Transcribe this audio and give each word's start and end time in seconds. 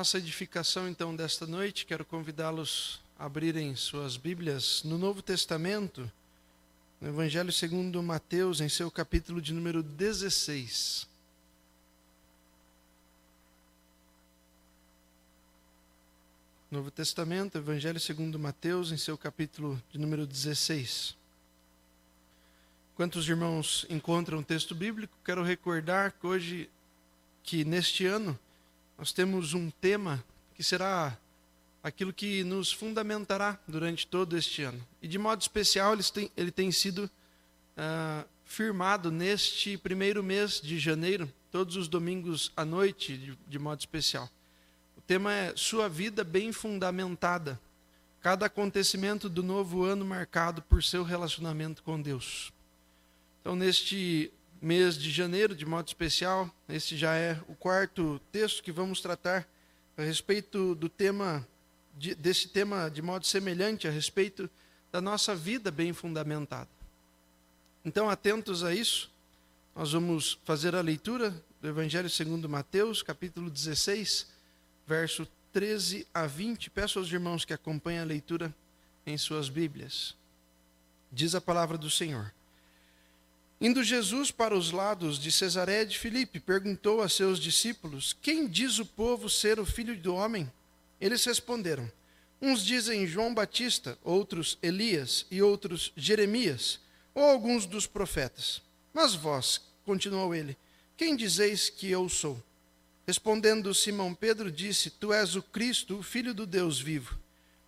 nossa 0.00 0.16
edificação 0.16 0.88
então 0.88 1.14
desta 1.14 1.46
noite, 1.46 1.84
quero 1.84 2.06
convidá-los 2.06 3.02
a 3.18 3.26
abrirem 3.26 3.76
suas 3.76 4.16
Bíblias 4.16 4.82
no 4.82 4.96
Novo 4.96 5.20
Testamento, 5.20 6.10
no 6.98 7.08
Evangelho 7.08 7.52
segundo 7.52 8.02
Mateus, 8.02 8.62
em 8.62 8.68
seu 8.70 8.90
capítulo 8.90 9.42
de 9.42 9.52
número 9.52 9.82
16. 9.82 11.06
Novo 16.70 16.90
Testamento, 16.90 17.58
Evangelho 17.58 18.00
segundo 18.00 18.38
Mateus, 18.38 18.92
em 18.92 18.96
seu 18.96 19.18
capítulo 19.18 19.78
de 19.92 19.98
número 19.98 20.26
16. 20.26 21.14
Quantos 22.96 23.28
irmãos 23.28 23.84
encontram 23.90 24.38
o 24.38 24.42
texto 24.42 24.74
bíblico, 24.74 25.14
quero 25.22 25.42
recordar 25.42 26.12
que 26.12 26.26
hoje, 26.26 26.70
que 27.42 27.66
neste 27.66 28.06
ano, 28.06 28.38
nós 29.00 29.12
temos 29.12 29.54
um 29.54 29.70
tema 29.70 30.22
que 30.54 30.62
será 30.62 31.16
aquilo 31.82 32.12
que 32.12 32.44
nos 32.44 32.70
fundamentará 32.70 33.58
durante 33.66 34.06
todo 34.06 34.36
este 34.36 34.62
ano. 34.62 34.86
E 35.00 35.08
de 35.08 35.16
modo 35.16 35.40
especial, 35.40 35.94
ele 35.94 36.02
tem, 36.02 36.30
ele 36.36 36.50
tem 36.50 36.70
sido 36.70 37.04
uh, 37.06 38.28
firmado 38.44 39.10
neste 39.10 39.78
primeiro 39.78 40.22
mês 40.22 40.60
de 40.60 40.78
janeiro, 40.78 41.32
todos 41.50 41.76
os 41.76 41.88
domingos 41.88 42.52
à 42.54 42.62
noite, 42.62 43.16
de, 43.16 43.38
de 43.48 43.58
modo 43.58 43.80
especial. 43.80 44.28
O 44.94 45.00
tema 45.00 45.32
é 45.32 45.54
Sua 45.56 45.88
Vida 45.88 46.22
Bem 46.22 46.52
Fundamentada. 46.52 47.58
Cada 48.20 48.44
acontecimento 48.44 49.30
do 49.30 49.42
novo 49.42 49.82
ano 49.82 50.04
marcado 50.04 50.60
por 50.60 50.84
seu 50.84 51.02
relacionamento 51.04 51.82
com 51.82 51.98
Deus. 51.98 52.52
Então, 53.40 53.56
neste 53.56 54.30
mês 54.60 54.96
de 54.96 55.10
janeiro, 55.10 55.54
de 55.54 55.64
modo 55.64 55.88
especial, 55.88 56.50
este 56.68 56.96
já 56.96 57.14
é 57.14 57.40
o 57.48 57.54
quarto 57.54 58.20
texto 58.30 58.62
que 58.62 58.70
vamos 58.70 59.00
tratar 59.00 59.48
a 59.96 60.02
respeito 60.02 60.74
do 60.74 60.88
tema, 60.88 61.46
de, 61.96 62.14
desse 62.14 62.48
tema 62.48 62.90
de 62.90 63.00
modo 63.00 63.26
semelhante, 63.26 63.88
a 63.88 63.90
respeito 63.90 64.50
da 64.92 65.00
nossa 65.00 65.34
vida 65.34 65.70
bem 65.70 65.92
fundamentada. 65.92 66.68
Então, 67.84 68.10
atentos 68.10 68.62
a 68.62 68.74
isso, 68.74 69.10
nós 69.74 69.92
vamos 69.92 70.38
fazer 70.44 70.74
a 70.74 70.82
leitura 70.82 71.34
do 71.60 71.68
Evangelho 71.68 72.10
segundo 72.10 72.48
Mateus, 72.48 73.02
capítulo 73.02 73.48
16, 73.48 74.26
verso 74.86 75.26
13 75.52 76.06
a 76.12 76.26
20. 76.26 76.68
Peço 76.70 76.98
aos 76.98 77.10
irmãos 77.10 77.44
que 77.44 77.54
acompanhem 77.54 78.00
a 78.00 78.04
leitura 78.04 78.54
em 79.06 79.16
suas 79.16 79.48
Bíblias. 79.48 80.14
Diz 81.10 81.34
a 81.34 81.40
palavra 81.40 81.78
do 81.78 81.90
Senhor. 81.90 82.32
Indo 83.60 83.84
Jesus 83.84 84.30
para 84.30 84.56
os 84.56 84.70
lados 84.70 85.18
de 85.18 85.30
Cesaré 85.30 85.84
de 85.84 85.98
Filipe, 85.98 86.40
perguntou 86.40 87.02
a 87.02 87.08
seus 87.10 87.38
discípulos: 87.38 88.16
Quem 88.22 88.48
diz 88.48 88.78
o 88.78 88.86
povo 88.86 89.28
ser 89.28 89.60
o 89.60 89.66
filho 89.66 89.94
do 89.98 90.14
homem? 90.14 90.50
Eles 90.98 91.22
responderam: 91.26 91.90
Uns 92.40 92.64
dizem 92.64 93.06
João 93.06 93.34
Batista, 93.34 93.98
outros 94.02 94.56
Elias 94.62 95.26
e 95.30 95.42
outros 95.42 95.92
Jeremias, 95.94 96.80
ou 97.14 97.22
alguns 97.22 97.66
dos 97.66 97.86
profetas. 97.86 98.62
Mas 98.94 99.14
vós, 99.14 99.60
continuou 99.84 100.34
ele, 100.34 100.56
quem 100.96 101.14
dizeis 101.14 101.68
que 101.68 101.90
eu 101.90 102.08
sou? 102.08 102.42
Respondendo 103.06 103.74
Simão 103.74 104.14
Pedro, 104.14 104.50
disse: 104.50 104.88
Tu 104.88 105.12
és 105.12 105.36
o 105.36 105.42
Cristo, 105.42 105.98
o 105.98 106.02
Filho 106.02 106.32
do 106.32 106.46
Deus 106.46 106.80
vivo. 106.80 107.18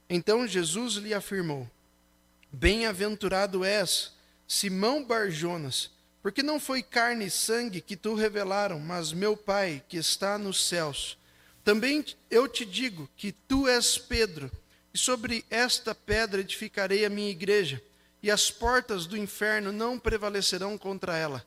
Então 0.08 0.46
Jesus 0.46 0.94
lhe 0.94 1.12
afirmou: 1.12 1.68
Bem-aventurado 2.50 3.62
és, 3.62 4.12
Simão 4.52 5.02
Barjonas, 5.02 5.90
porque 6.22 6.42
não 6.42 6.60
foi 6.60 6.82
carne 6.82 7.24
e 7.24 7.30
sangue 7.30 7.80
que 7.80 7.96
tu 7.96 8.14
revelaram, 8.14 8.78
mas 8.78 9.10
meu 9.10 9.34
Pai 9.34 9.82
que 9.88 9.96
está 9.96 10.36
nos 10.36 10.68
céus. 10.68 11.16
Também 11.64 12.04
eu 12.30 12.46
te 12.46 12.66
digo 12.66 13.08
que 13.16 13.32
tu 13.32 13.66
és 13.66 13.96
Pedro, 13.96 14.52
e 14.92 14.98
sobre 14.98 15.42
esta 15.48 15.94
pedra 15.94 16.42
edificarei 16.42 17.06
a 17.06 17.08
minha 17.08 17.30
igreja, 17.30 17.82
e 18.22 18.30
as 18.30 18.50
portas 18.50 19.06
do 19.06 19.16
inferno 19.16 19.72
não 19.72 19.98
prevalecerão 19.98 20.76
contra 20.76 21.16
ela. 21.16 21.42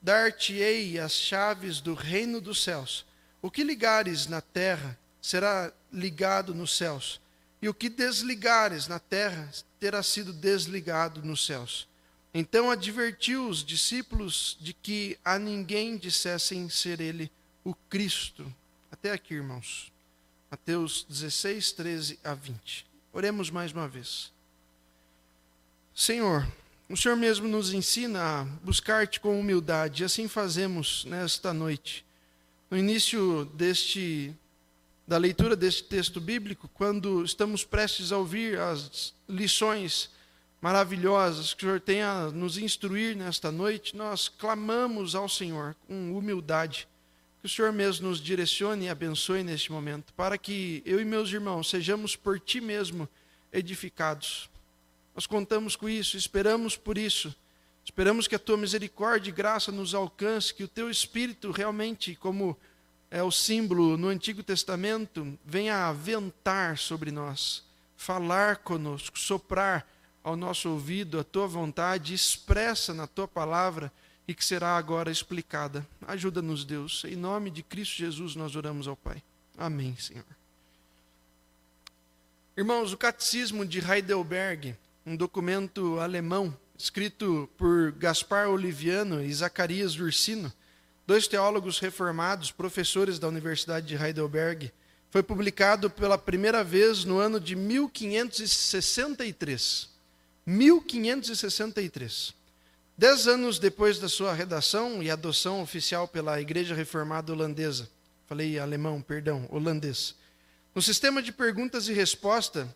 Dar-te-ei 0.00 0.98
as 0.98 1.12
chaves 1.12 1.82
do 1.82 1.92
reino 1.92 2.40
dos 2.40 2.64
céus. 2.64 3.04
O 3.42 3.50
que 3.50 3.62
ligares 3.62 4.28
na 4.28 4.40
terra 4.40 4.98
será 5.20 5.70
ligado 5.92 6.54
nos 6.54 6.74
céus, 6.74 7.20
e 7.60 7.68
o 7.68 7.74
que 7.74 7.90
desligares 7.90 8.88
na 8.88 8.98
terra 8.98 9.46
terá 9.78 10.02
sido 10.02 10.32
desligado 10.32 11.22
nos 11.22 11.44
céus. 11.44 11.86
Então 12.38 12.70
advertiu 12.70 13.48
os 13.48 13.64
discípulos 13.64 14.58
de 14.60 14.74
que 14.74 15.18
a 15.24 15.38
ninguém 15.38 15.96
dissessem 15.96 16.68
ser 16.68 17.00
ele 17.00 17.32
o 17.64 17.74
Cristo. 17.74 18.54
Até 18.92 19.10
aqui, 19.10 19.32
irmãos. 19.32 19.90
Mateus 20.50 21.06
16, 21.08 21.72
13 21.72 22.18
a 22.22 22.34
20. 22.34 22.86
Oremos 23.10 23.48
mais 23.48 23.72
uma 23.72 23.88
vez. 23.88 24.30
Senhor, 25.94 26.46
o 26.90 26.94
Senhor 26.94 27.16
mesmo 27.16 27.48
nos 27.48 27.72
ensina 27.72 28.20
a 28.20 28.44
buscar-te 28.44 29.18
com 29.18 29.40
humildade, 29.40 30.02
e 30.02 30.04
assim 30.04 30.28
fazemos 30.28 31.06
nesta 31.06 31.54
noite 31.54 32.04
no 32.70 32.76
início 32.76 33.46
deste 33.54 34.36
da 35.08 35.16
leitura 35.16 35.56
deste 35.56 35.84
texto 35.84 36.20
bíblico, 36.20 36.68
quando 36.74 37.24
estamos 37.24 37.64
prestes 37.64 38.12
a 38.12 38.18
ouvir 38.18 38.58
as 38.58 39.14
lições 39.26 40.10
maravilhosas 40.66 41.54
que 41.54 41.64
o 41.64 41.68
Senhor 41.68 41.80
tem 41.80 42.02
a 42.02 42.28
nos 42.32 42.58
instruir 42.58 43.14
nesta 43.16 43.52
noite, 43.52 43.94
nós 43.94 44.28
clamamos 44.28 45.14
ao 45.14 45.28
Senhor 45.28 45.76
com 45.86 46.18
humildade, 46.18 46.88
que 47.40 47.46
o 47.46 47.48
Senhor 47.48 47.72
mesmo 47.72 48.08
nos 48.08 48.20
direcione 48.20 48.86
e 48.86 48.88
abençoe 48.88 49.44
neste 49.44 49.70
momento, 49.70 50.12
para 50.14 50.36
que 50.36 50.82
eu 50.84 51.00
e 51.00 51.04
meus 51.04 51.30
irmãos 51.30 51.70
sejamos 51.70 52.16
por 52.16 52.40
Ti 52.40 52.60
mesmo 52.60 53.08
edificados. 53.52 54.50
Nós 55.14 55.24
contamos 55.24 55.76
com 55.76 55.88
isso, 55.88 56.16
esperamos 56.16 56.76
por 56.76 56.98
isso 56.98 57.32
Esperamos 57.86 58.26
que 58.26 58.34
a 58.34 58.38
tua 58.38 58.56
misericórdia 58.56 59.30
e 59.30 59.32
graça 59.32 59.70
nos 59.70 59.94
alcance, 59.94 60.52
que 60.52 60.64
o 60.64 60.68
teu 60.68 60.90
espírito 60.90 61.52
realmente, 61.52 62.16
como 62.16 62.58
é 63.08 63.22
o 63.22 63.30
símbolo 63.30 63.96
no 63.96 64.08
Antigo 64.08 64.42
Testamento, 64.42 65.38
venha 65.44 65.86
aventar 65.86 66.78
sobre 66.78 67.12
nós, 67.12 67.62
falar 67.96 68.56
conosco, 68.56 69.16
soprar 69.16 69.86
ao 70.26 70.34
nosso 70.34 70.70
ouvido 70.70 71.20
a 71.20 71.24
tua 71.24 71.46
vontade 71.46 72.12
expressa 72.12 72.92
na 72.92 73.06
tua 73.06 73.28
palavra 73.28 73.92
e 74.26 74.34
que 74.34 74.44
será 74.44 74.76
agora 74.76 75.08
explicada. 75.08 75.86
Ajuda-nos, 76.04 76.64
Deus. 76.64 77.04
Em 77.04 77.14
nome 77.14 77.48
de 77.48 77.62
Cristo 77.62 77.94
Jesus 77.94 78.34
nós 78.34 78.56
oramos 78.56 78.88
ao 78.88 78.96
Pai. 78.96 79.22
Amém, 79.56 79.96
Senhor. 79.96 80.24
Irmãos, 82.56 82.92
o 82.92 82.96
Catecismo 82.96 83.64
de 83.64 83.78
Heidelberg, 83.78 84.74
um 85.06 85.14
documento 85.14 86.00
alemão 86.00 86.52
escrito 86.76 87.48
por 87.56 87.92
Gaspar 87.92 88.48
Oliviano 88.48 89.22
e 89.22 89.32
Zacarias 89.32 89.94
Ursino, 89.94 90.52
dois 91.06 91.28
teólogos 91.28 91.78
reformados, 91.78 92.50
professores 92.50 93.20
da 93.20 93.28
Universidade 93.28 93.86
de 93.86 93.94
Heidelberg. 93.94 94.72
Foi 95.08 95.22
publicado 95.22 95.88
pela 95.88 96.18
primeira 96.18 96.64
vez 96.64 97.04
no 97.04 97.16
ano 97.16 97.38
de 97.38 97.54
1563. 97.54 99.94
1563. 100.46 102.32
Dez 102.96 103.26
anos 103.26 103.58
depois 103.58 103.98
da 103.98 104.08
sua 104.08 104.32
redação 104.32 105.02
e 105.02 105.10
adoção 105.10 105.60
oficial 105.60 106.06
pela 106.06 106.40
Igreja 106.40 106.74
Reformada 106.74 107.32
Holandesa, 107.32 107.90
falei 108.26 108.58
alemão, 108.58 109.02
perdão, 109.02 109.46
holandês. 109.50 110.14
No 110.72 110.80
sistema 110.80 111.20
de 111.20 111.32
perguntas 111.32 111.88
e 111.88 111.92
resposta, 111.92 112.72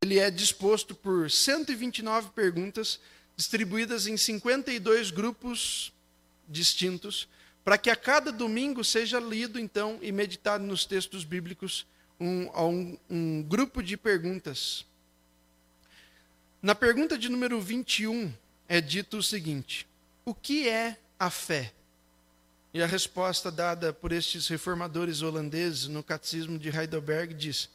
ele 0.00 0.18
é 0.18 0.30
disposto 0.30 0.94
por 0.94 1.28
129 1.28 2.30
perguntas 2.30 3.00
distribuídas 3.36 4.06
em 4.06 4.16
52 4.16 5.10
grupos 5.10 5.92
distintos, 6.48 7.28
para 7.64 7.76
que 7.76 7.90
a 7.90 7.96
cada 7.96 8.30
domingo 8.30 8.84
seja 8.84 9.18
lido, 9.18 9.58
então, 9.58 9.98
e 10.02 10.12
meditado 10.12 10.64
nos 10.64 10.84
textos 10.84 11.24
bíblicos 11.24 11.84
um, 12.20 12.48
um, 12.48 12.98
um 13.10 13.42
grupo 13.42 13.82
de 13.82 13.96
perguntas. 13.96 14.84
Na 16.62 16.76
pergunta 16.76 17.18
de 17.18 17.28
número 17.28 17.60
21 17.60 18.32
é 18.68 18.80
dito 18.80 19.16
o 19.16 19.22
seguinte: 19.22 19.84
O 20.24 20.32
que 20.32 20.68
é 20.68 20.96
a 21.18 21.28
fé? 21.28 21.72
E 22.72 22.80
a 22.80 22.86
resposta 22.86 23.50
dada 23.50 23.92
por 23.92 24.12
estes 24.12 24.46
reformadores 24.46 25.22
holandeses 25.22 25.88
no 25.88 26.04
Catecismo 26.04 26.60
de 26.60 26.68
Heidelberg 26.68 27.34
diz: 27.34 27.68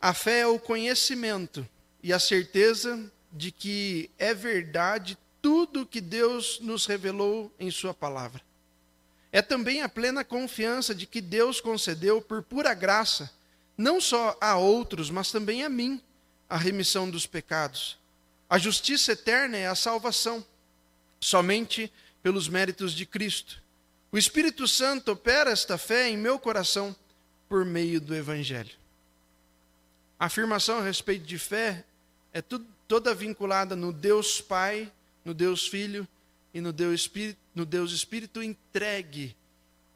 A 0.00 0.14
fé 0.14 0.42
é 0.42 0.46
o 0.46 0.56
conhecimento 0.56 1.68
e 2.00 2.12
a 2.12 2.20
certeza 2.20 3.10
de 3.32 3.50
que 3.50 4.08
é 4.20 4.32
verdade 4.32 5.18
tudo 5.42 5.84
que 5.84 6.00
Deus 6.00 6.60
nos 6.60 6.86
revelou 6.86 7.52
em 7.58 7.72
Sua 7.72 7.92
palavra. 7.92 8.40
É 9.32 9.42
também 9.42 9.82
a 9.82 9.88
plena 9.88 10.22
confiança 10.22 10.94
de 10.94 11.06
que 11.06 11.20
Deus 11.20 11.60
concedeu 11.60 12.22
por 12.22 12.40
pura 12.40 12.72
graça, 12.72 13.32
não 13.76 14.00
só 14.00 14.38
a 14.40 14.56
outros, 14.56 15.10
mas 15.10 15.32
também 15.32 15.64
a 15.64 15.68
mim, 15.68 16.00
a 16.48 16.56
remissão 16.56 17.10
dos 17.10 17.26
pecados. 17.26 17.98
A 18.48 18.58
justiça 18.58 19.12
eterna 19.12 19.56
é 19.56 19.66
a 19.66 19.74
salvação, 19.74 20.44
somente 21.20 21.92
pelos 22.22 22.48
méritos 22.48 22.92
de 22.92 23.04
Cristo. 23.04 23.62
O 24.12 24.18
Espírito 24.18 24.66
Santo 24.68 25.12
opera 25.12 25.50
esta 25.50 25.76
fé 25.76 26.08
em 26.08 26.16
meu 26.16 26.38
coração, 26.38 26.94
por 27.48 27.64
meio 27.64 28.00
do 28.00 28.14
Evangelho. 28.14 28.74
A 30.18 30.26
afirmação 30.26 30.78
a 30.78 30.82
respeito 30.82 31.24
de 31.24 31.38
fé 31.38 31.84
é 32.32 32.40
tudo, 32.40 32.66
toda 32.88 33.14
vinculada 33.14 33.76
no 33.76 33.92
Deus 33.92 34.40
Pai, 34.40 34.90
no 35.24 35.34
Deus 35.34 35.66
Filho 35.66 36.06
e 36.54 36.60
no 36.60 36.72
Deus 36.72 37.00
Espírito, 37.00 37.38
no 37.54 37.66
Deus 37.66 37.92
Espírito 37.92 38.42
entregue, 38.42 39.36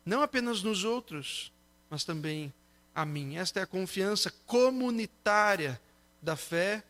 não 0.05 0.23
apenas 0.23 0.63
nos 0.63 0.85
outros, 0.85 1.53
mas 1.89 2.05
também 2.05 2.53
a 2.95 3.05
mim. 3.05 3.37
Esta 3.37 3.61
é 3.61 3.63
a 3.63 3.67
confiança 3.67 4.31
comunitária 4.47 5.81
da 6.23 6.37
fé 6.37 6.83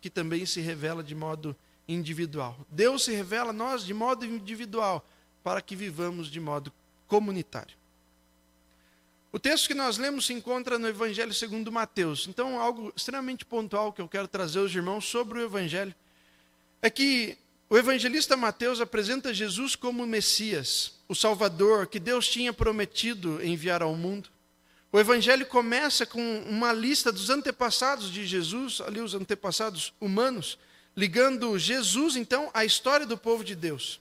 que 0.00 0.08
também 0.08 0.46
se 0.46 0.60
revela 0.60 1.02
de 1.02 1.14
modo 1.14 1.56
individual. 1.86 2.58
Deus 2.70 3.04
se 3.04 3.12
revela 3.12 3.50
a 3.50 3.52
nós 3.52 3.84
de 3.84 3.92
modo 3.92 4.24
individual 4.24 5.06
para 5.42 5.60
que 5.60 5.76
vivamos 5.76 6.28
de 6.28 6.40
modo 6.40 6.72
comunitário. 7.06 7.76
O 9.32 9.38
texto 9.38 9.68
que 9.68 9.74
nós 9.74 9.96
lemos 9.96 10.26
se 10.26 10.32
encontra 10.32 10.78
no 10.78 10.88
Evangelho 10.88 11.32
segundo 11.32 11.70
Mateus. 11.70 12.26
Então, 12.26 12.60
algo 12.60 12.92
extremamente 12.96 13.44
pontual 13.44 13.92
que 13.92 14.00
eu 14.00 14.08
quero 14.08 14.26
trazer 14.26 14.58
aos 14.58 14.74
irmãos 14.74 15.04
sobre 15.04 15.38
o 15.38 15.44
Evangelho 15.44 15.94
é 16.82 16.90
que 16.90 17.38
o 17.68 17.78
evangelista 17.78 18.36
Mateus 18.36 18.80
apresenta 18.80 19.32
Jesus 19.32 19.76
como 19.76 20.04
Messias, 20.04 20.98
o 21.06 21.14
Salvador 21.14 21.86
que 21.86 22.00
Deus 22.00 22.28
tinha 22.28 22.52
prometido 22.52 23.40
enviar 23.44 23.80
ao 23.80 23.94
mundo. 23.94 24.28
O 24.92 24.98
evangelho 24.98 25.46
começa 25.46 26.04
com 26.04 26.40
uma 26.48 26.72
lista 26.72 27.12
dos 27.12 27.30
antepassados 27.30 28.10
de 28.10 28.26
Jesus, 28.26 28.80
ali 28.80 29.00
os 29.00 29.14
antepassados 29.14 29.92
humanos, 30.00 30.58
ligando 30.96 31.58
Jesus 31.58 32.16
então 32.16 32.50
à 32.52 32.64
história 32.64 33.06
do 33.06 33.16
povo 33.16 33.44
de 33.44 33.54
Deus. 33.54 34.00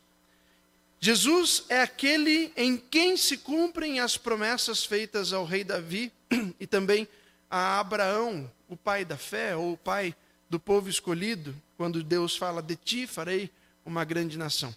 Jesus 1.00 1.64
é 1.70 1.82
aquele 1.82 2.52
em 2.58 2.76
quem 2.76 3.16
se 3.16 3.38
cumprem 3.38 4.00
as 4.00 4.18
promessas 4.18 4.84
feitas 4.84 5.32
ao 5.32 5.46
rei 5.46 5.64
Davi 5.64 6.12
e 6.60 6.68
também 6.68 7.08
a 7.50 7.80
Abraão, 7.80 8.52
o 8.68 8.76
pai 8.76 9.06
da 9.06 9.16
fé, 9.16 9.56
ou 9.56 9.74
o 9.74 9.78
pai 9.78 10.14
do 10.50 10.60
povo 10.60 10.90
escolhido, 10.90 11.56
quando 11.78 12.04
Deus 12.04 12.36
fala: 12.36 12.62
De 12.62 12.76
ti 12.76 13.08
farei 13.08 13.50
uma 13.86 14.04
grande 14.04 14.38
nação. 14.38 14.76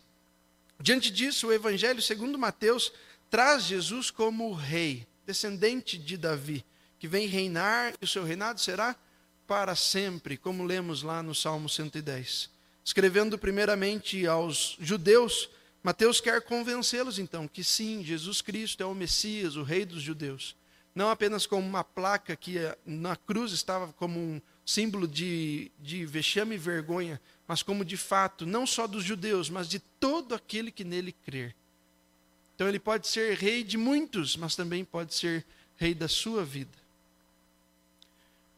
Diante 0.79 1.11
disso, 1.11 1.49
o 1.49 1.53
Evangelho 1.53 2.01
segundo 2.01 2.39
Mateus 2.39 2.93
traz 3.31 3.65
Jesus 3.65 4.11
como 4.11 4.53
rei, 4.53 5.07
descendente 5.27 5.99
de 5.99 6.17
Davi, 6.17 6.65
que 6.99 7.09
vem 7.09 7.27
reinar 7.27 7.95
e 8.01 8.05
o 8.05 8.09
seu 8.09 8.25
reinado 8.25 8.61
será 8.61 8.97
para 9.47 9.75
sempre, 9.75 10.37
como 10.37 10.65
lemos 10.65 11.03
lá 11.03 11.23
no 11.23 11.35
Salmo 11.35 11.69
110. 11.69 12.51
Escrevendo 12.85 13.39
primeiramente 13.39 14.27
aos 14.27 14.77
judeus, 14.81 15.49
Mateus 15.83 16.21
quer 16.21 16.41
convencê-los 16.43 17.19
então 17.19 17.47
que 17.47 17.63
sim, 17.63 18.05
Jesus 18.05 18.41
Cristo 18.41 18.83
é 18.83 18.87
o 18.87 18.95
Messias, 18.95 19.57
o 19.57 19.63
Rei 19.63 19.85
dos 19.85 20.03
judeus. 20.03 20.57
Não 20.95 21.11
apenas 21.11 21.47
como 21.47 21.67
uma 21.67 21.83
placa 21.83 22.37
que 22.37 22.57
na 22.85 23.17
cruz 23.17 23.53
estava 23.53 23.93
como 23.95 24.19
um 24.19 24.41
símbolo 24.65 25.09
de, 25.09 25.73
de 25.79 26.05
vexame 26.05 26.55
e 26.55 26.59
vergonha, 26.59 27.21
mas 27.49 27.63
como 27.63 27.85
de 27.85 27.97
fato, 27.97 28.45
não 28.47 28.67
só 28.67 28.87
dos 28.87 29.03
judeus, 29.03 29.49
mas 29.49 29.69
de 29.69 29.79
todo 29.79 30.35
aquele 30.35 30.71
que 30.71 30.85
nele 30.85 31.13
crer. 31.13 31.55
Então 32.63 32.69
ele 32.69 32.79
pode 32.79 33.09
ser 33.09 33.37
rei 33.39 33.65
de 33.65 33.77
muitos, 33.77 34.37
mas 34.37 34.55
também 34.55 34.85
pode 34.85 35.15
ser 35.15 35.45
rei 35.75 35.93
da 35.93 36.07
sua 36.07 36.45
vida. 36.45 36.71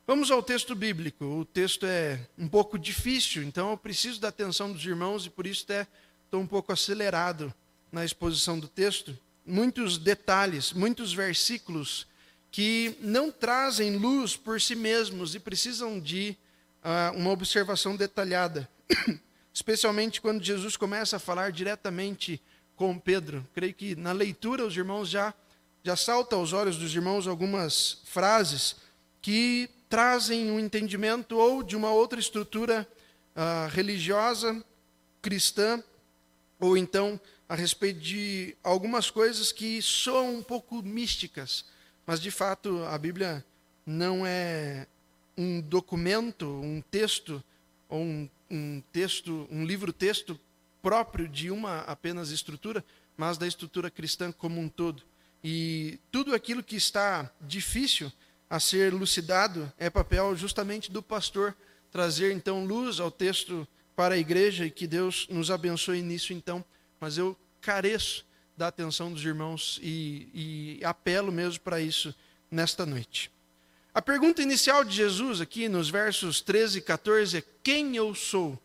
Vamos 0.07 0.31
ao 0.31 0.43
texto 0.43 0.75
bíblico. 0.75 1.25
O 1.25 1.43
texto 1.47 1.87
é 1.87 2.21
um 2.37 2.47
pouco 2.47 2.79
difícil, 2.79 3.43
então 3.43 3.71
eu 3.71 3.79
preciso 3.79 4.21
da 4.21 4.29
atenção 4.29 4.71
dos 4.71 4.85
irmãos 4.85 5.25
e 5.25 5.31
por 5.31 5.47
isso 5.47 5.65
até 5.65 5.87
estou 6.23 6.43
um 6.43 6.47
pouco 6.47 6.71
acelerado 6.71 7.51
na 7.91 8.05
exposição 8.05 8.61
do 8.61 8.69
texto. 8.69 9.19
Muitos 9.47 9.97
detalhes, 9.97 10.75
muitos 10.75 11.15
versículos 11.15 12.07
que 12.51 12.99
não 13.01 13.31
trazem 13.31 13.97
luz 13.97 14.37
por 14.37 14.61
si 14.61 14.77
mesmos 14.77 15.35
e 15.35 15.41
precisam 15.41 15.99
de 15.99 16.37
uh, 16.85 17.17
uma 17.17 17.31
observação 17.31 17.97
detalhada. 17.97 18.69
Especialmente 19.51 20.21
quando 20.21 20.45
Jesus 20.45 20.77
começa 20.77 21.17
a 21.17 21.19
falar 21.19 21.53
diretamente 21.53 22.39
com 22.77 22.99
Pedro. 22.99 23.47
Creio 23.55 23.75
que 23.75 23.95
na 23.97 24.13
leitura 24.13 24.65
os 24.65 24.77
irmãos 24.77 25.09
já, 25.09 25.35
já 25.83 25.97
salta 25.97 26.37
aos 26.37 26.53
olhos 26.53 26.77
dos 26.77 26.95
irmãos 26.95 27.27
algumas 27.27 27.99
frases 28.05 28.77
que 29.21 29.71
trazem 29.89 30.51
um 30.51 30.59
entendimento 30.59 31.37
ou 31.37 31.63
de 31.63 31.77
uma 31.77 31.91
outra 31.91 32.19
estrutura 32.19 32.87
uh, 33.37 33.69
religiosa, 33.71 34.63
cristã, 35.23 35.83
ou 36.59 36.77
então 36.77 37.21
a 37.49 37.55
respeito 37.55 38.01
de 38.01 38.57
algumas 38.63 39.11
coisas 39.11 39.53
que 39.53 39.81
soam 39.83 40.37
um 40.37 40.43
pouco 40.43 40.83
místicas, 40.83 41.65
mas 42.07 42.21
de 42.21 42.31
fato 42.31 42.83
a 42.85 42.99
Bíblia 42.99 43.45
não 43.87 44.27
é 44.27 44.87
um 45.37 45.61
documento, 45.61 46.47
um 46.47 46.81
texto, 46.91 47.43
ou 47.89 48.01
um, 48.01 48.29
um 48.51 48.83
texto, 48.93 49.47
um 49.51 49.65
livro-texto 49.65 50.39
próprio 50.85 51.27
de 51.27 51.51
uma 51.51 51.79
apenas 51.81 52.31
estrutura, 52.31 52.85
mas 53.17 53.39
da 53.39 53.47
estrutura 53.47 53.91
cristã 53.91 54.31
como 54.31 54.61
um 54.61 54.69
todo. 54.69 55.03
E 55.43 55.99
tudo 56.13 56.35
aquilo 56.35 56.63
que 56.63 56.77
está 56.77 57.33
difícil 57.41 58.13
a 58.51 58.61
ser 58.61 58.93
lucidado 58.93 59.73
é 59.79 59.89
papel 59.89 60.37
justamente 60.37 60.93
do 60.93 61.03
pastor 61.03 61.57
trazer 61.91 62.33
então 62.33 62.67
luz 62.67 63.01
ao 63.01 63.11
texto 63.11 63.67
para 63.97 64.15
a 64.15 64.19
igreja 64.19 64.67
e 64.67 64.71
que 64.71 64.87
Deus 64.87 65.27
nos 65.31 65.51
abençoe 65.51 66.03
nisso 66.03 66.35
então. 66.35 66.63
Mas 67.01 67.17
eu 67.17 67.35
careço 67.63 68.27
da 68.55 68.69
atenção 68.69 69.11
dos 69.11 69.25
irmãos 69.25 69.81
e, 69.83 70.29
e 70.35 70.85
apelo 70.85 71.33
mesmo 71.33 71.61
para 71.61 71.81
isso 71.81 72.15
nesta 72.51 72.85
noite. 72.85 73.33
A 73.95 74.03
pergunta 74.03 74.43
inicial 74.43 74.85
de 74.85 74.95
Jesus 74.95 75.41
aqui 75.41 75.67
nos 75.67 75.89
versos 75.89 76.43
13 76.43 76.79
e 76.79 76.83
14 76.83 77.39
é: 77.39 77.45
Quem 77.63 77.97
eu 77.97 78.15
sou? 78.15 78.61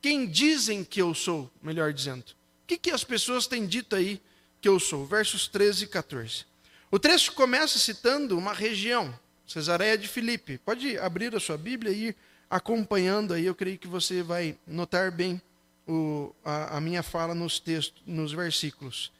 Quem 0.00 0.26
dizem 0.26 0.84
que 0.84 1.00
eu 1.00 1.14
sou, 1.14 1.50
melhor 1.62 1.92
dizendo? 1.92 2.22
O 2.22 2.66
que, 2.66 2.78
que 2.78 2.90
as 2.90 3.02
pessoas 3.02 3.46
têm 3.46 3.66
dito 3.66 3.96
aí 3.96 4.20
que 4.60 4.68
eu 4.68 4.78
sou? 4.78 5.04
Versos 5.04 5.48
13 5.48 5.84
e 5.84 5.88
14. 5.88 6.44
O 6.90 6.98
trecho 6.98 7.32
começa 7.32 7.78
citando 7.78 8.38
uma 8.38 8.52
região, 8.52 9.18
Cesareia 9.46 9.98
de 9.98 10.06
Filipe. 10.06 10.58
Pode 10.58 10.96
abrir 10.98 11.34
a 11.34 11.40
sua 11.40 11.58
Bíblia 11.58 11.92
e 11.92 12.08
ir 12.08 12.16
acompanhando 12.48 13.34
aí, 13.34 13.44
eu 13.44 13.54
creio 13.54 13.78
que 13.78 13.86
você 13.86 14.22
vai 14.22 14.56
notar 14.66 15.10
bem 15.10 15.40
o, 15.86 16.34
a, 16.44 16.76
a, 16.76 16.80
minha 16.80 17.02
fala 17.02 17.34
nos 17.34 17.58
textos, 17.58 18.02
nos 18.06 18.32
versículos. 18.32 19.12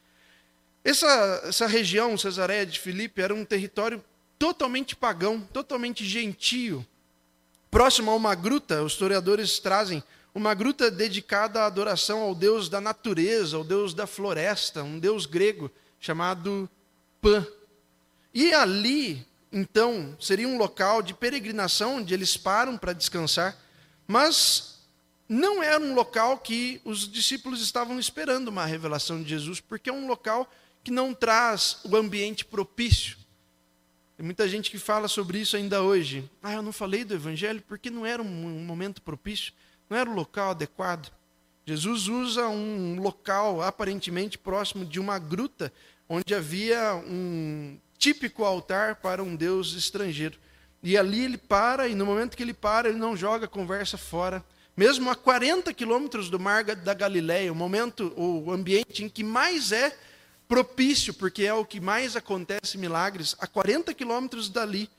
Essa, 0.83 1.41
essa 1.45 1.67
região, 1.67 2.17
Cesareia 2.17 2.65
de 2.65 2.79
Filipe, 2.79 3.21
era 3.21 3.33
um 3.33 3.45
território 3.45 4.03
totalmente 4.37 4.95
pagão, 4.95 5.41
totalmente 5.53 6.05
gentio. 6.05 6.85
Próximo 7.69 8.09
a 8.09 8.15
uma 8.15 8.33
gruta, 8.33 8.81
os 8.81 8.93
historiadores 8.93 9.59
trazem 9.59 10.03
uma 10.33 10.53
gruta 10.53 10.91
dedicada 10.91 11.61
à 11.61 11.65
adoração 11.65 12.21
ao 12.21 12.35
deus 12.35 12.69
da 12.69 12.79
natureza, 12.79 13.57
ao 13.57 13.63
deus 13.63 13.93
da 13.93 14.05
floresta, 14.05 14.83
um 14.83 14.99
deus 14.99 15.25
grego 15.25 15.71
chamado 15.99 16.69
Pan. 17.21 17.45
E 18.33 18.53
ali, 18.53 19.25
então, 19.51 20.15
seria 20.19 20.47
um 20.47 20.57
local 20.57 21.01
de 21.01 21.13
peregrinação 21.13 21.97
onde 21.97 22.13
eles 22.13 22.37
param 22.37 22.77
para 22.77 22.93
descansar, 22.93 23.57
mas 24.07 24.79
não 25.27 25.61
era 25.61 25.83
um 25.83 25.93
local 25.93 26.37
que 26.37 26.81
os 26.83 27.09
discípulos 27.11 27.61
estavam 27.61 27.99
esperando 27.99 28.47
uma 28.47 28.65
revelação 28.65 29.21
de 29.21 29.29
Jesus, 29.29 29.59
porque 29.59 29.89
é 29.89 29.93
um 29.93 30.07
local 30.07 30.51
que 30.83 30.91
não 30.91 31.13
traz 31.13 31.79
o 31.83 31.95
ambiente 31.95 32.45
propício. 32.45 33.17
Tem 34.17 34.25
muita 34.25 34.49
gente 34.49 34.69
que 34.69 34.77
fala 34.77 35.07
sobre 35.07 35.39
isso 35.39 35.55
ainda 35.55 35.81
hoje. 35.81 36.29
Ah, 36.43 36.53
eu 36.53 36.61
não 36.61 36.73
falei 36.73 37.03
do 37.03 37.13
evangelho 37.13 37.63
porque 37.67 37.89
não 37.89 38.05
era 38.05 38.21
um 38.21 38.65
momento 38.65 39.01
propício, 39.01 39.53
não 39.89 39.97
era 39.97 40.09
o 40.09 40.13
local 40.13 40.51
adequado. 40.51 41.11
Jesus 41.65 42.07
usa 42.07 42.47
um 42.47 42.99
local 42.99 43.61
aparentemente 43.61 44.37
próximo 44.37 44.85
de 44.85 44.99
uma 44.99 45.19
gruta, 45.19 45.71
onde 46.07 46.33
havia 46.33 46.95
um 46.95 47.77
típico 47.97 48.43
altar 48.43 48.95
para 48.95 49.21
um 49.21 49.35
deus 49.35 49.73
estrangeiro. 49.73 50.37
E 50.81 50.97
ali 50.97 51.23
ele 51.25 51.37
para, 51.37 51.87
e 51.87 51.93
no 51.93 52.05
momento 52.05 52.37
que 52.37 52.41
ele 52.41 52.53
para, 52.53 52.89
ele 52.89 52.97
não 52.97 53.15
joga 53.15 53.45
a 53.45 53.49
conversa 53.49 53.97
fora. 53.97 54.43
Mesmo 54.75 55.09
a 55.09 55.15
40 55.15 55.73
quilômetros 55.73 56.29
do 56.29 56.39
mar 56.39 56.63
da 56.63 56.93
Galileia, 56.93 57.51
o 57.51 57.55
momento, 57.55 58.13
o 58.15 58.51
ambiente 58.51 59.03
em 59.03 59.09
que 59.09 59.23
mais 59.23 59.71
é 59.71 59.95
propício, 60.47 61.13
porque 61.13 61.43
é 61.43 61.53
o 61.53 61.65
que 61.65 61.79
mais 61.79 62.15
acontece 62.15 62.77
milagres, 62.77 63.35
a 63.39 63.45
40 63.45 63.93
quilômetros 63.93 64.49
dali, 64.49 64.89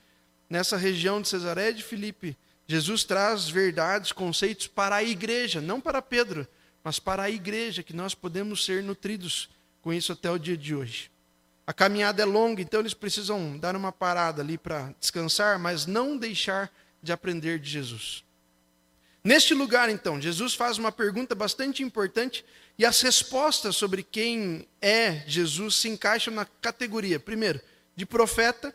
nessa 0.49 0.77
região 0.77 1.21
de 1.21 1.29
Cesaré 1.29 1.73
de 1.73 1.83
Filipe, 1.83 2.37
Jesus 2.71 3.03
traz 3.03 3.49
verdades, 3.49 4.12
conceitos 4.12 4.69
para 4.69 4.95
a 4.95 5.03
igreja, 5.03 5.61
não 5.61 5.81
para 5.81 6.00
Pedro, 6.00 6.47
mas 6.85 7.00
para 7.00 7.25
a 7.25 7.29
igreja, 7.29 7.83
que 7.83 7.93
nós 7.93 8.15
podemos 8.15 8.65
ser 8.65 8.81
nutridos 8.81 9.50
com 9.83 9.93
isso 9.93 10.12
até 10.12 10.31
o 10.31 10.39
dia 10.39 10.57
de 10.57 10.73
hoje. 10.73 11.11
A 11.67 11.73
caminhada 11.73 12.23
é 12.23 12.25
longa, 12.25 12.62
então 12.62 12.79
eles 12.79 12.95
precisam 12.95 13.59
dar 13.59 13.75
uma 13.75 13.91
parada 13.91 14.41
ali 14.41 14.57
para 14.57 14.95
descansar, 15.00 15.59
mas 15.59 15.85
não 15.85 16.17
deixar 16.17 16.71
de 17.03 17.11
aprender 17.11 17.59
de 17.59 17.69
Jesus. 17.69 18.23
Neste 19.25 19.53
lugar, 19.53 19.89
então, 19.89 20.21
Jesus 20.21 20.55
faz 20.55 20.79
uma 20.79 20.93
pergunta 20.93 21.35
bastante 21.35 21.83
importante 21.83 22.45
e 22.79 22.87
as 22.87 23.00
respostas 23.00 23.75
sobre 23.75 24.05
quem 24.05 24.65
é 24.81 25.25
Jesus 25.27 25.75
se 25.75 25.89
encaixam 25.89 26.33
na 26.33 26.45
categoria, 26.45 27.19
primeiro, 27.19 27.61
de 27.97 28.07
profeta, 28.07 28.73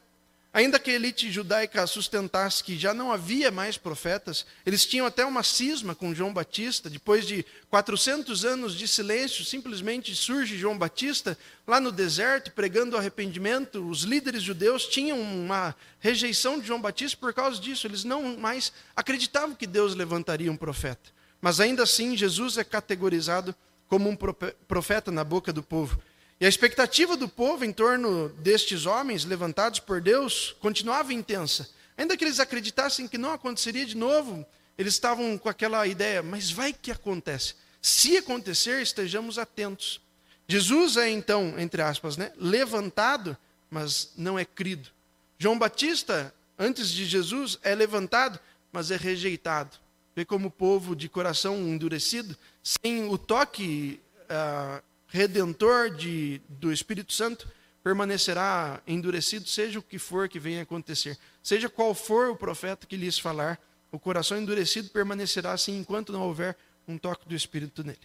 Ainda 0.55 0.79
que 0.79 0.89
a 0.89 0.93
elite 0.93 1.29
judaica 1.29 1.85
sustentasse 1.85 2.63
que 2.63 2.77
já 2.77 2.93
não 2.93 3.11
havia 3.11 3.51
mais 3.51 3.75
profetas, 3.75 4.45
eles 4.65 4.85
tinham 4.85 5.05
até 5.05 5.25
uma 5.25 5.43
cisma 5.43 5.93
com 5.93 6.15
João 6.15 6.33
Batista. 6.33 6.89
Depois 6.89 7.27
de 7.27 7.45
400 7.69 8.45
anos 8.45 8.73
de 8.73 8.87
silêncio, 8.87 9.43
simplesmente 9.43 10.15
surge 10.15 10.57
João 10.57 10.77
Batista 10.77 11.37
lá 11.67 11.81
no 11.81 11.91
deserto 11.91 12.53
pregando 12.53 12.95
arrependimento. 12.95 13.85
Os 13.85 14.03
líderes 14.03 14.43
judeus 14.43 14.85
tinham 14.87 15.19
uma 15.19 15.75
rejeição 15.99 16.57
de 16.57 16.67
João 16.67 16.79
Batista 16.79 17.17
por 17.17 17.33
causa 17.33 17.59
disso. 17.59 17.85
Eles 17.85 18.05
não 18.05 18.37
mais 18.37 18.71
acreditavam 18.95 19.55
que 19.55 19.67
Deus 19.67 19.93
levantaria 19.93 20.49
um 20.49 20.55
profeta. 20.55 21.11
Mas 21.41 21.59
ainda 21.59 21.83
assim, 21.83 22.15
Jesus 22.15 22.57
é 22.57 22.63
categorizado 22.63 23.53
como 23.89 24.09
um 24.09 24.15
profeta 24.15 25.11
na 25.11 25.25
boca 25.25 25.51
do 25.51 25.61
povo. 25.61 25.99
E 26.39 26.45
a 26.45 26.49
expectativa 26.49 27.15
do 27.15 27.29
povo 27.29 27.63
em 27.63 27.71
torno 27.71 28.29
destes 28.39 28.85
homens 28.85 29.23
levantados 29.23 29.79
por 29.79 30.01
Deus 30.01 30.55
continuava 30.59 31.13
intensa. 31.13 31.69
Ainda 31.97 32.17
que 32.17 32.25
eles 32.25 32.41
acreditassem 32.41 33.07
que 33.07 33.17
não 33.17 33.31
aconteceria 33.31 33.85
de 33.85 33.95
novo, 33.95 34.45
eles 34.77 34.93
estavam 34.93 35.37
com 35.37 35.47
aquela 35.47 35.87
ideia, 35.87 36.21
mas 36.21 36.51
vai 36.51 36.73
que 36.73 36.91
acontece. 36.91 37.55
Se 37.81 38.17
acontecer, 38.17 38.81
estejamos 38.81 39.37
atentos. 39.37 40.01
Jesus 40.47 40.97
é 40.97 41.09
então, 41.09 41.55
entre 41.57 41.81
aspas, 41.81 42.17
né, 42.17 42.33
levantado, 42.35 43.37
mas 43.69 44.11
não 44.17 44.37
é 44.37 44.43
crido. 44.43 44.89
João 45.37 45.57
Batista, 45.57 46.33
antes 46.59 46.89
de 46.89 47.05
Jesus, 47.05 47.57
é 47.63 47.73
levantado, 47.73 48.39
mas 48.71 48.91
é 48.91 48.97
rejeitado. 48.97 49.77
Vê 50.13 50.25
como 50.25 50.49
o 50.49 50.51
povo 50.51 50.95
de 50.95 51.07
coração 51.07 51.57
endurecido, 51.57 52.37
sem 52.61 53.07
o 53.07 53.17
toque 53.17 54.01
uh, 54.23 54.83
redentor 55.15 55.89
de, 55.89 56.41
do 56.49 56.71
Espírito 56.73 57.13
Santo 57.13 57.47
permanecerá 57.81 58.81
endurecido, 58.85 59.47
seja 59.47 59.79
o 59.79 59.81
que 59.81 59.97
for 59.97 60.27
que 60.27 60.39
venha 60.39 60.63
acontecer. 60.63 61.17
Seja 61.41 61.69
qual 61.69 61.95
for 61.95 62.29
o 62.29 62.35
profeta 62.35 62.85
que 62.85 62.97
lhes 62.97 63.17
falar, 63.17 63.59
o 63.91 63.99
coração 63.99 64.37
endurecido 64.37 64.89
permanecerá 64.89 65.53
assim 65.53 65.77
enquanto 65.77 66.11
não 66.11 66.23
houver 66.23 66.57
um 66.87 66.97
toque 66.97 67.27
do 67.27 67.35
Espírito 67.35 67.83
nele. 67.83 67.97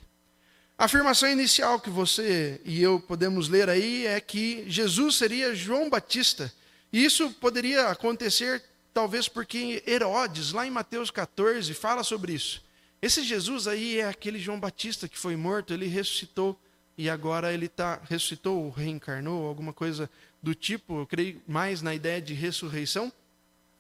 A 0.79 0.85
afirmação 0.85 1.29
inicial 1.29 1.81
que 1.81 1.91
você 1.91 2.61
e 2.65 2.81
eu 2.81 3.01
podemos 3.01 3.49
ler 3.49 3.69
aí 3.69 4.07
é 4.07 4.21
que 4.21 4.65
Jesus 4.69 5.17
seria 5.17 5.55
João 5.55 5.91
Batista. 5.91 6.53
E 6.93 7.05
isso 7.05 7.31
poderia 7.33 7.89
acontecer 7.89 8.63
talvez 8.95 9.29
porque 9.29 9.83
Herodes, 9.87 10.53
lá 10.53 10.67
em 10.67 10.71
Mateus 10.71 11.11
14, 11.11 11.75
fala 11.75 12.05
sobre 12.05 12.35
isso. 12.35 12.63
Esse 13.03 13.23
Jesus 13.25 13.67
aí 13.67 13.99
é 13.99 14.09
aquele 14.09 14.39
João 14.39 14.61
Batista 14.61 15.09
que 15.09 15.19
foi 15.19 15.37
morto, 15.37 15.75
ele 15.75 15.87
ressuscitou 15.87 16.59
e 17.01 17.09
agora 17.09 17.51
ele 17.51 17.67
tá, 17.67 17.99
ressuscitou, 18.05 18.69
reencarnou, 18.69 19.49
alguma 19.49 19.73
coisa 19.73 20.11
do 20.43 20.55
tipo, 20.55 21.01
eu 21.01 21.07
creio 21.07 21.41
mais 21.49 21.81
na 21.81 21.95
ideia 21.95 22.21
de 22.21 22.35
ressurreição. 22.35 23.11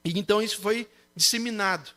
E 0.02 0.18
então 0.18 0.40
isso 0.40 0.58
foi 0.58 0.88
disseminado. 1.14 1.90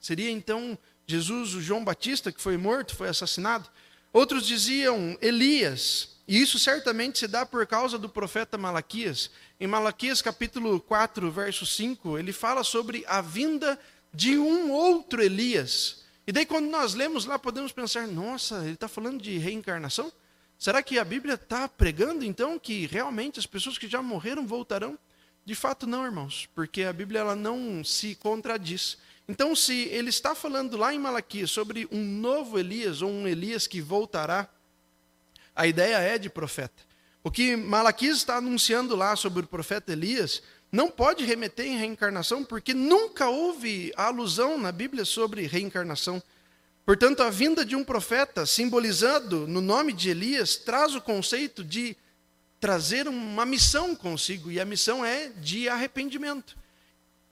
Seria 0.00 0.30
então 0.30 0.78
Jesus, 1.06 1.52
o 1.52 1.60
João 1.60 1.84
Batista, 1.84 2.32
que 2.32 2.40
foi 2.40 2.56
morto, 2.56 2.96
foi 2.96 3.10
assassinado? 3.10 3.68
Outros 4.10 4.46
diziam 4.46 5.18
Elias, 5.20 6.16
e 6.26 6.40
isso 6.40 6.58
certamente 6.58 7.18
se 7.18 7.28
dá 7.28 7.44
por 7.44 7.66
causa 7.66 7.98
do 7.98 8.08
profeta 8.08 8.56
Malaquias. 8.56 9.30
Em 9.60 9.66
Malaquias 9.66 10.22
capítulo 10.22 10.80
4, 10.80 11.30
verso 11.30 11.66
5, 11.66 12.16
ele 12.16 12.32
fala 12.32 12.64
sobre 12.64 13.04
a 13.06 13.20
vinda 13.20 13.78
de 14.14 14.38
um 14.38 14.72
outro 14.72 15.22
Elias. 15.22 16.04
E 16.26 16.32
daí, 16.32 16.46
quando 16.46 16.70
nós 16.70 16.94
lemos 16.94 17.26
lá, 17.26 17.38
podemos 17.38 17.70
pensar: 17.70 18.06
nossa, 18.06 18.62
ele 18.62 18.72
está 18.72 18.88
falando 18.88 19.20
de 19.20 19.36
reencarnação? 19.36 20.10
Será 20.58 20.82
que 20.82 20.98
a 20.98 21.04
Bíblia 21.04 21.34
está 21.34 21.68
pregando 21.68 22.24
então 22.24 22.58
que 22.58 22.86
realmente 22.86 23.38
as 23.38 23.46
pessoas 23.46 23.76
que 23.76 23.88
já 23.88 24.02
morreram 24.02 24.46
voltarão? 24.46 24.98
De 25.44 25.54
fato, 25.54 25.86
não, 25.86 26.04
irmãos, 26.04 26.48
porque 26.54 26.84
a 26.84 26.92
Bíblia 26.92 27.20
ela 27.20 27.36
não 27.36 27.84
se 27.84 28.14
contradiz. 28.14 28.96
Então, 29.28 29.54
se 29.54 29.82
ele 29.88 30.10
está 30.10 30.34
falando 30.34 30.76
lá 30.76 30.94
em 30.94 30.98
Malaquias 30.98 31.50
sobre 31.50 31.86
um 31.90 32.02
novo 32.02 32.58
Elias, 32.58 33.02
ou 33.02 33.10
um 33.10 33.26
Elias 33.26 33.66
que 33.66 33.80
voltará, 33.80 34.48
a 35.54 35.66
ideia 35.66 35.98
é 35.98 36.18
de 36.18 36.30
profeta. 36.30 36.82
O 37.22 37.30
que 37.30 37.56
Malaquias 37.56 38.18
está 38.18 38.36
anunciando 38.36 38.94
lá 38.96 39.16
sobre 39.16 39.44
o 39.44 39.46
profeta 39.46 39.92
Elias 39.92 40.42
não 40.70 40.90
pode 40.90 41.24
remeter 41.24 41.66
em 41.66 41.78
reencarnação, 41.78 42.44
porque 42.44 42.74
nunca 42.74 43.28
houve 43.28 43.92
alusão 43.96 44.58
na 44.58 44.72
Bíblia 44.72 45.04
sobre 45.04 45.46
reencarnação. 45.46 46.22
Portanto, 46.84 47.22
a 47.22 47.30
vinda 47.30 47.64
de 47.64 47.74
um 47.74 47.82
profeta, 47.82 48.44
simbolizado 48.44 49.46
no 49.48 49.62
nome 49.62 49.92
de 49.92 50.10
Elias, 50.10 50.56
traz 50.56 50.94
o 50.94 51.00
conceito 51.00 51.64
de 51.64 51.96
trazer 52.60 53.08
uma 53.08 53.46
missão 53.46 53.94
consigo, 53.94 54.50
e 54.50 54.60
a 54.60 54.64
missão 54.64 55.04
é 55.04 55.28
de 55.28 55.68
arrependimento. 55.68 56.56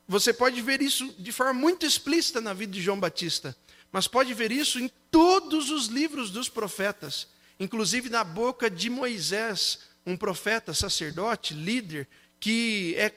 Você 0.09 0.32
pode 0.32 0.61
ver 0.62 0.80
isso 0.80 1.14
de 1.18 1.32
forma 1.32 1.52
muito 1.52 1.85
explícita 1.85 2.40
na 2.40 2.52
vida 2.54 2.73
de 2.73 2.80
João 2.80 2.99
Batista, 2.99 3.54
mas 3.90 4.06
pode 4.06 4.32
ver 4.32 4.50
isso 4.50 4.78
em 4.78 4.90
todos 5.11 5.71
os 5.71 5.87
livros 5.87 6.30
dos 6.30 6.49
profetas, 6.49 7.28
inclusive 7.61 8.09
na 8.09 8.25
boca 8.25 8.71
de 8.71 8.88
Moisés, 8.88 9.80
um 10.06 10.16
profeta, 10.16 10.73
sacerdote, 10.73 11.52
líder, 11.52 12.09
que 12.40 12.94
é 12.97 13.12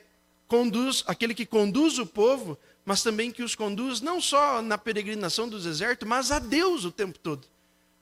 conduz, 0.47 1.03
aquele 1.07 1.33
que 1.33 1.45
conduz 1.45 1.97
o 1.97 2.05
povo 2.05 2.57
mas 2.85 3.01
também 3.01 3.31
que 3.31 3.43
os 3.43 3.55
conduz 3.55 3.99
não 3.99 4.21
só 4.21 4.61
na 4.61 4.77
peregrinação 4.77 5.49
do 5.49 5.59
deserto, 5.59 6.05
mas 6.05 6.31
a 6.31 6.37
Deus 6.37 6.85
o 6.85 6.91
tempo 6.91 7.17
todo. 7.17 7.47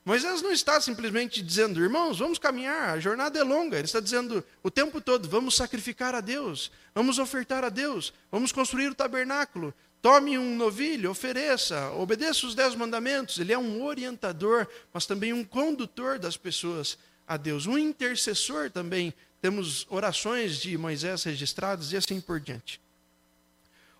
Moisés 0.04 0.42
não 0.42 0.52
está 0.52 0.78
simplesmente 0.82 1.40
dizendo, 1.40 1.82
irmãos, 1.82 2.18
vamos 2.18 2.38
caminhar, 2.38 2.90
a 2.90 3.00
jornada 3.00 3.38
é 3.38 3.42
longa. 3.42 3.78
Ele 3.78 3.86
está 3.86 4.00
dizendo 4.00 4.44
o 4.62 4.70
tempo 4.70 5.00
todo, 5.00 5.26
vamos 5.26 5.56
sacrificar 5.56 6.14
a 6.14 6.20
Deus, 6.20 6.70
vamos 6.94 7.18
ofertar 7.18 7.64
a 7.64 7.70
Deus, 7.70 8.12
vamos 8.30 8.52
construir 8.52 8.88
o 8.88 8.94
tabernáculo, 8.94 9.72
tome 10.02 10.36
um 10.36 10.56
novilho, 10.56 11.10
ofereça, 11.10 11.90
obedeça 11.92 12.46
os 12.46 12.54
dez 12.54 12.74
mandamentos. 12.74 13.38
Ele 13.38 13.54
é 13.54 13.58
um 13.58 13.82
orientador, 13.82 14.66
mas 14.92 15.06
também 15.06 15.32
um 15.32 15.42
condutor 15.42 16.18
das 16.18 16.36
pessoas 16.36 16.98
a 17.26 17.38
Deus, 17.38 17.64
um 17.64 17.78
intercessor 17.78 18.70
também. 18.70 19.14
Temos 19.40 19.86
orações 19.88 20.58
de 20.58 20.76
Moisés 20.76 21.24
registradas 21.24 21.92
e 21.92 21.96
assim 21.96 22.20
por 22.20 22.38
diante. 22.38 22.83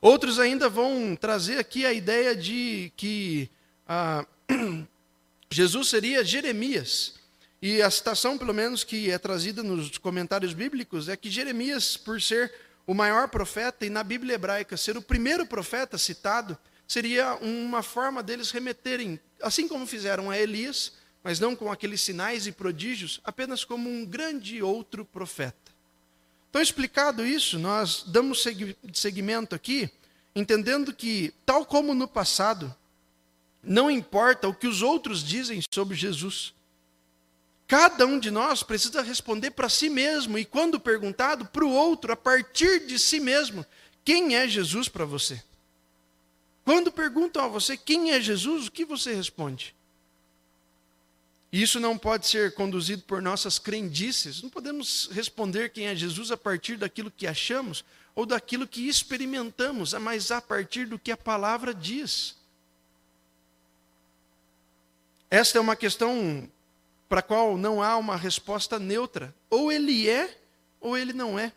Outros 0.04 0.38
ainda 0.38 0.68
vão 0.68 1.16
trazer 1.16 1.56
aqui 1.56 1.86
a 1.86 1.90
ideia 1.90 2.36
de 2.36 2.92
que 2.94 3.48
ah, 3.88 4.26
Jesus 5.50 5.88
seria 5.88 6.22
Jeremias. 6.22 7.14
E 7.62 7.80
a 7.80 7.90
citação, 7.90 8.36
pelo 8.36 8.52
menos, 8.52 8.84
que 8.84 9.10
é 9.10 9.18
trazida 9.18 9.62
nos 9.62 9.96
comentários 9.96 10.52
bíblicos 10.52 11.08
é 11.08 11.16
que 11.16 11.30
Jeremias, 11.30 11.96
por 11.96 12.20
ser 12.20 12.52
o 12.86 12.92
maior 12.92 13.30
profeta 13.30 13.86
e 13.86 13.88
na 13.88 14.04
Bíblia 14.04 14.34
hebraica 14.34 14.76
ser 14.76 14.94
o 14.98 15.00
primeiro 15.00 15.46
profeta 15.46 15.96
citado, 15.96 16.54
seria 16.86 17.36
uma 17.36 17.82
forma 17.82 18.22
deles 18.22 18.50
remeterem, 18.50 19.18
assim 19.40 19.66
como 19.66 19.86
fizeram 19.86 20.30
a 20.30 20.36
Elias, 20.38 20.92
mas 21.22 21.40
não 21.40 21.56
com 21.56 21.72
aqueles 21.72 22.02
sinais 22.02 22.46
e 22.46 22.52
prodígios, 22.52 23.22
apenas 23.24 23.64
como 23.64 23.88
um 23.88 24.04
grande 24.04 24.62
outro 24.62 25.02
profeta. 25.02 25.63
Então, 26.54 26.62
explicado 26.62 27.26
isso, 27.26 27.58
nós 27.58 28.04
damos 28.06 28.44
seguimento 28.92 29.56
aqui, 29.56 29.90
entendendo 30.36 30.94
que, 30.94 31.34
tal 31.44 31.66
como 31.66 31.92
no 31.94 32.06
passado, 32.06 32.72
não 33.60 33.90
importa 33.90 34.46
o 34.46 34.54
que 34.54 34.68
os 34.68 34.80
outros 34.80 35.24
dizem 35.24 35.60
sobre 35.68 35.96
Jesus. 35.96 36.54
Cada 37.66 38.06
um 38.06 38.20
de 38.20 38.30
nós 38.30 38.62
precisa 38.62 39.02
responder 39.02 39.50
para 39.50 39.68
si 39.68 39.90
mesmo 39.90 40.38
e, 40.38 40.44
quando 40.44 40.78
perguntado, 40.78 41.44
para 41.44 41.64
o 41.64 41.72
outro, 41.72 42.12
a 42.12 42.16
partir 42.16 42.86
de 42.86 43.00
si 43.00 43.18
mesmo, 43.18 43.66
quem 44.04 44.36
é 44.36 44.46
Jesus 44.46 44.88
para 44.88 45.04
você? 45.04 45.42
Quando 46.64 46.92
perguntam 46.92 47.44
a 47.44 47.48
você 47.48 47.76
quem 47.76 48.12
é 48.12 48.20
Jesus, 48.20 48.68
o 48.68 48.70
que 48.70 48.84
você 48.84 49.12
responde? 49.12 49.74
Isso 51.54 51.78
não 51.78 51.96
pode 51.96 52.26
ser 52.26 52.52
conduzido 52.52 53.02
por 53.02 53.22
nossas 53.22 53.60
crendices. 53.60 54.42
Não 54.42 54.50
podemos 54.50 55.08
responder 55.12 55.68
quem 55.68 55.86
é 55.86 55.94
Jesus 55.94 56.32
a 56.32 56.36
partir 56.36 56.76
daquilo 56.76 57.12
que 57.12 57.28
achamos 57.28 57.84
ou 58.12 58.26
daquilo 58.26 58.66
que 58.66 58.88
experimentamos, 58.88 59.92
mas 59.92 60.32
a 60.32 60.42
partir 60.42 60.84
do 60.84 60.98
que 60.98 61.12
a 61.12 61.16
palavra 61.16 61.72
diz. 61.72 62.34
Esta 65.30 65.58
é 65.58 65.60
uma 65.60 65.76
questão 65.76 66.50
para 67.08 67.20
a 67.20 67.22
qual 67.22 67.56
não 67.56 67.80
há 67.80 67.96
uma 67.98 68.16
resposta 68.16 68.76
neutra. 68.76 69.32
Ou 69.48 69.70
ele 69.70 70.08
é, 70.08 70.36
ou 70.80 70.98
ele 70.98 71.12
não 71.12 71.38
é. 71.38 71.52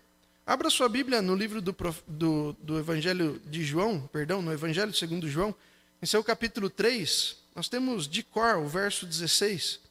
Abra 0.45 0.69
sua 0.69 0.87
Bíblia 0.87 1.23
no 1.23 1.33
livro 1.33 1.59
do, 1.59 1.75
do, 2.07 2.55
do 2.61 2.77
Evangelho 2.77 3.41
de 3.47 3.63
João, 3.63 4.07
perdão, 4.13 4.43
no 4.43 4.53
Evangelho 4.53 4.93
segundo 4.93 5.27
João, 5.27 5.55
em 5.99 6.05
seu 6.05 6.23
capítulo 6.23 6.69
3, 6.69 7.35
nós 7.55 7.67
temos 7.67 8.07
de 8.07 8.21
cor 8.21 8.57
o 8.57 8.67
verso 8.67 9.03
16. 9.03 9.86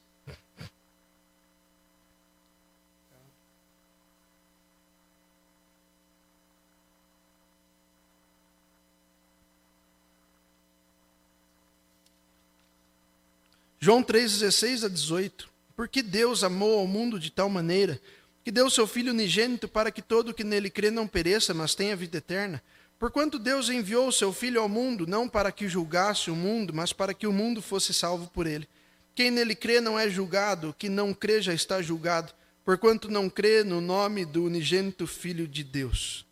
João 13.79 14.03
3,16 14.03 14.85
a 14.85 14.87
18. 14.87 15.49
Porque 15.75 16.01
Deus 16.01 16.43
amou 16.43 16.79
ao 16.79 16.87
mundo 16.87 17.19
de 17.19 17.29
tal 17.29 17.49
maneira 17.49 18.01
que 18.43 18.51
deu 18.51 18.69
seu 18.69 18.87
Filho 18.87 19.11
unigênito 19.11 19.67
para 19.67 19.91
que 19.91 20.01
todo 20.01 20.33
que 20.33 20.43
nele 20.43 20.69
crê 20.69 20.89
não 20.89 21.05
pereça, 21.05 21.53
mas 21.53 21.75
tenha 21.75 21.97
vida 21.97 22.17
eterna. 22.17 22.63
Porquanto 22.97 23.37
Deus 23.37 23.69
enviou 23.69 24.07
o 24.07 24.11
seu 24.11 24.31
Filho 24.31 24.61
ao 24.61 24.69
mundo, 24.69 25.05
não 25.05 25.27
para 25.27 25.51
que 25.51 25.67
julgasse 25.67 26.31
o 26.31 26.35
mundo, 26.35 26.73
mas 26.73 26.93
para 26.93 27.13
que 27.13 27.27
o 27.27 27.33
mundo 27.33 27.61
fosse 27.61 27.93
salvo 27.93 28.27
por 28.29 28.47
ele. 28.47 28.65
Quem 29.13 29.29
nele 29.29 29.53
crê 29.53 29.81
não 29.81 29.99
é 29.99 30.09
julgado, 30.09 30.73
que 30.79 30.87
não 30.87 31.13
crê 31.13 31.41
já 31.41 31.53
está 31.53 31.81
julgado, 31.81 32.31
porquanto 32.63 33.11
não 33.11 33.29
crê 33.29 33.65
no 33.65 33.81
nome 33.81 34.23
do 34.23 34.45
unigênito 34.45 35.05
Filho 35.05 35.45
de 35.45 35.61
Deus. 35.61 36.25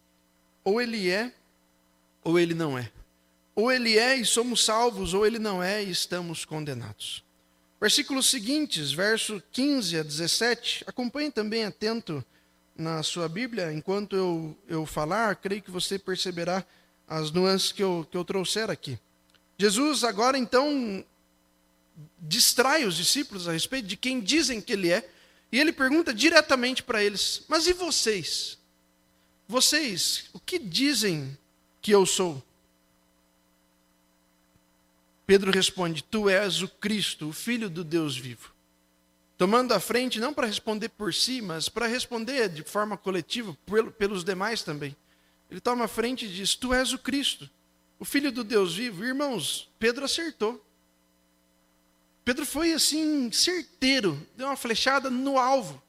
Ou 0.64 0.80
ele 0.80 1.10
é, 1.10 1.34
ou 2.24 2.40
ele 2.40 2.54
não 2.54 2.80
é. 2.80 2.90
Ou 3.54 3.70
ele 3.70 3.98
é 3.98 4.16
e 4.16 4.24
somos 4.26 4.64
salvos, 4.64 5.14
ou 5.14 5.28
ele 5.28 5.38
não 5.38 5.62
é 5.62 5.84
e 5.84 5.92
estamos 5.92 6.46
condenados. 6.46 7.25
Versículos 7.86 8.32
seguintes, 8.32 8.92
verso 8.92 9.40
15 9.52 10.00
a 10.00 10.02
17, 10.02 10.86
acompanhe 10.88 11.30
também 11.30 11.66
atento 11.66 12.26
na 12.76 13.04
sua 13.04 13.30
Bíblia, 13.30 13.72
enquanto 13.72 14.16
eu, 14.16 14.58
eu 14.68 14.88
falar, 14.88 15.36
creio 15.36 15.62
que 15.62 15.70
você 15.70 16.00
perceberá 16.00 16.66
as 17.08 17.30
nuances 17.30 17.72
que 17.72 17.84
eu, 17.84 18.08
que 18.10 18.18
eu 18.18 18.26
trouxer 18.26 18.72
aqui. 18.72 18.98
Jesus 19.56 20.04
agora 20.04 20.36
então 20.36 21.06
distrai 22.18 22.86
os 22.86 22.98
discípulos 22.98 23.48
a 23.48 23.52
respeito 23.52 23.88
de 23.88 23.96
quem 23.96 24.20
dizem 24.20 24.60
que 24.60 24.74
ele 24.74 24.92
é, 24.92 25.08
e 25.52 25.60
ele 25.60 25.72
pergunta 25.72 26.12
diretamente 26.12 26.82
para 26.82 27.04
eles: 27.04 27.44
Mas 27.48 27.68
e 27.68 27.74
vocês? 27.74 28.58
Vocês, 29.48 30.26
o 30.34 30.40
que 30.40 30.58
dizem 30.58 31.38
que 31.84 31.92
eu 31.92 32.04
sou? 32.04 32.44
Pedro 35.26 35.52
responde: 35.52 36.04
Tu 36.04 36.30
és 36.30 36.62
o 36.62 36.68
Cristo, 36.68 37.30
o 37.30 37.34
Filho 37.34 37.70
do 37.70 37.84
Deus 37.84 38.18
vivo 38.18 38.56
tomando 39.38 39.74
a 39.74 39.80
frente 39.80 40.20
não 40.20 40.34
para 40.34 40.48
responder 40.48 40.90
por 40.90 41.14
si, 41.14 41.42
mas 41.42 41.70
para 41.70 41.88
responder 41.88 42.50
de 42.50 42.64
forma 42.64 42.98
coletiva 42.98 43.56
pelos 43.98 44.24
demais 44.24 44.64
também. 44.64 44.96
Ele 45.50 45.60
toma 45.60 45.86
a 45.86 45.90
frente 45.90 46.26
e 46.26 46.30
diz: 46.30 46.56
Tu 46.56 46.74
és 46.74 46.94
o 46.94 46.98
Cristo, 46.98 47.50
o 48.00 48.06
Filho 48.06 48.32
do 48.32 48.44
Deus 48.44 48.76
vivo. 48.76 49.04
Irmãos, 49.04 49.70
Pedro 49.78 50.06
acertou. 50.06 50.64
Pedro 52.24 52.46
foi 52.46 52.74
assim, 52.74 53.32
certeiro, 53.32 54.20
deu 54.36 54.48
uma 54.48 54.56
flechada 54.56 55.12
no 55.12 55.38
alvo. 55.38 55.82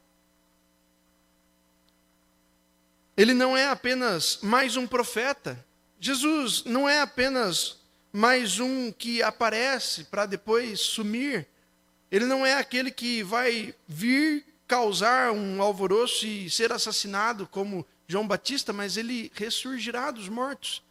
Ele 3.17 3.33
não 3.33 3.57
é 3.57 3.69
apenas 3.69 4.41
mais 4.43 4.77
um 4.77 4.87
profeta. 4.87 5.65
Jesus 5.99 6.63
não 6.65 6.87
é 6.87 7.01
apenas 7.01 7.79
mais 8.17 8.59
um 8.59 8.91
que 8.91 9.23
aparece 9.23 10.05
para 10.05 10.25
depois 10.25 10.81
sumir. 10.81 11.47
Ele 12.11 12.25
não 12.25 12.47
é 12.47 12.55
aquele 12.55 12.91
que 12.91 13.23
vai 13.23 13.75
vir 13.87 14.43
causar 14.67 15.33
um 15.33 15.61
alvoroço 15.61 16.27
e 16.27 16.49
ser 16.49 16.73
assassinado 16.73 17.47
como 17.47 17.87
João 18.09 18.27
Batista, 18.27 18.73
mas 18.73 18.97
ele 18.97 19.31
ressurgirá 19.35 20.11
dos 20.11 20.31
mortos. 20.31 20.83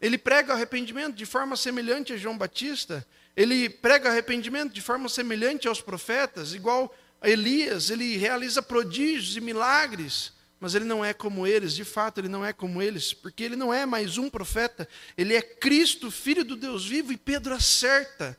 Ele 0.00 0.16
prega 0.16 0.52
arrependimento 0.52 1.16
de 1.16 1.26
forma 1.26 1.56
semelhante 1.56 2.12
a 2.12 2.16
João 2.16 2.38
Batista. 2.38 3.04
Ele 3.36 3.68
prega 3.68 4.08
arrependimento 4.08 4.72
de 4.72 4.80
forma 4.80 5.08
semelhante 5.08 5.66
aos 5.66 5.80
profetas, 5.80 6.54
igual 6.54 6.94
a 7.20 7.28
Elias. 7.28 7.90
Ele 7.90 8.16
realiza 8.16 8.62
prodígios 8.62 9.36
e 9.36 9.40
milagres, 9.40 10.32
mas 10.60 10.74
ele 10.74 10.84
não 10.84 11.04
é 11.04 11.14
como 11.14 11.46
eles. 11.46 11.74
De 11.74 11.84
fato, 11.84 12.18
ele 12.18 12.28
não 12.28 12.44
é 12.44 12.52
como 12.52 12.82
eles, 12.82 13.12
porque 13.12 13.42
ele 13.42 13.56
não 13.56 13.72
é 13.72 13.86
mais 13.86 14.18
um 14.18 14.28
profeta. 14.30 14.86
Ele 15.16 15.34
é 15.34 15.40
Cristo, 15.42 16.10
filho 16.10 16.44
do 16.44 16.54
Deus 16.54 16.86
vivo, 16.86 17.12
e 17.12 17.16
Pedro 17.16 17.54
acerta 17.54 18.38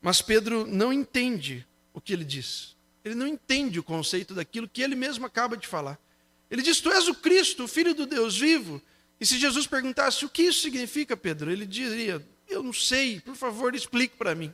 mas 0.00 0.22
Pedro 0.22 0.66
não 0.66 0.92
entende 0.92 1.66
o 1.92 2.00
que 2.00 2.12
ele 2.12 2.24
diz. 2.24 2.76
Ele 3.04 3.14
não 3.14 3.26
entende 3.26 3.78
o 3.78 3.82
conceito 3.82 4.34
daquilo 4.34 4.68
que 4.68 4.82
ele 4.82 4.94
mesmo 4.94 5.26
acaba 5.26 5.56
de 5.56 5.66
falar. 5.66 5.98
Ele 6.50 6.62
diz: 6.62 6.80
Tu 6.80 6.90
és 6.90 7.08
o 7.08 7.14
Cristo, 7.14 7.64
o 7.64 7.68
Filho 7.68 7.94
do 7.94 8.06
Deus 8.06 8.38
vivo. 8.38 8.80
E 9.20 9.26
se 9.26 9.38
Jesus 9.38 9.66
perguntasse 9.66 10.24
o 10.24 10.28
que 10.28 10.42
isso 10.42 10.60
significa, 10.60 11.16
Pedro, 11.16 11.50
ele 11.50 11.66
diria: 11.66 12.24
Eu 12.48 12.62
não 12.62 12.72
sei, 12.72 13.20
por 13.20 13.34
favor, 13.34 13.74
explique 13.74 14.16
para 14.16 14.34
mim. 14.34 14.52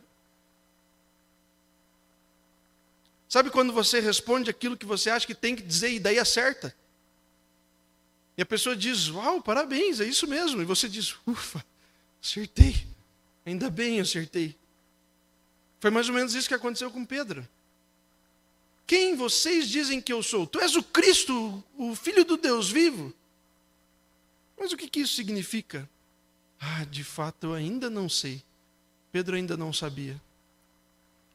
Sabe 3.35 3.51
quando 3.51 3.73
você 3.73 3.99
responde 3.99 4.49
aquilo 4.49 4.77
que 4.77 4.87
você 4.87 5.11
acha 5.11 5.27
que 5.27 5.35
tem 5.35 5.57
que 5.57 5.63
dizer 5.65 5.91
e 5.93 5.99
daí 5.99 6.21
acerta? 6.21 6.73
E 8.39 8.43
a 8.43 8.47
pessoa 8.47 8.77
diz: 8.77 9.09
Uau, 9.09 9.43
parabéns, 9.43 9.99
é 9.99 10.05
isso 10.05 10.29
mesmo. 10.29 10.63
E 10.63 10.65
você 10.65 10.89
diz: 10.89 11.17
Ufa, 11.27 11.65
acertei. 12.23 12.87
Ainda 13.45 13.69
bem 13.69 13.99
acertei. 13.99 14.57
Foi 15.81 15.91
mais 15.91 16.09
ou 16.09 16.15
menos 16.15 16.33
isso 16.33 16.47
que 16.47 16.55
aconteceu 16.55 16.93
com 16.93 17.05
Pedro. 17.05 17.45
Quem 18.87 19.17
vocês 19.17 19.69
dizem 19.69 20.01
que 20.01 20.13
eu 20.13 20.23
sou? 20.23 20.47
Tu 20.47 20.61
és 20.61 20.77
o 20.77 20.83
Cristo, 20.85 21.61
o 21.77 21.97
Filho 21.97 22.25
do 22.25 22.37
Deus 22.37 22.71
vivo. 22.71 23.13
Mas 24.57 24.71
o 24.71 24.77
que, 24.77 24.89
que 24.89 25.01
isso 25.01 25.17
significa? 25.17 25.91
Ah, 26.61 26.85
de 26.85 27.03
fato 27.03 27.49
eu 27.49 27.55
ainda 27.55 27.91
não 27.91 28.09
sei. 28.09 28.45
Pedro 29.11 29.35
ainda 29.35 29.57
não 29.57 29.73
sabia. 29.73 30.23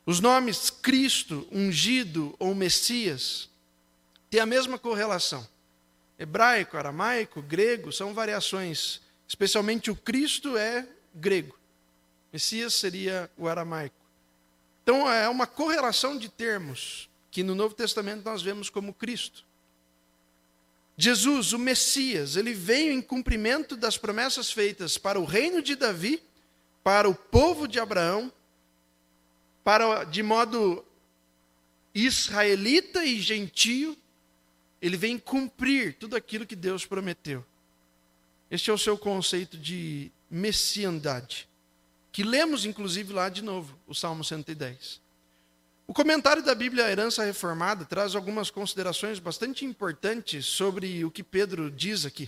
Os 0.09 0.19
nomes 0.19 0.71
Cristo, 0.71 1.47
ungido 1.51 2.35
ou 2.39 2.55
Messias 2.55 3.47
têm 4.27 4.39
a 4.39 4.45
mesma 4.47 4.79
correlação. 4.79 5.47
Hebraico, 6.17 6.77
aramaico, 6.77 7.43
grego 7.43 7.91
são 7.91 8.11
variações. 8.11 9.01
Especialmente 9.27 9.91
o 9.91 9.95
Cristo 9.95 10.57
é 10.57 10.87
grego. 11.13 11.55
Messias 12.33 12.73
seria 12.73 13.29
o 13.37 13.47
aramaico. 13.47 14.03
Então 14.81 15.07
é 15.07 15.29
uma 15.29 15.45
correlação 15.45 16.17
de 16.17 16.27
termos 16.27 17.07
que 17.29 17.43
no 17.43 17.53
Novo 17.53 17.75
Testamento 17.75 18.25
nós 18.25 18.41
vemos 18.41 18.67
como 18.67 18.95
Cristo. 18.95 19.45
Jesus, 20.97 21.53
o 21.53 21.59
Messias, 21.59 22.35
ele 22.35 22.55
veio 22.55 22.91
em 22.91 22.99
cumprimento 22.99 23.77
das 23.77 23.95
promessas 23.95 24.51
feitas 24.51 24.97
para 24.97 25.19
o 25.19 25.23
reino 25.23 25.61
de 25.61 25.75
Davi, 25.75 26.19
para 26.83 27.07
o 27.07 27.13
povo 27.13 27.67
de 27.67 27.79
Abraão, 27.79 28.33
para 29.69 30.03
de 30.03 30.23
modo 30.23 30.83
israelita 31.93 33.05
e 33.05 33.21
gentio, 33.21 33.95
ele 34.81 34.97
vem 34.97 35.15
cumprir 35.15 35.93
tudo 35.93 36.15
aquilo 36.15 36.43
que 36.43 36.55
Deus 36.55 36.87
prometeu. 36.87 37.45
Este 38.49 38.71
é 38.71 38.73
o 38.73 38.79
seu 38.79 38.97
conceito 38.97 39.59
de 39.59 40.11
messiandade 40.27 41.47
que 42.11 42.23
lemos 42.23 42.65
inclusive 42.65 43.13
lá 43.13 43.29
de 43.29 43.43
novo, 43.43 43.77
o 43.85 43.93
Salmo 43.93 44.23
110. 44.23 44.99
O 45.85 45.93
comentário 45.93 46.41
da 46.41 46.55
Bíblia 46.55 46.85
A 46.85 46.91
Herança 46.91 47.23
Reformada 47.23 47.85
traz 47.85 48.15
algumas 48.15 48.49
considerações 48.49 49.19
bastante 49.19 49.65
importantes 49.65 50.47
sobre 50.47 51.05
o 51.05 51.11
que 51.11 51.21
Pedro 51.21 51.69
diz 51.69 52.07
aqui. 52.07 52.27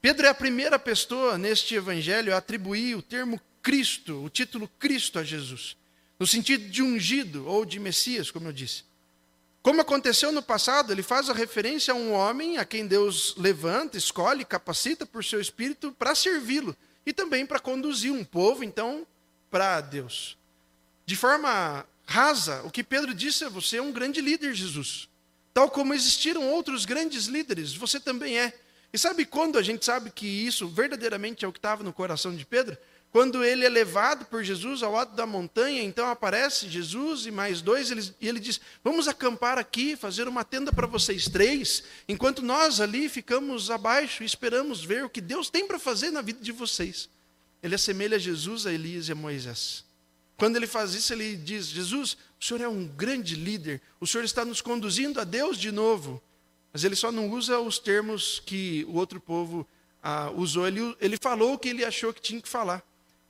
Pedro 0.00 0.26
é 0.26 0.28
a 0.28 0.34
primeira 0.34 0.78
pessoa 0.78 1.36
neste 1.36 1.74
evangelho 1.74 2.32
a 2.32 2.36
atribuir 2.36 2.94
o 2.94 3.02
termo 3.02 3.40
Cristo, 3.60 4.22
o 4.22 4.30
título 4.30 4.68
Cristo 4.78 5.18
a 5.18 5.24
Jesus, 5.24 5.76
no 6.22 6.26
sentido 6.28 6.68
de 6.68 6.80
ungido 6.80 7.48
ou 7.48 7.64
de 7.64 7.80
Messias, 7.80 8.30
como 8.30 8.46
eu 8.46 8.52
disse. 8.52 8.84
Como 9.60 9.80
aconteceu 9.80 10.30
no 10.30 10.40
passado, 10.40 10.92
ele 10.92 11.02
faz 11.02 11.28
a 11.28 11.32
referência 11.32 11.92
a 11.92 11.96
um 11.96 12.12
homem 12.12 12.58
a 12.58 12.64
quem 12.64 12.86
Deus 12.86 13.34
levanta, 13.36 13.98
escolhe, 13.98 14.44
capacita 14.44 15.04
por 15.04 15.24
seu 15.24 15.40
espírito 15.40 15.90
para 15.90 16.14
servi-lo 16.14 16.76
e 17.04 17.12
também 17.12 17.44
para 17.44 17.58
conduzir 17.58 18.12
um 18.12 18.22
povo, 18.22 18.62
então, 18.62 19.04
para 19.50 19.80
Deus. 19.80 20.38
De 21.04 21.16
forma 21.16 21.84
rasa, 22.06 22.62
o 22.62 22.70
que 22.70 22.84
Pedro 22.84 23.12
disse 23.12 23.42
é: 23.42 23.48
você 23.48 23.78
é 23.78 23.82
um 23.82 23.90
grande 23.90 24.20
líder, 24.20 24.54
Jesus. 24.54 25.08
Tal 25.52 25.68
como 25.68 25.92
existiram 25.92 26.48
outros 26.52 26.84
grandes 26.84 27.26
líderes, 27.26 27.74
você 27.74 27.98
também 27.98 28.38
é. 28.38 28.56
E 28.92 28.96
sabe 28.96 29.24
quando 29.26 29.58
a 29.58 29.62
gente 29.62 29.84
sabe 29.84 30.08
que 30.08 30.24
isso 30.24 30.68
verdadeiramente 30.68 31.44
é 31.44 31.48
o 31.48 31.52
que 31.52 31.58
estava 31.58 31.82
no 31.82 31.92
coração 31.92 32.32
de 32.32 32.46
Pedro? 32.46 32.78
Quando 33.12 33.44
ele 33.44 33.62
é 33.62 33.68
levado 33.68 34.24
por 34.24 34.42
Jesus 34.42 34.82
ao 34.82 34.96
alto 34.96 35.14
da 35.14 35.26
montanha, 35.26 35.82
então 35.82 36.08
aparece 36.08 36.66
Jesus 36.66 37.26
e 37.26 37.30
mais 37.30 37.60
dois, 37.60 37.90
e 38.18 38.26
ele 38.26 38.40
diz: 38.40 38.58
Vamos 38.82 39.06
acampar 39.06 39.58
aqui, 39.58 39.96
fazer 39.96 40.26
uma 40.26 40.42
tenda 40.42 40.72
para 40.72 40.86
vocês 40.86 41.28
três, 41.28 41.84
enquanto 42.08 42.40
nós 42.40 42.80
ali 42.80 43.10
ficamos 43.10 43.70
abaixo 43.70 44.22
e 44.22 44.26
esperamos 44.26 44.82
ver 44.82 45.04
o 45.04 45.10
que 45.10 45.20
Deus 45.20 45.50
tem 45.50 45.66
para 45.66 45.78
fazer 45.78 46.10
na 46.10 46.22
vida 46.22 46.42
de 46.42 46.52
vocês. 46.52 47.06
Ele 47.62 47.74
assemelha 47.74 48.18
Jesus 48.18 48.64
a 48.64 48.72
Elias 48.72 49.08
e 49.08 49.12
a 49.12 49.14
Moisés. 49.14 49.84
Quando 50.38 50.56
ele 50.56 50.66
faz 50.66 50.94
isso, 50.94 51.12
ele 51.12 51.36
diz: 51.36 51.66
Jesus, 51.66 52.16
o 52.40 52.44
senhor 52.44 52.62
é 52.62 52.68
um 52.68 52.86
grande 52.86 53.34
líder, 53.34 53.82
o 54.00 54.06
senhor 54.06 54.24
está 54.24 54.42
nos 54.42 54.62
conduzindo 54.62 55.20
a 55.20 55.24
Deus 55.24 55.58
de 55.58 55.70
novo. 55.70 56.22
Mas 56.72 56.82
ele 56.82 56.96
só 56.96 57.12
não 57.12 57.28
usa 57.28 57.60
os 57.60 57.78
termos 57.78 58.40
que 58.40 58.86
o 58.88 58.94
outro 58.94 59.20
povo 59.20 59.68
ah, 60.02 60.30
usou, 60.34 60.66
ele, 60.66 60.96
ele 60.98 61.18
falou 61.20 61.52
o 61.52 61.58
que 61.58 61.68
ele 61.68 61.84
achou 61.84 62.14
que 62.14 62.22
tinha 62.22 62.40
que 62.40 62.48
falar 62.48 62.82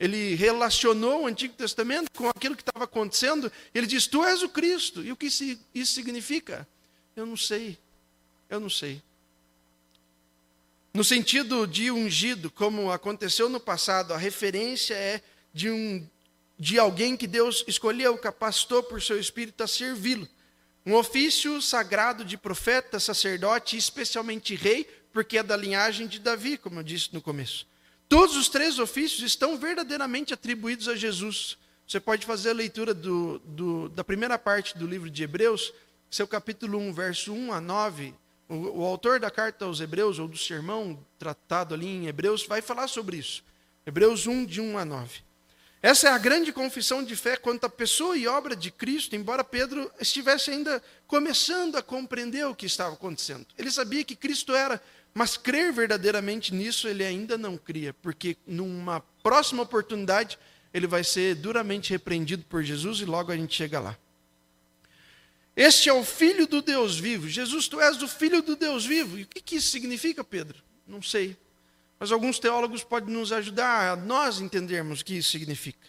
ele 0.02 0.34
relacionou 0.34 1.22
o 1.22 1.26
Antigo 1.28 1.54
Testamento 1.54 2.10
com 2.10 2.28
aquilo 2.28 2.56
que 2.56 2.62
estava 2.62 2.86
acontecendo. 2.86 3.52
Ele 3.72 3.86
diz: 3.86 4.08
Tu 4.08 4.24
és 4.24 4.42
o 4.42 4.48
Cristo. 4.48 5.00
E 5.00 5.12
o 5.12 5.16
que 5.16 5.26
isso 5.26 5.92
significa? 5.92 6.66
Eu 7.14 7.24
não 7.24 7.36
sei. 7.36 7.78
Eu 8.50 8.58
não 8.58 8.68
sei. 8.68 9.00
No 10.92 11.04
sentido 11.04 11.68
de 11.68 11.88
ungido, 11.92 12.50
como 12.50 12.90
aconteceu 12.90 13.48
no 13.48 13.60
passado, 13.60 14.12
a 14.12 14.16
referência 14.16 14.94
é 14.94 15.22
de, 15.54 15.70
um, 15.70 16.04
de 16.58 16.80
alguém 16.80 17.16
que 17.16 17.28
Deus 17.28 17.64
escolheu, 17.68 18.18
capacitou 18.18 18.82
por 18.82 19.00
seu 19.00 19.20
espírito 19.20 19.62
a 19.62 19.68
servi-lo. 19.68 20.28
Um 20.84 20.94
ofício 20.94 21.62
sagrado 21.62 22.24
de 22.24 22.36
profeta, 22.36 22.98
sacerdote, 22.98 23.76
especialmente 23.76 24.56
rei, 24.56 24.84
porque 25.12 25.38
é 25.38 25.44
da 25.44 25.56
linhagem 25.56 26.08
de 26.08 26.18
Davi, 26.18 26.58
como 26.58 26.80
eu 26.80 26.82
disse 26.82 27.10
no 27.12 27.22
começo. 27.22 27.70
Todos 28.08 28.36
os 28.36 28.48
três 28.48 28.78
ofícios 28.78 29.22
estão 29.22 29.56
verdadeiramente 29.56 30.34
atribuídos 30.34 30.88
a 30.88 30.94
Jesus. 30.94 31.56
Você 31.86 31.98
pode 32.00 32.24
fazer 32.26 32.50
a 32.50 32.54
leitura 32.54 32.94
do, 32.94 33.38
do, 33.40 33.88
da 33.88 34.04
primeira 34.04 34.38
parte 34.38 34.76
do 34.76 34.86
livro 34.86 35.10
de 35.10 35.22
Hebreus, 35.22 35.72
seu 36.10 36.26
capítulo 36.26 36.78
1, 36.78 36.92
verso 36.92 37.32
1 37.32 37.52
a 37.52 37.60
9. 37.60 38.14
O, 38.48 38.80
o 38.80 38.84
autor 38.84 39.18
da 39.18 39.30
carta 39.30 39.64
aos 39.64 39.80
Hebreus, 39.80 40.18
ou 40.18 40.28
do 40.28 40.36
sermão 40.36 40.98
tratado 41.18 41.74
ali 41.74 41.86
em 41.86 42.06
Hebreus, 42.06 42.46
vai 42.46 42.60
falar 42.60 42.88
sobre 42.88 43.16
isso. 43.16 43.42
Hebreus 43.86 44.26
1, 44.26 44.44
de 44.44 44.60
1 44.60 44.78
a 44.78 44.84
9. 44.84 45.32
Essa 45.82 46.08
é 46.08 46.12
a 46.12 46.18
grande 46.18 46.52
confissão 46.52 47.02
de 47.02 47.16
fé 47.16 47.36
quanto 47.36 47.64
à 47.64 47.68
pessoa 47.68 48.16
e 48.16 48.28
obra 48.28 48.54
de 48.54 48.70
Cristo, 48.70 49.16
embora 49.16 49.42
Pedro 49.42 49.90
estivesse 49.98 50.52
ainda 50.52 50.80
começando 51.08 51.74
a 51.74 51.82
compreender 51.82 52.46
o 52.46 52.54
que 52.54 52.66
estava 52.66 52.94
acontecendo. 52.94 53.44
Ele 53.58 53.68
sabia 53.68 54.04
que 54.04 54.14
Cristo 54.14 54.54
era, 54.54 54.80
mas 55.14 55.36
crer 55.36 55.72
verdadeiramente 55.72 56.54
nisso 56.54 56.88
ele 56.88 57.04
ainda 57.04 57.36
não 57.36 57.56
cria, 57.56 57.92
porque 57.94 58.36
numa 58.46 59.00
próxima 59.22 59.62
oportunidade 59.62 60.38
ele 60.72 60.86
vai 60.86 61.04
ser 61.04 61.34
duramente 61.34 61.90
repreendido 61.90 62.44
por 62.44 62.62
Jesus 62.62 63.00
e 63.00 63.04
logo 63.04 63.30
a 63.30 63.36
gente 63.36 63.54
chega 63.54 63.78
lá. 63.78 63.96
Este 65.54 65.88
é 65.88 65.92
o 65.92 66.02
Filho 66.02 66.46
do 66.46 66.62
Deus 66.62 66.98
vivo. 66.98 67.28
Jesus, 67.28 67.68
tu 67.68 67.78
és 67.78 68.02
o 68.02 68.08
Filho 68.08 68.40
do 68.40 68.56
Deus 68.56 68.86
vivo. 68.86 69.18
E 69.18 69.22
o 69.24 69.26
que 69.26 69.56
isso 69.56 69.70
significa, 69.70 70.24
Pedro? 70.24 70.62
Não 70.88 71.02
sei 71.02 71.36
mas 72.02 72.10
alguns 72.10 72.40
teólogos 72.40 72.82
podem 72.82 73.14
nos 73.14 73.30
ajudar 73.30 73.92
a 73.92 73.94
nós 73.94 74.40
entendermos 74.40 75.00
o 75.00 75.04
que 75.04 75.14
isso 75.14 75.30
significa. 75.30 75.86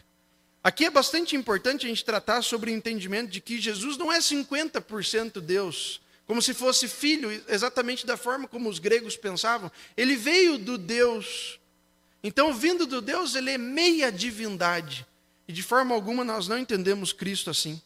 Aqui 0.63 0.85
é 0.85 0.91
bastante 0.91 1.35
importante 1.35 1.87
a 1.87 1.89
gente 1.89 2.05
tratar 2.05 2.43
sobre 2.43 2.69
o 2.69 2.73
entendimento 2.75 3.31
de 3.31 3.41
que 3.41 3.59
Jesus 3.59 3.97
não 3.97 4.13
é 4.13 4.19
50% 4.19 5.41
Deus, 5.41 5.99
como 6.25 6.41
se 6.41 6.53
fosse 6.53 6.87
filho, 6.87 7.29
exatamente 7.47 8.05
da 8.05 8.15
forma 8.15 8.47
como 8.47 8.69
os 8.69 8.79
gregos 8.79 9.17
pensavam. 9.17 9.71
Ele 9.95 10.15
veio 10.15 10.57
do 10.57 10.77
Deus. 10.77 11.59
Então, 12.23 12.53
vindo 12.53 12.85
do 12.85 13.01
Deus, 13.01 13.35
ele 13.35 13.51
é 13.51 13.57
meia 13.57 14.11
divindade. 14.11 15.05
E 15.47 15.51
de 15.51 15.61
forma 15.61 15.93
alguma 15.93 16.23
nós 16.23 16.47
não 16.47 16.57
entendemos 16.57 17.11
Cristo 17.11 17.49
assim, 17.49 17.81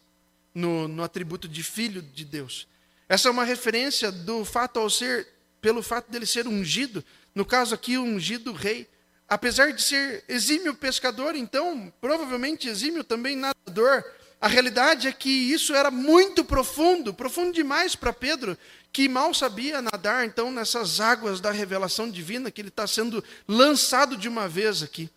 no, 0.54 0.88
no 0.88 1.04
atributo 1.04 1.47
de 1.47 1.63
filho 1.63 2.02
de 2.02 2.23
Deus. 2.23 2.67
Essa 3.10 3.30
é 3.30 3.32
uma 3.32 3.43
referência 3.43 4.12
do 4.12 4.45
fato 4.45 4.80
ao 4.80 4.89
ser, 4.89 5.28
pelo 5.60 5.82
fato 5.82 6.12
dele 6.12 6.26
ser 6.26 6.47
ungido, 6.47 7.04
no 7.34 7.45
caso 7.45 7.73
aqui, 7.73 7.97
ungido 7.97 8.52
rei, 8.52 8.88
apesar 9.28 9.71
de 9.71 9.82
ser 9.82 10.23
exímio 10.28 10.73
pescador, 10.73 11.36
então 11.36 11.91
provavelmente 12.00 12.67
exímio 12.67 13.04
também 13.04 13.36
nadador, 13.36 14.04
a 14.39 14.47
realidade 14.47 15.08
é 15.08 15.12
que 15.12 15.30
isso 15.30 15.73
era 15.73 15.89
muito 15.89 16.45
profundo, 16.45 17.13
profundo 17.13 17.52
demais 17.52 17.95
para 17.95 18.13
Pedro, 18.13 18.58
que 18.93 19.10
mal 19.10 19.34
sabia 19.34 19.82
nadar, 19.82 20.26
então, 20.26 20.52
nessas 20.52 21.00
águas 21.00 21.39
da 21.39 21.52
revelação 21.52 22.10
divina, 22.10 22.52
que 22.52 22.62
ele 22.62 22.69
está 22.69 22.86
sendo 22.86 23.23
lançado 23.47 24.15
de 24.15 24.28
uma 24.28 24.47
vez 24.47 24.84
aqui. 24.84 25.10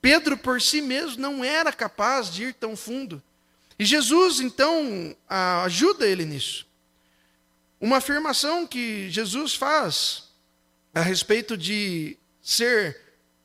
Pedro, 0.00 0.36
por 0.36 0.62
si 0.62 0.80
mesmo, 0.80 1.20
não 1.20 1.44
era 1.44 1.72
capaz 1.72 2.32
de 2.32 2.44
ir 2.44 2.54
tão 2.54 2.76
fundo. 2.76 3.22
E 3.78 3.84
Jesus, 3.84 4.40
então, 4.40 5.16
ajuda 5.28 6.06
ele 6.06 6.24
nisso. 6.24 6.66
Uma 7.80 7.98
afirmação 7.98 8.66
que 8.66 9.10
Jesus 9.10 9.54
faz 9.54 10.24
a 10.94 11.00
respeito 11.00 11.56
de 11.56 12.16
ser 12.40 13.00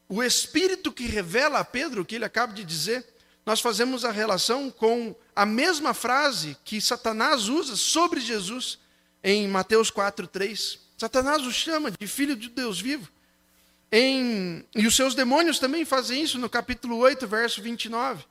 o 0.08 0.24
Espírito 0.24 0.92
que 0.92 1.06
revela 1.06 1.60
a 1.60 1.66
Pedro 1.66 2.02
o 2.02 2.06
que 2.06 2.16
ele 2.16 2.26
acaba 2.26 2.54
de 2.54 2.64
dizer, 2.64 3.06
nós 3.46 3.60
fazemos 3.60 4.06
a 4.06 4.12
relação 4.12 4.72
com 4.72 5.16
a 5.36 5.46
mesma 5.46 5.94
frase 5.94 6.58
que 6.64 6.80
Satanás 6.80 7.50
usa 7.50 7.76
sobre 7.76 8.20
Jesus 8.20 8.80
em 9.24 9.48
Mateus 9.48 9.90
4:3. 9.90 10.80
Satanás 10.98 11.44
o 11.44 11.52
chama 11.52 11.92
de 11.92 12.08
filho 12.08 12.36
de 12.36 12.50
Deus 12.50 12.80
vivo. 12.80 13.10
Em, 13.92 14.66
e 14.76 14.88
os 14.88 14.96
seus 14.96 15.14
demônios 15.14 15.60
também 15.60 15.86
fazem 15.86 16.24
isso 16.24 16.40
no 16.40 16.50
capítulo 16.50 16.98
8, 16.98 17.28
verso 17.28 17.62
29. 17.62 18.26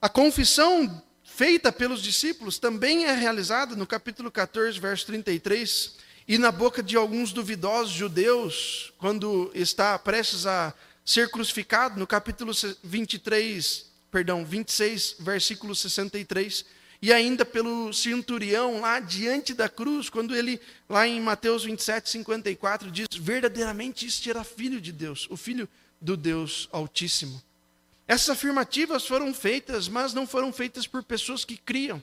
A 0.00 0.08
confissão 0.08 1.02
feita 1.22 1.70
pelos 1.70 2.02
discípulos 2.02 2.58
também 2.58 3.04
é 3.04 3.12
realizada 3.12 3.76
no 3.76 3.86
capítulo 3.86 4.30
14, 4.30 4.80
verso 4.80 5.06
33 5.06 5.96
e 6.26 6.38
na 6.38 6.52
boca 6.52 6.82
de 6.82 6.96
alguns 6.96 7.32
duvidosos 7.32 7.92
judeus, 7.92 8.92
quando 8.98 9.50
está 9.54 9.98
prestes 9.98 10.46
a 10.46 10.72
ser 11.04 11.28
crucificado, 11.28 11.98
no 11.98 12.06
capítulo 12.06 12.52
23, 12.84 13.89
perdão, 14.10 14.44
26, 14.44 15.16
versículo 15.20 15.74
63, 15.74 16.64
e 17.02 17.12
ainda 17.12 17.44
pelo 17.44 17.92
centurião 17.92 18.80
lá 18.80 19.00
diante 19.00 19.54
da 19.54 19.68
cruz, 19.68 20.10
quando 20.10 20.36
ele, 20.36 20.60
lá 20.88 21.06
em 21.06 21.20
Mateus 21.20 21.64
27, 21.64 22.10
54, 22.10 22.90
diz: 22.90 23.06
verdadeiramente 23.18 24.06
este 24.06 24.28
era 24.28 24.44
filho 24.44 24.80
de 24.80 24.92
Deus, 24.92 25.26
o 25.30 25.36
filho 25.36 25.68
do 26.00 26.16
Deus 26.16 26.68
Altíssimo. 26.72 27.42
Essas 28.06 28.30
afirmativas 28.30 29.06
foram 29.06 29.32
feitas, 29.32 29.88
mas 29.88 30.12
não 30.12 30.26
foram 30.26 30.52
feitas 30.52 30.86
por 30.86 31.02
pessoas 31.02 31.44
que 31.44 31.56
criam. 31.56 32.02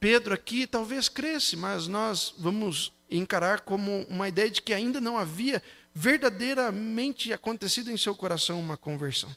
Pedro 0.00 0.34
aqui 0.34 0.66
talvez 0.66 1.08
cresce, 1.08 1.56
mas 1.56 1.86
nós 1.86 2.34
vamos 2.38 2.92
encarar 3.10 3.60
como 3.60 4.04
uma 4.08 4.28
ideia 4.28 4.50
de 4.50 4.60
que 4.62 4.74
ainda 4.74 5.00
não 5.00 5.16
havia 5.16 5.62
verdadeiramente 5.94 7.32
acontecido 7.32 7.90
em 7.90 7.96
seu 7.96 8.14
coração 8.14 8.58
uma 8.58 8.76
conversão. 8.76 9.30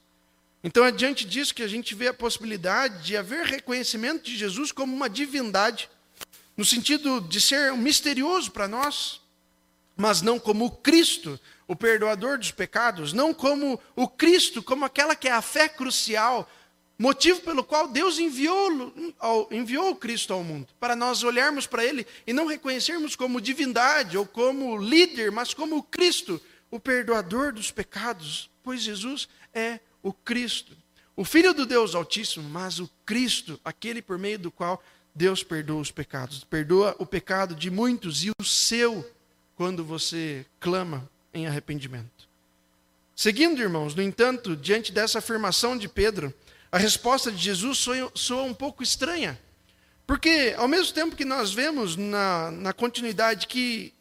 Então 0.63 0.85
é 0.85 0.91
diante 0.91 1.25
disso 1.25 1.53
que 1.53 1.63
a 1.63 1.67
gente 1.67 1.93
vê 1.93 2.07
a 2.07 2.13
possibilidade 2.13 3.03
de 3.03 3.17
haver 3.17 3.45
reconhecimento 3.45 4.23
de 4.23 4.37
Jesus 4.37 4.71
como 4.71 4.95
uma 4.95 5.09
divindade, 5.09 5.89
no 6.55 6.63
sentido 6.63 7.19
de 7.19 7.41
ser 7.41 7.73
misterioso 7.73 8.51
para 8.51 8.67
nós, 8.67 9.19
mas 9.95 10.21
não 10.21 10.39
como 10.39 10.65
o 10.65 10.71
Cristo, 10.71 11.39
o 11.67 11.75
perdoador 11.75 12.37
dos 12.37 12.51
pecados, 12.51 13.11
não 13.11 13.33
como 13.33 13.79
o 13.95 14.07
Cristo, 14.07 14.63
como 14.63 14.85
aquela 14.85 15.15
que 15.15 15.27
é 15.27 15.31
a 15.31 15.41
fé 15.41 15.67
crucial 15.67 16.49
Motivo 16.97 17.41
pelo 17.41 17.63
qual 17.63 17.87
Deus 17.87 18.19
enviou, 18.19 18.93
enviou 19.49 19.89
o 19.89 19.95
Cristo 19.95 20.31
ao 20.31 20.43
mundo, 20.43 20.67
para 20.79 20.95
nós 20.95 21.23
olharmos 21.23 21.65
para 21.65 21.83
Ele 21.83 22.05
e 22.25 22.31
não 22.31 22.45
reconhecermos 22.45 23.15
como 23.15 23.41
divindade 23.41 24.17
ou 24.17 24.25
como 24.25 24.77
líder, 24.77 25.31
mas 25.31 25.53
como 25.53 25.77
o 25.77 25.83
Cristo, 25.83 26.39
o 26.69 26.79
perdoador 26.79 27.51
dos 27.51 27.71
pecados, 27.71 28.49
pois 28.63 28.81
Jesus 28.81 29.27
é 29.53 29.79
o 30.03 30.11
Cristo, 30.11 30.75
o 31.15 31.23
Filho 31.23 31.53
do 31.53 31.65
Deus 31.65 31.95
Altíssimo, 31.95 32.47
mas 32.49 32.79
o 32.79 32.89
Cristo, 33.05 33.59
aquele 33.63 34.01
por 34.01 34.19
meio 34.19 34.37
do 34.37 34.51
qual 34.51 34.83
Deus 35.15 35.43
perdoa 35.43 35.81
os 35.81 35.91
pecados, 35.91 36.43
perdoa 36.43 36.95
o 36.99 37.05
pecado 37.05 37.55
de 37.55 37.71
muitos 37.71 38.23
e 38.23 38.31
o 38.39 38.43
seu, 38.43 39.09
quando 39.55 39.83
você 39.83 40.45
clama 40.59 41.09
em 41.33 41.47
arrependimento. 41.47 42.27
Seguindo, 43.15 43.61
irmãos, 43.61 43.93
no 43.93 44.01
entanto, 44.01 44.55
diante 44.55 44.91
dessa 44.91 45.19
afirmação 45.19 45.77
de 45.77 45.87
Pedro, 45.87 46.33
a 46.71 46.77
resposta 46.79 47.31
de 47.31 47.37
Jesus 47.37 47.85
soa, 48.15 48.43
um 48.43 48.53
pouco 48.53 48.81
estranha. 48.81 49.39
Porque, 50.07 50.55
ao 50.57 50.67
mesmo 50.67 50.93
tempo 50.93 51.15
que 51.15 51.23
nós 51.23 51.53
vemos 51.53 51.95
na, 51.95 52.49
na 52.51 52.73
continuidade 52.73 53.45
que 53.47 53.93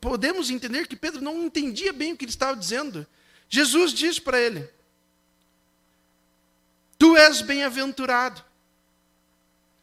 podemos 0.00 0.50
entender 0.50 0.88
que 0.88 0.96
Pedro 0.96 1.20
não 1.20 1.44
entendia 1.44 1.92
bem 1.92 2.12
o 2.12 2.16
que 2.16 2.24
ele 2.24 2.30
estava 2.30 2.56
dizendo, 2.56 3.06
Jesus 3.48 3.92
diz 3.92 4.18
para 4.18 4.40
ele: 4.40 4.68
Tu 6.98 7.16
és 7.16 7.40
bem-aventurado. 7.42 8.44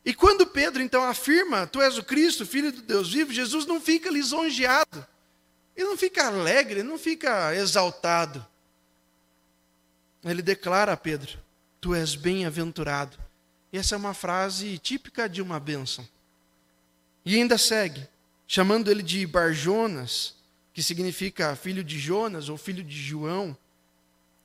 E 0.05 0.13
quando 0.13 0.45
Pedro 0.47 0.81
então 0.81 1.03
afirma, 1.03 1.67
Tu 1.67 1.81
és 1.81 1.97
o 1.97 2.03
Cristo, 2.03 2.45
filho 2.45 2.71
do 2.71 2.81
Deus 2.81 3.13
vivo, 3.13 3.31
Jesus 3.31 3.65
não 3.65 3.79
fica 3.79 4.09
lisonjeado, 4.09 5.05
ele 5.75 5.87
não 5.87 5.97
fica 5.97 6.27
alegre, 6.27 6.79
ele 6.79 6.89
não 6.89 6.97
fica 6.97 7.55
exaltado. 7.55 8.45
Ele 10.23 10.41
declara 10.41 10.93
a 10.93 10.97
Pedro: 10.97 11.37
tu 11.81 11.93
és 11.93 12.15
bem-aventurado. 12.15 13.17
Essa 13.71 13.95
é 13.95 13.97
uma 13.97 14.13
frase 14.13 14.77
típica 14.77 15.27
de 15.27 15.41
uma 15.41 15.59
bênção. 15.59 16.07
E 17.25 17.35
ainda 17.35 17.57
segue, 17.57 18.07
chamando 18.47 18.91
ele 18.91 19.01
de 19.01 19.25
Barjonas, 19.25 20.35
que 20.73 20.83
significa 20.83 21.55
filho 21.55 21.83
de 21.83 21.97
Jonas 21.97 22.49
ou 22.49 22.57
filho 22.57 22.83
de 22.83 22.95
João. 22.95 23.57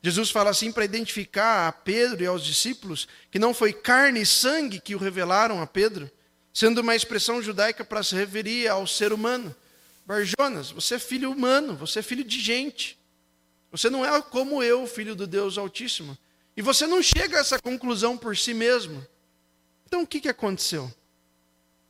Jesus 0.03 0.31
fala 0.31 0.51
assim 0.51 0.71
para 0.71 0.85
identificar 0.85 1.67
a 1.67 1.73
Pedro 1.73 2.23
e 2.23 2.27
aos 2.27 2.45
discípulos 2.45 3.09
que 3.31 3.39
não 3.39 3.53
foi 3.53 3.73
carne 3.73 4.21
e 4.21 4.27
sangue 4.27 4.81
que 4.81 4.95
o 4.95 4.99
revelaram 4.99 5.61
a 5.61 5.67
Pedro, 5.67 6.11
sendo 6.55 6.81
uma 6.81 6.95
expressão 6.95 7.43
judaica 7.43 7.85
para 7.85 8.03
se 8.03 8.15
referir 8.15 8.69
ao 8.69 8.87
ser 8.87 9.13
humano. 9.13 9.55
Barjonas, 10.07 10.71
você 10.71 10.95
é 10.95 10.99
filho 10.99 11.31
humano, 11.31 11.75
você 11.77 11.99
é 11.99 12.03
filho 12.03 12.25
de 12.25 12.41
gente. 12.41 12.99
Você 13.71 13.91
não 13.91 14.05
é 14.05 14.23
como 14.23 14.63
eu, 14.63 14.87
filho 14.87 15.15
do 15.15 15.27
Deus 15.27 15.59
Altíssimo. 15.59 16.17
E 16.57 16.63
você 16.63 16.87
não 16.87 17.03
chega 17.03 17.37
a 17.37 17.41
essa 17.41 17.59
conclusão 17.59 18.17
por 18.17 18.37
si 18.37 18.55
mesmo. 18.55 19.07
Então 19.87 20.03
o 20.03 20.07
que, 20.07 20.21
que 20.21 20.29
aconteceu? 20.29 20.93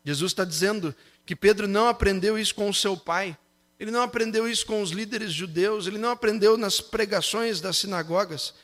Jesus 0.05 0.33
está 0.33 0.45
dizendo 0.45 0.95
que 1.25 1.37
Pedro 1.37 1.69
não 1.69 1.89
aprendeu 1.89 2.39
isso 2.39 2.55
com 2.55 2.69
o 2.69 2.75
seu 2.75 2.97
pai, 2.97 3.37
ele 3.79 3.91
não 3.91 4.03
aprendeu 4.03 4.49
isso 4.49 4.67
com 4.67 4.83
os 4.83 4.91
líderes 4.91 5.33
judeus, 5.33 5.87
ele 5.87 5.99
não 5.99 6.11
aprendeu 6.11 6.57
nas 6.57 6.81
pregações 6.81 7.61
das 7.61 7.77
sinagogas. 7.77 8.55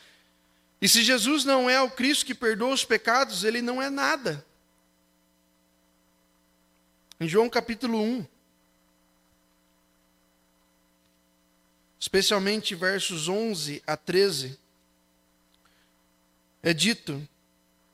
E 0.80 0.88
se 0.88 1.02
Jesus 1.02 1.44
não 1.44 1.70
é 1.70 1.80
o 1.80 1.90
Cristo 1.90 2.26
que 2.26 2.34
perdoa 2.34 2.74
os 2.74 2.84
pecados, 2.84 3.44
ele 3.44 3.62
não 3.62 3.80
é 3.80 3.88
nada. 3.88 4.44
Em 7.20 7.28
João 7.28 7.48
capítulo 7.48 8.02
1, 8.02 8.26
especialmente 12.00 12.74
versos 12.74 13.28
11 13.28 13.82
a 13.86 13.96
13, 13.96 14.58
é 16.60 16.74
dito: 16.74 17.26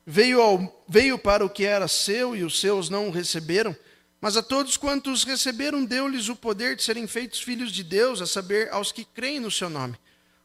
veio, 0.07 0.41
ao, 0.41 0.85
veio 0.89 1.19
para 1.19 1.45
o 1.45 1.51
que 1.51 1.67
era 1.67 1.87
seu 1.87 2.35
e 2.35 2.43
os 2.43 2.59
seus 2.59 2.89
não 2.89 3.09
o 3.09 3.13
receberam, 3.13 3.77
mas 4.21 4.37
a 4.37 4.43
todos 4.43 4.77
quantos 4.77 5.25
receberam, 5.25 5.85
deu-lhes 5.85 6.29
o 6.29 6.37
poder 6.37 6.77
de 6.77 6.83
serem 6.83 7.07
feitos 7.07 7.41
filhos 7.41 7.73
de 7.73 7.83
Deus, 7.83 8.21
a 8.21 8.27
saber, 8.27 8.69
aos 8.71 8.93
que 8.93 9.05
creem 9.05 9.41
no 9.41 9.51
seu 9.51 9.71
nome, 9.71 9.97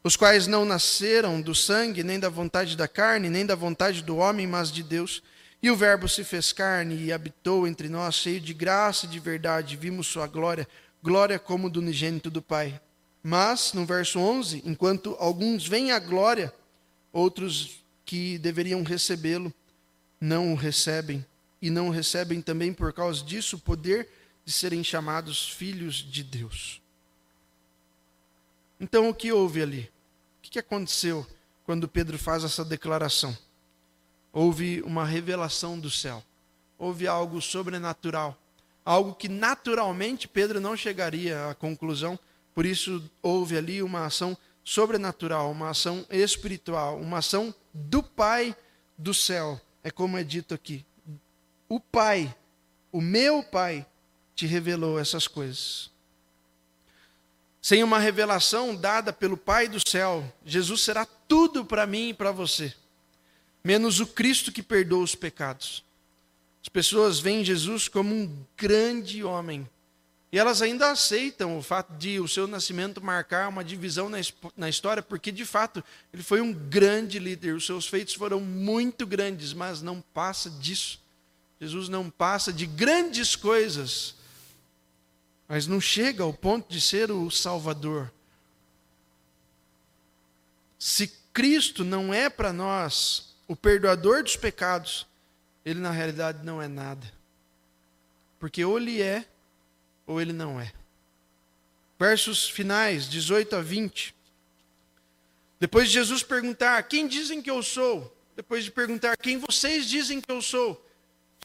os 0.01 0.15
quais 0.15 0.47
não 0.47 0.63
nasceram 0.63 1.41
do 1.41 1.53
sangue, 1.53 2.03
nem 2.03 2.19
da 2.19 2.29
vontade 2.29 2.77
da 2.77 2.87
carne, 2.87 3.29
nem 3.29 3.45
da 3.45 3.55
vontade 3.55 4.01
do 4.01 4.17
homem, 4.17 4.47
mas 4.47 4.71
de 4.71 4.81
Deus. 4.81 5.21
E 5.61 5.69
o 5.69 5.75
Verbo 5.75 6.07
se 6.07 6.23
fez 6.23 6.53
carne 6.53 6.95
e 6.95 7.11
habitou 7.11 7.67
entre 7.67 7.89
nós, 7.89 8.15
cheio 8.15 8.39
de 8.39 8.53
graça 8.53 9.05
e 9.05 9.09
de 9.09 9.19
verdade, 9.19 9.75
vimos 9.75 10.07
sua 10.07 10.27
glória, 10.27 10.67
glória 11.03 11.37
como 11.37 11.69
do 11.69 11.79
unigênito 11.79 12.29
do 12.29 12.41
Pai. 12.41 12.79
Mas, 13.21 13.73
no 13.73 13.85
verso 13.85 14.19
11, 14.19 14.61
enquanto 14.63 15.17
alguns 15.19 15.67
veem 15.67 15.91
a 15.91 15.99
glória, 15.99 16.53
outros 17.11 17.83
que 18.05 18.37
deveriam 18.37 18.83
recebê-lo 18.83 19.51
não 20.21 20.53
o 20.53 20.55
recebem 20.55 21.25
e 21.61 21.69
não 21.69 21.89
recebem 21.89 22.41
também 22.41 22.73
por 22.73 22.93
causa 22.93 23.23
disso 23.23 23.55
o 23.55 23.59
poder 23.59 24.09
de 24.43 24.51
serem 24.51 24.83
chamados 24.83 25.49
filhos 25.49 25.95
de 25.95 26.23
Deus. 26.23 26.81
Então, 28.79 29.09
o 29.09 29.13
que 29.13 29.31
houve 29.31 29.61
ali? 29.61 29.91
O 30.37 30.41
que 30.41 30.59
aconteceu 30.59 31.25
quando 31.63 31.87
Pedro 31.87 32.17
faz 32.17 32.43
essa 32.43 32.63
declaração? 32.63 33.35
Houve 34.31 34.81
uma 34.81 35.05
revelação 35.05 35.79
do 35.79 35.89
céu, 35.89 36.23
houve 36.77 37.07
algo 37.07 37.41
sobrenatural, 37.41 38.37
algo 38.83 39.15
que 39.15 39.29
naturalmente 39.29 40.27
Pedro 40.27 40.59
não 40.59 40.75
chegaria 40.75 41.49
à 41.49 41.55
conclusão, 41.55 42.19
por 42.53 42.65
isso 42.65 43.09
houve 43.21 43.57
ali 43.57 43.81
uma 43.81 44.05
ação 44.05 44.37
sobrenatural, 44.63 45.51
uma 45.51 45.69
ação 45.69 46.05
espiritual, 46.09 46.99
uma 46.99 47.19
ação 47.19 47.53
do 47.73 48.03
Pai 48.03 48.55
do 48.97 49.13
céu. 49.13 49.59
É 49.83 49.89
como 49.89 50.17
é 50.17 50.23
dito 50.23 50.53
aqui: 50.53 50.85
o 51.67 51.79
Pai, 51.79 52.35
o 52.91 53.01
meu 53.01 53.43
Pai, 53.43 53.85
te 54.35 54.45
revelou 54.45 54.99
essas 54.99 55.27
coisas. 55.27 55.89
Sem 57.61 57.83
uma 57.83 57.97
revelação 57.97 58.75
dada 58.75 59.11
pelo 59.11 59.35
Pai 59.35 59.67
do 59.67 59.79
céu, 59.87 60.23
Jesus 60.45 60.81
será 60.81 61.05
tudo 61.05 61.65
para 61.65 61.87
mim 61.87 62.09
e 62.09 62.13
para 62.13 62.31
você, 62.31 62.73
menos 63.63 63.99
o 63.99 64.05
Cristo 64.05 64.51
que 64.51 64.61
perdoa 64.61 65.03
os 65.03 65.15
pecados. 65.15 65.83
As 66.61 66.69
pessoas 66.69 67.19
veem 67.19 67.43
Jesus 67.43 67.87
como 67.87 68.13
um 68.13 68.45
grande 68.55 69.23
homem, 69.23 69.67
e 70.31 70.37
elas 70.37 70.61
ainda 70.61 70.91
aceitam 70.91 71.57
o 71.57 71.63
fato 71.63 71.93
de 71.97 72.19
o 72.19 72.27
seu 72.27 72.45
nascimento 72.45 73.01
marcar 73.01 73.47
uma 73.47 73.63
divisão 73.63 74.09
na, 74.09 74.17
na 74.57 74.67
história, 74.67 75.01
porque 75.01 75.31
de 75.31 75.45
fato 75.45 75.83
ele 76.13 76.21
foi 76.21 76.41
um 76.41 76.51
grande 76.51 77.19
líder, 77.19 77.55
os 77.55 77.65
seus 77.65 77.87
feitos 77.87 78.13
foram 78.13 78.41
muito 78.41 79.07
grandes, 79.07 79.53
mas 79.53 79.81
não 79.81 80.01
passa 80.13 80.49
disso. 80.49 80.99
Jesus 81.59 81.87
não 81.89 82.09
passa 82.09 82.51
de 82.51 82.65
grandes 82.65 83.35
coisas, 83.35 84.15
mas 85.47 85.67
não 85.67 85.79
chega 85.79 86.23
ao 86.23 86.33
ponto 86.33 86.71
de 86.71 86.81
ser 86.81 87.11
o 87.11 87.29
Salvador. 87.31 88.11
Se 90.77 91.07
Cristo 91.33 91.83
não 91.83 92.13
é 92.13 92.29
para 92.29 92.51
nós 92.51 93.35
o 93.47 93.55
perdoador 93.55 94.23
dos 94.23 94.35
pecados, 94.35 95.07
ele 95.65 95.79
na 95.79 95.91
realidade 95.91 96.45
não 96.45 96.61
é 96.61 96.67
nada. 96.67 97.11
Porque 98.39 98.63
ou 98.63 98.77
ele 98.77 99.01
é, 99.01 99.25
ou 100.05 100.21
ele 100.21 100.33
não 100.33 100.59
é. 100.59 100.73
Versos 101.97 102.49
finais, 102.49 103.09
18 103.09 103.55
a 103.55 103.61
20. 103.61 104.13
Depois 105.59 105.87
de 105.87 105.93
Jesus 105.93 106.21
perguntar: 106.21 106.83
Quem 106.83 107.07
dizem 107.07 107.41
que 107.41 107.49
eu 107.49 107.63
sou? 107.63 108.15
Depois 108.35 108.63
de 108.63 108.71
perguntar: 108.71 109.17
Quem 109.17 109.37
vocês 109.37 109.87
dizem 109.89 110.19
que 110.19 110.31
eu 110.31 110.41
sou? 110.41 110.84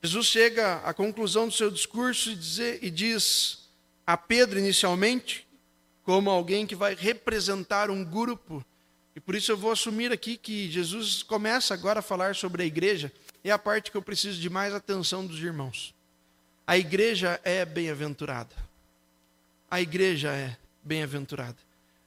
Jesus 0.02 0.26
chega 0.26 0.76
à 0.78 0.94
conclusão 0.94 1.46
do 1.46 1.52
seu 1.52 1.70
discurso 1.70 2.30
e, 2.30 2.90
diz 2.90 3.68
a 4.06 4.16
Pedro, 4.16 4.58
inicialmente, 4.58 5.46
como 6.02 6.30
alguém 6.30 6.66
que 6.66 6.74
vai 6.74 6.94
representar 6.94 7.90
um 7.90 8.02
grupo. 8.02 8.64
E 9.14 9.20
por 9.20 9.34
isso 9.34 9.52
eu 9.52 9.58
vou 9.58 9.70
assumir 9.70 10.10
aqui 10.10 10.38
que 10.38 10.70
Jesus 10.70 11.22
começa 11.22 11.74
agora 11.74 11.98
a 11.98 12.02
falar 12.02 12.34
sobre 12.34 12.62
a 12.62 12.66
igreja, 12.66 13.12
e 13.44 13.50
é 13.50 13.52
a 13.52 13.58
parte 13.58 13.90
que 13.90 13.96
eu 13.96 14.02
preciso 14.02 14.40
de 14.40 14.48
mais 14.48 14.72
atenção 14.72 15.26
dos 15.26 15.38
irmãos. 15.38 15.94
A 16.66 16.78
igreja 16.78 17.38
é 17.44 17.64
bem-aventurada. 17.64 18.54
A 19.70 19.82
igreja 19.82 20.32
é 20.32 20.56
bem-aventurada. 20.82 21.56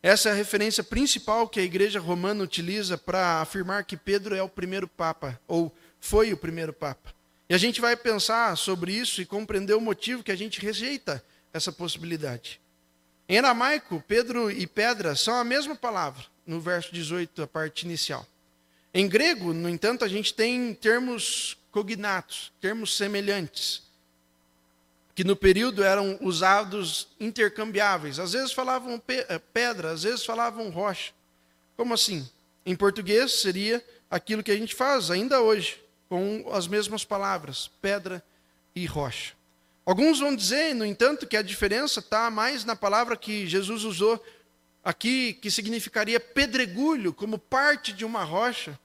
Essa 0.02 0.30
é 0.30 0.32
a 0.32 0.36
referência 0.36 0.84
principal 0.84 1.48
que 1.48 1.60
a 1.60 1.64
igreja 1.64 2.00
romana 2.00 2.44
utiliza 2.44 2.98
para 2.98 3.40
afirmar 3.42 3.86
que 3.86 3.96
Pedro 3.96 4.36
é 4.36 4.42
o 4.42 4.50
primeiro 4.50 4.88
papa, 4.88 5.40
ou 5.48 5.74
foi 6.00 6.34
o 6.34 6.38
primeiro 6.38 6.74
papa. 6.74 7.13
E 7.50 7.54
a 7.54 7.58
gente 7.58 7.82
vai 7.82 7.96
pensar 7.96 8.56
sobre 8.58 8.94
isso 8.94 9.22
e 9.22 9.26
compreender 9.26 9.74
o 9.74 9.82
motivo 9.82 10.24
que 10.24 10.32
a 10.32 10.36
gente 10.36 10.62
rejeita 10.62 11.24
essa 11.54 11.72
possibilidade. 11.72 12.60
Em 13.28 13.38
aramaico, 13.38 14.04
Pedro 14.08 14.50
e 14.50 14.66
pedra 14.66 15.16
são 15.16 15.36
a 15.36 15.44
mesma 15.44 15.76
palavra, 15.76 16.26
no 16.46 16.60
verso 16.60 16.94
18, 16.94 17.44
a 17.44 17.48
parte 17.48 17.84
inicial. 17.84 18.26
Em 18.94 19.08
grego, 19.08 19.54
no 19.54 19.70
entanto, 19.70 20.06
a 20.06 20.08
gente 20.08 20.34
tem 20.34 20.74
termos 20.74 21.58
cognatos, 21.72 22.52
termos 22.62 22.96
semelhantes, 22.96 23.84
que 25.16 25.24
no 25.24 25.36
período 25.36 25.84
eram 25.84 26.18
usados 26.22 27.08
intercambiáveis. 27.20 28.20
Às 28.20 28.34
vezes 28.34 28.52
falavam 28.52 29.02
eh, 29.08 29.40
pedra, 29.54 29.92
às 29.92 30.04
vezes 30.04 30.26
falavam 30.26 30.70
rocha. 30.70 31.12
Como 31.76 31.94
assim? 31.94 32.28
Em 32.66 32.76
português 32.76 33.42
seria 33.42 33.84
aquilo 34.10 34.44
que 34.44 34.52
a 34.52 34.58
gente 34.58 34.74
faz 34.74 35.12
ainda 35.12 35.42
hoje 35.42 35.84
com 36.14 36.48
as 36.54 36.68
mesmas 36.68 37.04
palavras, 37.04 37.72
pedra 37.82 38.24
e 38.76 38.86
rocha. 38.86 39.34
Alguns 39.84 40.20
vão 40.20 40.36
dizer, 40.36 40.76
no 40.76 40.86
entanto, 40.86 41.26
que 41.26 41.36
a 41.36 41.42
diferença 41.42 42.02
está 42.02 42.30
mais 42.30 42.64
na 42.64 42.76
palavra 42.76 43.18
que 43.18 43.48
Jesus 43.48 43.84
usou 43.84 44.24
aqui, 44.84 45.34
que 45.34 45.50
significaria 45.50 46.20
pedregulho, 46.20 47.16
como 47.16 47.40
parte 47.40 47.92
de 47.92 48.06
uma 48.06 48.24
rocha, 48.24 48.80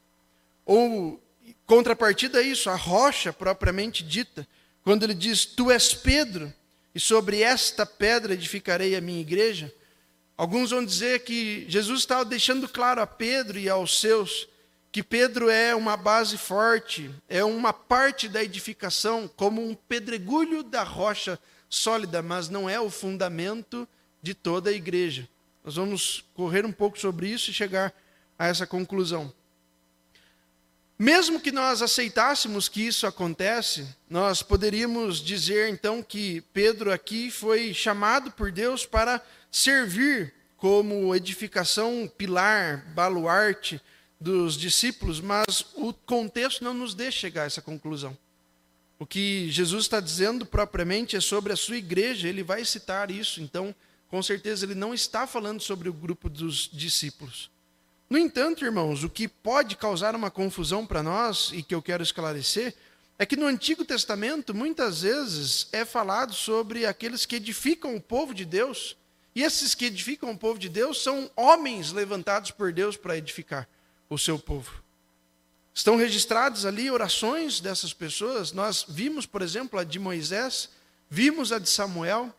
ou 0.64 1.22
contrapartida 1.66 2.38
a 2.38 2.42
isso, 2.42 2.70
a 2.70 2.76
rocha 2.76 3.30
propriamente 3.30 4.02
dita, 4.02 4.48
quando 4.82 5.02
ele 5.02 5.12
diz: 5.12 5.44
Tu 5.44 5.70
és 5.70 5.92
Pedro, 5.92 6.50
e 6.94 6.98
sobre 6.98 7.42
esta 7.42 7.84
pedra 7.84 8.32
edificarei 8.32 8.96
a 8.96 9.02
minha 9.02 9.20
igreja. 9.20 9.70
Alguns 10.34 10.70
vão 10.70 10.82
dizer 10.82 11.24
que 11.24 11.66
Jesus 11.68 12.00
estava 12.00 12.24
deixando 12.24 12.66
claro 12.66 13.02
a 13.02 13.06
Pedro 13.06 13.58
e 13.58 13.68
aos 13.68 14.00
seus 14.00 14.48
que 14.98 15.02
Pedro 15.04 15.48
é 15.48 15.76
uma 15.76 15.96
base 15.96 16.36
forte, 16.36 17.08
é 17.28 17.44
uma 17.44 17.72
parte 17.72 18.28
da 18.28 18.42
edificação, 18.42 19.30
como 19.36 19.64
um 19.64 19.72
pedregulho 19.72 20.64
da 20.64 20.82
rocha 20.82 21.38
sólida, 21.70 22.20
mas 22.20 22.48
não 22.48 22.68
é 22.68 22.80
o 22.80 22.90
fundamento 22.90 23.86
de 24.20 24.34
toda 24.34 24.70
a 24.70 24.72
igreja. 24.72 25.28
Nós 25.62 25.76
vamos 25.76 26.24
correr 26.34 26.66
um 26.66 26.72
pouco 26.72 26.98
sobre 26.98 27.28
isso 27.28 27.48
e 27.48 27.54
chegar 27.54 27.94
a 28.36 28.48
essa 28.48 28.66
conclusão. 28.66 29.32
Mesmo 30.98 31.38
que 31.38 31.52
nós 31.52 31.80
aceitássemos 31.80 32.68
que 32.68 32.84
isso 32.84 33.06
acontece, 33.06 33.86
nós 34.10 34.42
poderíamos 34.42 35.20
dizer 35.20 35.68
então 35.68 36.02
que 36.02 36.40
Pedro 36.52 36.92
aqui 36.92 37.30
foi 37.30 37.72
chamado 37.72 38.32
por 38.32 38.50
Deus 38.50 38.84
para 38.84 39.24
servir 39.48 40.34
como 40.56 41.14
edificação, 41.14 42.10
pilar, 42.18 42.84
baluarte 42.96 43.80
dos 44.20 44.56
discípulos, 44.56 45.20
mas 45.20 45.64
o 45.74 45.92
contexto 45.92 46.64
não 46.64 46.74
nos 46.74 46.94
deixa 46.94 47.18
chegar 47.18 47.42
a 47.42 47.46
essa 47.46 47.62
conclusão. 47.62 48.16
O 48.98 49.06
que 49.06 49.48
Jesus 49.50 49.84
está 49.84 50.00
dizendo 50.00 50.44
propriamente 50.44 51.16
é 51.16 51.20
sobre 51.20 51.52
a 51.52 51.56
sua 51.56 51.76
igreja, 51.76 52.28
ele 52.28 52.42
vai 52.42 52.64
citar 52.64 53.10
isso, 53.12 53.40
então, 53.40 53.72
com 54.08 54.20
certeza, 54.22 54.66
ele 54.66 54.74
não 54.74 54.92
está 54.92 55.26
falando 55.26 55.60
sobre 55.60 55.88
o 55.88 55.92
grupo 55.92 56.28
dos 56.28 56.68
discípulos. 56.72 57.48
No 58.10 58.18
entanto, 58.18 58.64
irmãos, 58.64 59.04
o 59.04 59.08
que 59.08 59.28
pode 59.28 59.76
causar 59.76 60.16
uma 60.16 60.30
confusão 60.30 60.84
para 60.84 61.02
nós, 61.02 61.50
e 61.52 61.62
que 61.62 61.74
eu 61.74 61.82
quero 61.82 62.02
esclarecer, 62.02 62.74
é 63.20 63.26
que 63.26 63.36
no 63.36 63.46
Antigo 63.46 63.84
Testamento, 63.84 64.52
muitas 64.52 65.02
vezes, 65.02 65.68
é 65.70 65.84
falado 65.84 66.34
sobre 66.34 66.84
aqueles 66.84 67.24
que 67.24 67.36
edificam 67.36 67.94
o 67.94 68.00
povo 68.00 68.34
de 68.34 68.44
Deus, 68.44 68.96
e 69.32 69.44
esses 69.44 69.76
que 69.76 69.84
edificam 69.84 70.32
o 70.32 70.38
povo 70.38 70.58
de 70.58 70.68
Deus 70.68 71.00
são 71.02 71.30
homens 71.36 71.92
levantados 71.92 72.50
por 72.50 72.72
Deus 72.72 72.96
para 72.96 73.16
edificar 73.16 73.68
o 74.08 74.18
seu 74.18 74.38
povo. 74.38 74.82
Estão 75.74 75.96
registradas 75.96 76.64
ali 76.64 76.90
orações 76.90 77.60
dessas 77.60 77.92
pessoas. 77.92 78.52
Nós 78.52 78.84
vimos, 78.88 79.26
por 79.26 79.42
exemplo, 79.42 79.78
a 79.78 79.84
de 79.84 79.98
Moisés, 79.98 80.70
vimos 81.08 81.52
a 81.52 81.58
de 81.58 81.68
Samuel, 81.68 82.34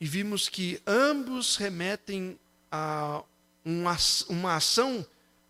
e 0.00 0.06
vimos 0.06 0.48
que 0.48 0.80
ambos 0.86 1.56
remetem 1.56 2.38
a 2.72 3.22
uma, 3.62 4.56
ação 4.56 5.04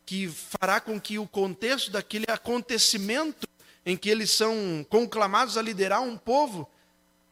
que 0.04 0.26
fará 0.26 0.80
com 0.80 1.00
que 1.00 1.18
o 1.18 1.26
contexto 1.28 1.92
daquele 1.92 2.26
acontecimento 2.28 3.48
em 3.86 3.96
que 3.96 4.10
eles 4.10 4.32
são 4.32 4.84
conclamados 4.88 5.56
a 5.56 5.62
liderar 5.62 6.02
um 6.02 6.16
povo 6.16 6.68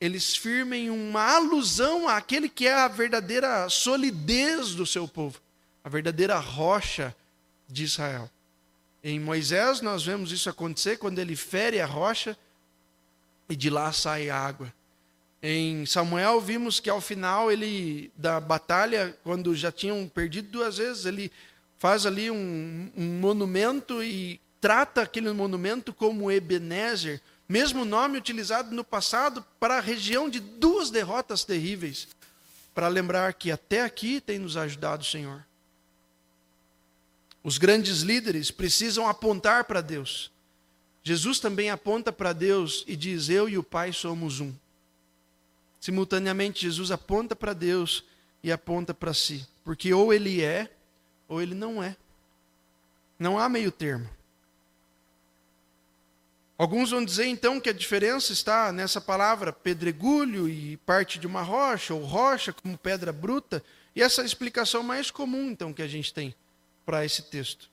eles 0.01 0.37
firmem 0.37 0.91
uma 0.91 1.37
alusão 1.37 2.09
àquele 2.09 2.49
que 2.49 2.67
é 2.67 2.73
a 2.73 2.89
verdadeira 2.89 3.69
solidez 3.69 4.75
do 4.75 4.87
seu 4.87 5.09
povo, 5.09 5.41
a 5.83 5.89
verdadeira 5.89 6.39
rocha 6.39 7.15
de 7.69 7.85
Israel. 7.85 8.31
Em 9.03 9.21
Moisés, 9.21 9.81
nós 9.81 10.05
vemos 10.05 10.33
isso 10.33 10.51
acontecer 10.51 10.99
quando 10.99 11.19
ele 11.19 11.37
fere 11.37 11.81
a 11.81 11.87
rocha 11.87 12.37
e 13.49 13.55
de 13.55 13.71
lá 13.71 13.93
sai 13.93 14.29
água. 14.29 14.73
Em 15.41 15.87
Samuel, 15.87 16.41
vimos 16.41 16.81
que 16.81 16.91
ao 16.91 17.01
final 17.01 17.53
ele 17.53 18.11
da 18.17 18.41
batalha, 18.41 19.17
quando 19.23 19.55
já 19.55 19.71
tinham 19.71 20.09
perdido 20.09 20.49
duas 20.49 20.79
vezes, 20.79 21.07
ele 21.07 21.31
faz 21.79 22.07
ali 22.07 22.29
um, 22.29 22.91
um 22.97 23.21
monumento 23.21 24.03
e 24.03 24.41
trata 24.61 25.03
aquele 25.03 25.31
monumento 25.31 25.93
como 25.93 26.31
Ebenezer, 26.31 27.21
mesmo 27.49 27.85
nome 27.85 28.19
utilizado 28.19 28.75
no 28.75 28.83
passado 28.83 29.45
para 29.61 29.79
a 29.79 29.81
região 29.81 30.29
de 30.29 30.41
duas 30.41 30.91
derrotas 30.91 31.45
terríveis, 31.45 32.09
para 32.75 32.89
lembrar 32.89 33.33
que 33.35 33.53
até 33.53 33.83
aqui 33.83 34.21
tem 34.21 34.41
nos 34.41 34.57
ajudado 34.57 35.03
o 35.03 35.07
Senhor. 35.07 35.45
Os 37.43 37.57
grandes 37.57 38.03
líderes 38.03 38.51
precisam 38.51 39.09
apontar 39.09 39.65
para 39.65 39.81
Deus. 39.81 40.31
Jesus 41.03 41.39
também 41.39 41.71
aponta 41.71 42.13
para 42.13 42.33
Deus 42.33 42.85
e 42.87 42.97
diz: 42.97 43.29
Eu 43.29 43.49
e 43.49 43.57
o 43.57 43.63
Pai 43.63 43.93
somos 43.93 44.41
um. 44.41 44.53
Simultaneamente, 45.81 46.63
Jesus 46.63 46.91
aponta 46.91 47.37
para 47.37 47.53
Deus 47.53 48.05
e 48.43 48.51
aponta 48.51 48.93
para 48.93 49.15
si, 49.15 49.47
porque 49.65 49.95
ou 49.95 50.13
ele 50.13 50.43
é 50.43 50.71
ou 51.29 51.41
ele 51.41 51.55
não 51.55 51.83
é. 51.83 51.97
Não 53.19 53.39
há 53.39 53.49
meio 53.49 53.71
termo. 53.71 54.09
Alguns 56.57 56.91
vão 56.91 57.05
dizer 57.05 57.27
então 57.27 57.61
que 57.61 57.71
a 57.71 57.73
diferença 57.73 58.33
está 58.33 58.73
nessa 58.73 59.01
palavra 59.01 59.53
pedregulho 59.53 60.49
e 60.49 60.77
parte 60.79 61.19
de 61.19 61.27
uma 61.27 61.41
rocha, 61.41 61.95
ou 61.95 62.05
rocha 62.05 62.53
como 62.53 62.77
pedra 62.77 63.13
bruta, 63.13 63.63
e 63.95 64.03
essa 64.03 64.23
é 64.23 64.25
a 64.25 64.27
explicação 64.27 64.83
mais 64.83 65.09
comum 65.09 65.51
então 65.51 65.73
que 65.73 65.83
a 65.83 65.87
gente 65.87 66.13
tem 66.13 66.35
para 66.89 67.05
esse 67.05 67.21
texto. 67.21 67.69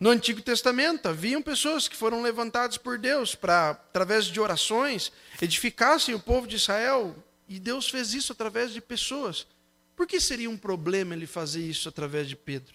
No 0.00 0.10
Antigo 0.10 0.42
Testamento, 0.42 1.06
haviam 1.06 1.40
pessoas 1.40 1.86
que 1.86 1.94
foram 1.94 2.20
levantadas 2.20 2.76
por 2.76 2.98
Deus 2.98 3.32
para, 3.32 3.70
através 3.70 4.24
de 4.24 4.40
orações, 4.40 5.12
edificassem 5.40 6.16
o 6.16 6.18
povo 6.18 6.48
de 6.48 6.56
Israel, 6.56 7.14
e 7.48 7.60
Deus 7.60 7.88
fez 7.88 8.12
isso 8.12 8.32
através 8.32 8.72
de 8.72 8.80
pessoas. 8.80 9.46
Por 9.94 10.04
que 10.04 10.18
seria 10.18 10.50
um 10.50 10.56
problema 10.56 11.14
ele 11.14 11.28
fazer 11.28 11.62
isso 11.62 11.88
através 11.88 12.28
de 12.28 12.34
Pedro? 12.34 12.74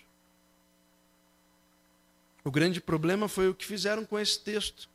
O 2.41 2.49
grande 2.49 2.80
problema 2.80 3.27
foi 3.27 3.49
o 3.49 3.54
que 3.54 3.65
fizeram 3.65 4.06
com 4.06 4.17
esse 4.17 4.39
texto. 4.39 4.89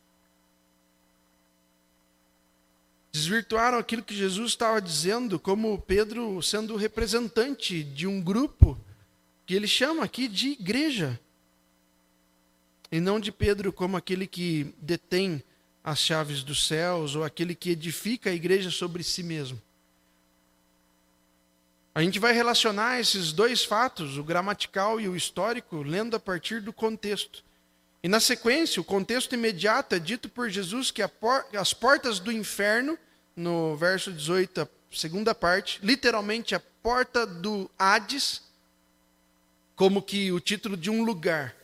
Desvirtuaram 3.11 3.77
aquilo 3.77 4.01
que 4.01 4.15
Jesus 4.15 4.49
estava 4.49 4.81
dizendo, 4.81 5.39
como 5.39 5.79
Pedro 5.79 6.41
sendo 6.41 6.75
representante 6.75 7.83
de 7.83 8.07
um 8.07 8.19
grupo 8.19 8.75
que 9.47 9.55
ele 9.55 9.67
chama 9.67 10.03
aqui 10.03 10.27
de 10.27 10.49
igreja. 10.49 11.17
E 12.91 12.99
não 12.99 13.17
de 13.17 13.31
Pedro 13.31 13.71
como 13.71 13.95
aquele 13.95 14.27
que 14.27 14.75
detém 14.77 15.41
as 15.81 15.99
chaves 15.99 16.43
dos 16.43 16.67
céus 16.67 17.15
ou 17.15 17.23
aquele 17.23 17.55
que 17.55 17.71
edifica 17.71 18.29
a 18.29 18.33
igreja 18.33 18.69
sobre 18.69 19.03
si 19.03 19.23
mesmo. 19.23 19.59
A 21.95 22.03
gente 22.03 22.19
vai 22.19 22.33
relacionar 22.33 22.99
esses 22.99 23.31
dois 23.31 23.63
fatos, 23.63 24.17
o 24.17 24.23
gramatical 24.23 24.99
e 24.99 25.07
o 25.07 25.15
histórico, 25.15 25.81
lendo 25.81 26.15
a 26.15 26.19
partir 26.19 26.61
do 26.61 26.73
contexto. 26.73 27.43
E 28.03 28.09
na 28.09 28.19
sequência, 28.19 28.81
o 28.81 28.85
contexto 28.85 29.33
imediato 29.33 29.95
é 29.95 29.99
dito 29.99 30.27
por 30.27 30.49
Jesus 30.49 30.91
que 30.91 31.01
as 31.57 31.73
portas 31.73 32.19
do 32.19 32.33
inferno, 32.33 32.99
no 33.33 33.77
verso 33.77 34.11
18, 34.11 34.61
a 34.61 34.67
segunda 34.91 35.33
parte, 35.33 35.79
literalmente 35.81 36.53
a 36.53 36.59
porta 36.59 37.25
do 37.25 37.71
Hades, 37.79 38.46
como 39.77 40.01
que 40.01 40.31
o 40.31 40.39
título 40.39 40.75
de 40.75 40.89
um 40.89 41.03
lugar. 41.03 41.55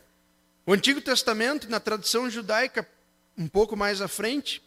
O 0.64 0.72
Antigo 0.72 1.00
Testamento, 1.00 1.68
na 1.68 1.80
tradição 1.80 2.30
judaica, 2.30 2.88
um 3.36 3.48
pouco 3.48 3.76
mais 3.76 4.00
à 4.00 4.06
frente, 4.06 4.62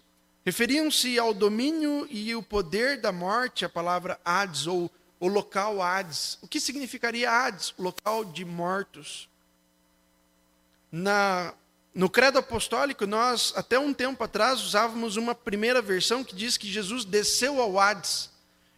referiam-se 0.46 1.18
ao 1.18 1.34
domínio 1.34 2.06
e 2.12 2.36
o 2.36 2.44
poder 2.44 3.00
da 3.00 3.12
morte, 3.12 3.64
a 3.64 3.70
palavra 3.70 4.20
Hades, 4.26 4.68
ou 4.68 4.92
o 5.18 5.30
local 5.30 5.82
Hades. 5.82 6.38
O 6.42 6.48
que 6.48 6.60
significaria 6.60 7.32
Hades? 7.32 7.74
O 7.78 7.84
local 7.84 8.26
de 8.26 8.44
mortos. 8.44 9.30
Na 10.92 11.54
no 11.96 12.10
credo 12.12 12.38
apostólico, 12.38 13.08
nós, 13.08 13.54
até 13.56 13.80
um 13.80 13.92
tempo 13.92 14.24
atrás, 14.24 14.62
usávamos 14.62 15.16
uma 15.16 15.34
primeira 15.34 15.82
versão 15.82 16.24
que 16.24 16.36
diz 16.36 16.56
que 16.56 16.72
Jesus 16.72 17.04
desceu 17.04 17.60
ao 17.60 17.80
Hades. 17.80 18.30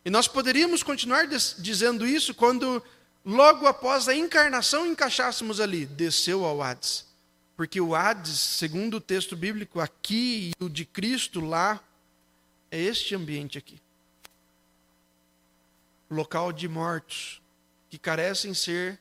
E 0.05 0.10
nós 0.10 0.25
poderíamos 0.25 0.84
continuar 0.84 1.27
dizendo 1.27 2.08
isso 2.08 2.34
quando, 2.34 2.82
logo 3.25 3.67
após 3.67 4.08
a 4.08 4.15
encarnação, 4.15 4.86
encaixássemos 4.86 5.60
ali, 5.60 5.86
desceu 5.86 6.45
ao 6.45 6.62
Hades. 6.62 7.05
Porque 7.55 7.82
o 7.82 7.93
Hades, 7.93 8.39
segundo 8.39 8.97
o 8.97 9.01
texto 9.01 9.36
bíblico 9.36 9.79
aqui 9.79 10.51
e 10.60 10.63
o 10.63 10.69
de 10.69 10.86
Cristo 10.86 11.41
lá, 11.41 11.84
é 12.71 12.79
este 12.79 13.15
ambiente 13.15 13.58
aqui. 13.58 13.82
Local 16.10 16.53
de 16.53 16.67
mortos 16.67 17.41
que 17.89 17.97
carecem 17.97 18.53
ser 18.53 18.99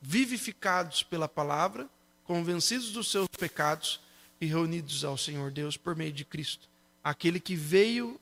vivificados 0.00 1.02
pela 1.02 1.28
palavra 1.28 1.88
convencidos 2.24 2.90
dos 2.90 3.10
seus 3.10 3.28
pecados 3.38 4.00
e 4.40 4.46
reunidos 4.46 5.04
ao 5.04 5.16
Senhor 5.16 5.50
Deus 5.50 5.76
por 5.76 5.94
meio 5.94 6.12
de 6.12 6.24
Cristo, 6.24 6.68
aquele 7.02 7.38
que 7.38 7.54
veio 7.54 8.20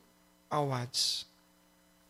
ao 0.50 0.72
Hades, 0.72 1.26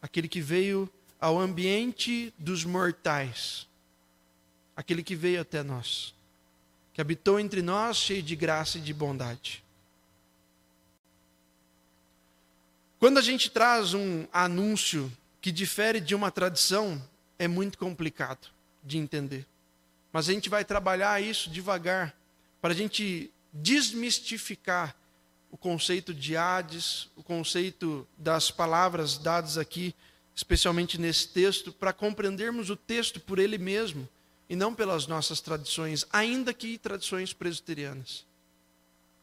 aquele 0.00 0.28
que 0.28 0.40
veio 0.40 0.90
ao 1.22 1.38
ambiente 1.38 2.34
dos 2.36 2.64
mortais, 2.64 3.68
aquele 4.74 5.04
que 5.04 5.14
veio 5.14 5.40
até 5.40 5.62
nós, 5.62 6.12
que 6.92 7.00
habitou 7.00 7.38
entre 7.38 7.62
nós 7.62 7.96
cheio 7.96 8.24
de 8.24 8.34
graça 8.34 8.78
e 8.78 8.80
de 8.80 8.92
bondade. 8.92 9.62
Quando 12.98 13.18
a 13.18 13.22
gente 13.22 13.50
traz 13.50 13.94
um 13.94 14.26
anúncio 14.32 15.12
que 15.40 15.52
difere 15.52 16.00
de 16.00 16.12
uma 16.12 16.28
tradição, 16.28 17.00
é 17.38 17.46
muito 17.46 17.78
complicado 17.78 18.48
de 18.82 18.98
entender. 18.98 19.46
Mas 20.12 20.28
a 20.28 20.32
gente 20.32 20.48
vai 20.48 20.64
trabalhar 20.64 21.22
isso 21.22 21.48
devagar, 21.50 22.12
para 22.60 22.72
a 22.72 22.76
gente 22.76 23.30
desmistificar 23.52 24.96
o 25.52 25.56
conceito 25.56 26.12
de 26.12 26.36
Hades, 26.36 27.08
o 27.14 27.22
conceito 27.22 28.08
das 28.18 28.50
palavras 28.50 29.18
dadas 29.18 29.56
aqui, 29.56 29.94
especialmente 30.34 30.98
nesse 30.98 31.28
texto, 31.28 31.72
para 31.72 31.92
compreendermos 31.92 32.70
o 32.70 32.76
texto 32.76 33.20
por 33.20 33.38
ele 33.38 33.58
mesmo 33.58 34.08
e 34.48 34.56
não 34.56 34.74
pelas 34.74 35.06
nossas 35.06 35.40
tradições, 35.40 36.06
ainda 36.12 36.52
que 36.52 36.78
tradições 36.78 37.32
presbiterianas. 37.32 38.26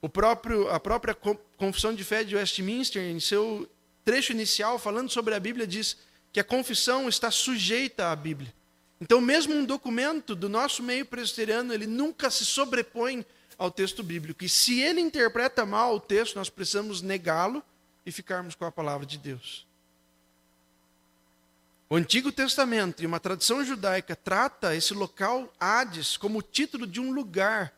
O 0.02 0.08
próprio, 0.08 0.69
a 0.69 0.80
própria 0.80 1.15
Confissão 1.58 1.93
de 1.93 2.04
Fé 2.04 2.24
de 2.24 2.36
Westminster, 2.36 3.02
em 3.04 3.19
seu 3.19 3.69
trecho 4.06 4.32
inicial, 4.32 4.80
falando 4.80 5.10
sobre 5.10 5.36
a 5.36 5.39
Bíblia, 5.39 5.67
diz 5.67 5.98
que 6.32 6.39
a 6.39 6.43
confissão 6.43 7.10
está 7.10 7.30
sujeita 7.30 8.12
à 8.12 8.15
Bíblia. 8.15 8.54
Então, 9.02 9.22
mesmo 9.22 9.54
um 9.54 9.65
documento 9.65 10.36
do 10.36 10.50
nosso 10.50 10.84
meio 10.84 11.06
presbiteriano, 11.06 11.74
ele 11.74 11.88
nunca 11.88 12.30
se 12.30 12.45
sobrepõe 12.45 13.26
ao 13.58 13.69
texto 13.69 14.02
bíblico. 14.02 14.43
E 14.43 14.50
se 14.50 14.82
ele 14.82 15.02
interpreta 15.02 15.65
mal 15.65 15.95
o 15.95 16.00
texto, 16.00 16.36
nós 16.36 16.50
precisamos 16.50 17.02
negá-lo 17.02 17.63
e 18.06 18.12
ficarmos 18.12 18.56
com 18.56 18.65
a 18.65 18.72
palavra 18.72 19.06
de 19.06 19.17
Deus. 19.17 19.68
O 21.92 21.96
Antigo 21.96 22.32
Testamento 22.32 23.02
e 23.02 23.08
uma 23.08 23.20
tradição 23.20 23.66
judaica 23.66 24.16
trata 24.16 24.76
esse 24.76 24.94
local 24.94 25.52
Hades 25.60 26.18
como 26.18 26.38
o 26.38 26.44
título 26.44 26.86
de 26.86 27.00
um 27.00 27.12
lugar, 27.12 27.74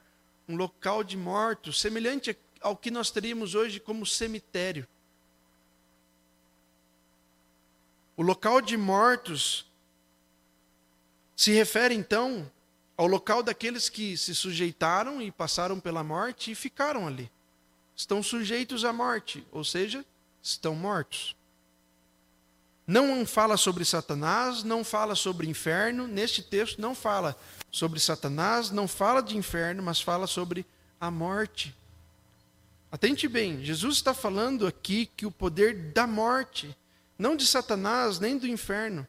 um 0.49 0.57
local 0.57 1.01
de 1.01 1.15
mortos, 1.15 1.79
semelhante 1.79 2.37
ao 2.59 2.75
que 2.75 2.91
nós 2.91 3.09
teríamos 3.09 3.55
hoje 3.55 3.79
como 3.79 4.05
cemitério. 4.05 4.85
O 8.17 8.21
local 8.21 8.59
de 8.59 8.75
mortos 8.75 9.65
se 11.33 11.53
refere 11.53 11.95
então 11.95 12.51
ao 12.97 13.07
local 13.07 13.41
daqueles 13.41 13.87
que 13.87 14.17
se 14.17 14.35
sujeitaram 14.35 15.21
e 15.21 15.31
passaram 15.31 15.79
pela 15.79 16.03
morte 16.03 16.51
e 16.51 16.55
ficaram 16.55 17.07
ali. 17.07 17.31
Estão 17.95 18.21
sujeitos 18.21 18.83
à 18.83 18.91
morte, 18.91 19.47
ou 19.53 19.63
seja, 19.63 20.05
estão 20.43 20.75
mortos. 20.75 21.33
Não 22.85 23.25
fala 23.25 23.57
sobre 23.57 23.85
Satanás, 23.85 24.63
não 24.63 24.83
fala 24.83 25.15
sobre 25.15 25.47
inferno, 25.47 26.07
neste 26.07 26.41
texto 26.41 26.81
não 26.81 26.95
fala 26.95 27.37
sobre 27.71 27.99
Satanás, 27.99 28.71
não 28.71 28.87
fala 28.87 29.21
de 29.21 29.37
inferno, 29.37 29.81
mas 29.83 30.01
fala 30.01 30.27
sobre 30.27 30.65
a 30.99 31.09
morte. 31.09 31.75
Atente 32.91 33.27
bem, 33.27 33.63
Jesus 33.63 33.95
está 33.95 34.13
falando 34.13 34.67
aqui 34.67 35.05
que 35.15 35.25
o 35.25 35.31
poder 35.31 35.93
da 35.93 36.05
morte, 36.05 36.75
não 37.17 37.35
de 37.35 37.45
Satanás 37.45 38.19
nem 38.19 38.37
do 38.37 38.45
inferno, 38.45 39.07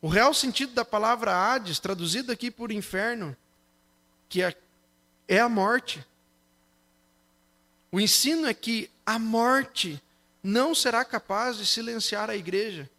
o 0.00 0.08
real 0.08 0.34
sentido 0.34 0.72
da 0.72 0.84
palavra 0.84 1.32
Hades, 1.32 1.78
traduzido 1.78 2.32
aqui 2.32 2.50
por 2.50 2.72
inferno, 2.72 3.36
que 4.28 4.42
é, 4.42 4.52
é 5.28 5.38
a 5.38 5.48
morte. 5.48 6.04
O 7.92 8.00
ensino 8.00 8.48
é 8.48 8.54
que 8.54 8.90
a 9.06 9.16
morte 9.16 10.02
não 10.42 10.74
será 10.74 11.04
capaz 11.04 11.58
de 11.58 11.64
silenciar 11.64 12.28
a 12.28 12.34
igreja, 12.34 12.90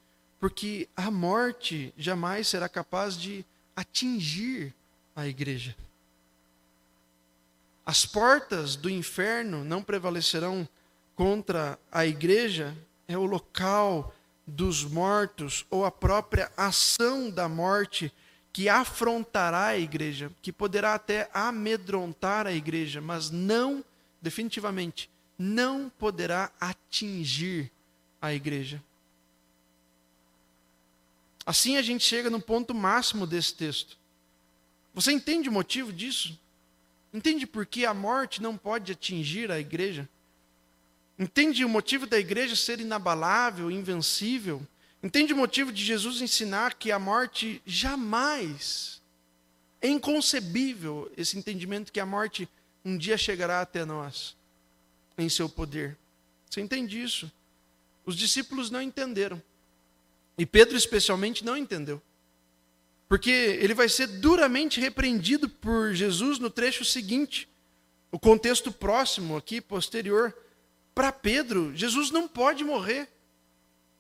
porque 0.44 0.90
a 0.94 1.10
morte 1.10 1.94
jamais 1.98 2.50
será 2.50 2.68
capaz 2.68 3.16
de 3.16 3.46
atingir 3.74 4.74
a 5.16 5.26
igreja. 5.26 5.74
As 7.86 8.06
portas 8.06 8.76
do 8.76 8.90
inferno 8.90 9.64
não 9.64 9.82
prevalecerão 9.82 10.68
contra 11.16 11.80
a 11.90 12.06
igreja, 12.06 12.76
é 13.08 13.18
o 13.18 13.24
local 13.24 14.14
dos 14.46 14.84
mortos 14.84 15.66
ou 15.70 15.86
a 15.86 15.92
própria 15.92 16.52
ação 16.58 17.30
da 17.30 17.48
morte 17.48 18.12
que 18.52 18.68
afrontará 18.68 19.68
a 19.68 19.80
igreja, 19.80 20.30
que 20.42 20.52
poderá 20.52 20.94
até 20.94 21.30
amedrontar 21.34 22.48
a 22.48 22.52
igreja, 22.52 23.00
mas 23.00 23.30
não, 23.30 23.82
definitivamente, 24.22 25.10
não 25.40 25.90
poderá 25.98 26.52
atingir 26.60 27.72
a 28.22 28.34
igreja. 28.34 28.84
Assim 31.46 31.78
a 31.78 31.82
gente 31.82 32.04
chega 32.04 32.30
no 32.30 32.42
ponto 32.42 32.74
máximo 32.74 33.28
desse 33.28 33.54
texto. 33.54 33.98
Você 34.94 35.12
entende 35.12 35.50
o 35.50 35.52
motivo 35.52 35.92
disso? 35.92 36.40
Entende 37.14 37.46
por 37.46 37.66
que 37.66 37.86
a 37.86 37.94
morte 37.94 38.42
não 38.42 38.58
pode 38.58 38.92
atingir 38.92 39.52
a 39.52 39.60
igreja? 39.60 40.08
Entende 41.18 41.64
o 41.64 41.70
motivo 41.70 42.08
da 42.08 42.20
igreja 42.20 42.56
ser 42.56 42.80
inabalável, 42.80 43.70
invencível? 43.70 44.66
Entende 45.02 45.34
o 45.34 45.38
motivo 45.38 45.72
de 45.72 45.84
Jesus 45.84 46.22
ensinar 46.22 46.76
que 46.76 46.92
a 46.92 46.98
morte 46.98 47.62
jamais 47.66 49.02
é 49.82 49.90
inconcebível 49.90 51.12
esse 51.18 51.38
entendimento 51.38 51.92
que 51.92 52.00
a 52.00 52.06
morte 52.06 52.48
um 52.86 52.98
dia 52.98 53.18
chegará 53.18 53.62
até 53.62 53.84
nós 53.86 54.36
em 55.18 55.30
seu 55.30 55.50
poder. 55.50 55.98
Você 56.50 56.62
entende 56.62 57.02
isso? 57.02 57.32
Os 58.06 58.16
discípulos 58.16 58.70
não 58.70 58.82
entenderam. 58.82 59.42
E 60.38 60.46
Pedro, 60.46 60.76
especialmente, 60.76 61.46
não 61.46 61.56
entendeu. 61.56 62.02
Porque 63.08 63.30
ele 63.30 63.74
vai 63.74 63.88
ser 63.88 64.08
duramente 64.08 64.80
repreendido 64.80 65.48
por 65.48 65.94
Jesus 65.94 66.40
no 66.40 66.50
trecho 66.50 66.84
seguinte. 66.84 67.48
O 68.12 68.18
contexto 68.18 68.72
próximo 68.72 69.38
aqui, 69.38 69.62
posterior. 69.62 70.36
Para 70.96 71.12
Pedro, 71.12 71.72
Jesus 71.76 72.10
não 72.10 72.28
pode 72.28 72.64
morrer. 72.64 73.08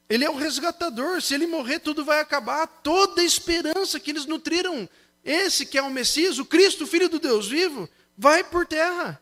Ele 0.09 0.25
é 0.25 0.29
o 0.29 0.35
resgatador. 0.35 1.21
Se 1.21 1.35
ele 1.35 1.45
morrer, 1.45 1.79
tudo 1.79 2.03
vai 2.03 2.19
acabar. 2.19 2.65
Toda 2.65 3.21
a 3.21 3.25
esperança 3.25 3.99
que 3.99 4.11
eles 4.11 4.25
nutriram, 4.25 4.89
esse 5.23 5.65
que 5.65 5.77
é 5.77 5.81
o 5.81 5.91
Messias, 5.91 6.39
o 6.39 6.45
Cristo, 6.45 6.87
filho 6.87 7.09
do 7.09 7.19
Deus 7.19 7.47
vivo, 7.47 7.87
vai 8.17 8.43
por 8.43 8.65
terra. 8.65 9.21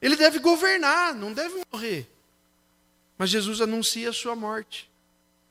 Ele 0.00 0.16
deve 0.16 0.38
governar, 0.38 1.14
não 1.14 1.32
deve 1.32 1.62
morrer. 1.72 2.06
Mas 3.16 3.30
Jesus 3.30 3.60
anuncia 3.60 4.10
a 4.10 4.14
sua 4.14 4.34
morte. 4.34 4.89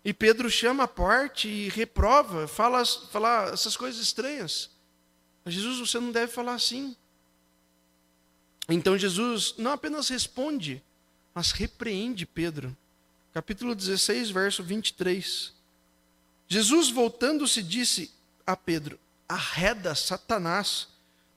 E 0.03 0.13
Pedro 0.13 0.49
chama 0.49 0.83
a 0.83 0.87
parte 0.87 1.47
e 1.47 1.69
reprova, 1.69 2.47
fala, 2.47 2.85
fala 2.85 3.49
essas 3.53 3.75
coisas 3.75 4.01
estranhas. 4.01 4.69
Jesus, 5.45 5.79
você 5.79 5.99
não 5.99 6.11
deve 6.11 6.31
falar 6.31 6.53
assim. 6.53 6.95
Então 8.67 8.97
Jesus 8.97 9.55
não 9.57 9.71
apenas 9.71 10.09
responde, 10.09 10.81
mas 11.33 11.51
repreende 11.51 12.25
Pedro. 12.25 12.75
Capítulo 13.33 13.75
16, 13.75 14.29
verso 14.31 14.63
23. 14.63 15.53
Jesus, 16.47 16.89
voltando-se, 16.89 17.61
disse 17.61 18.11
a 18.45 18.55
Pedro: 18.55 18.99
Arreda, 19.27 19.93
Satanás, 19.95 20.87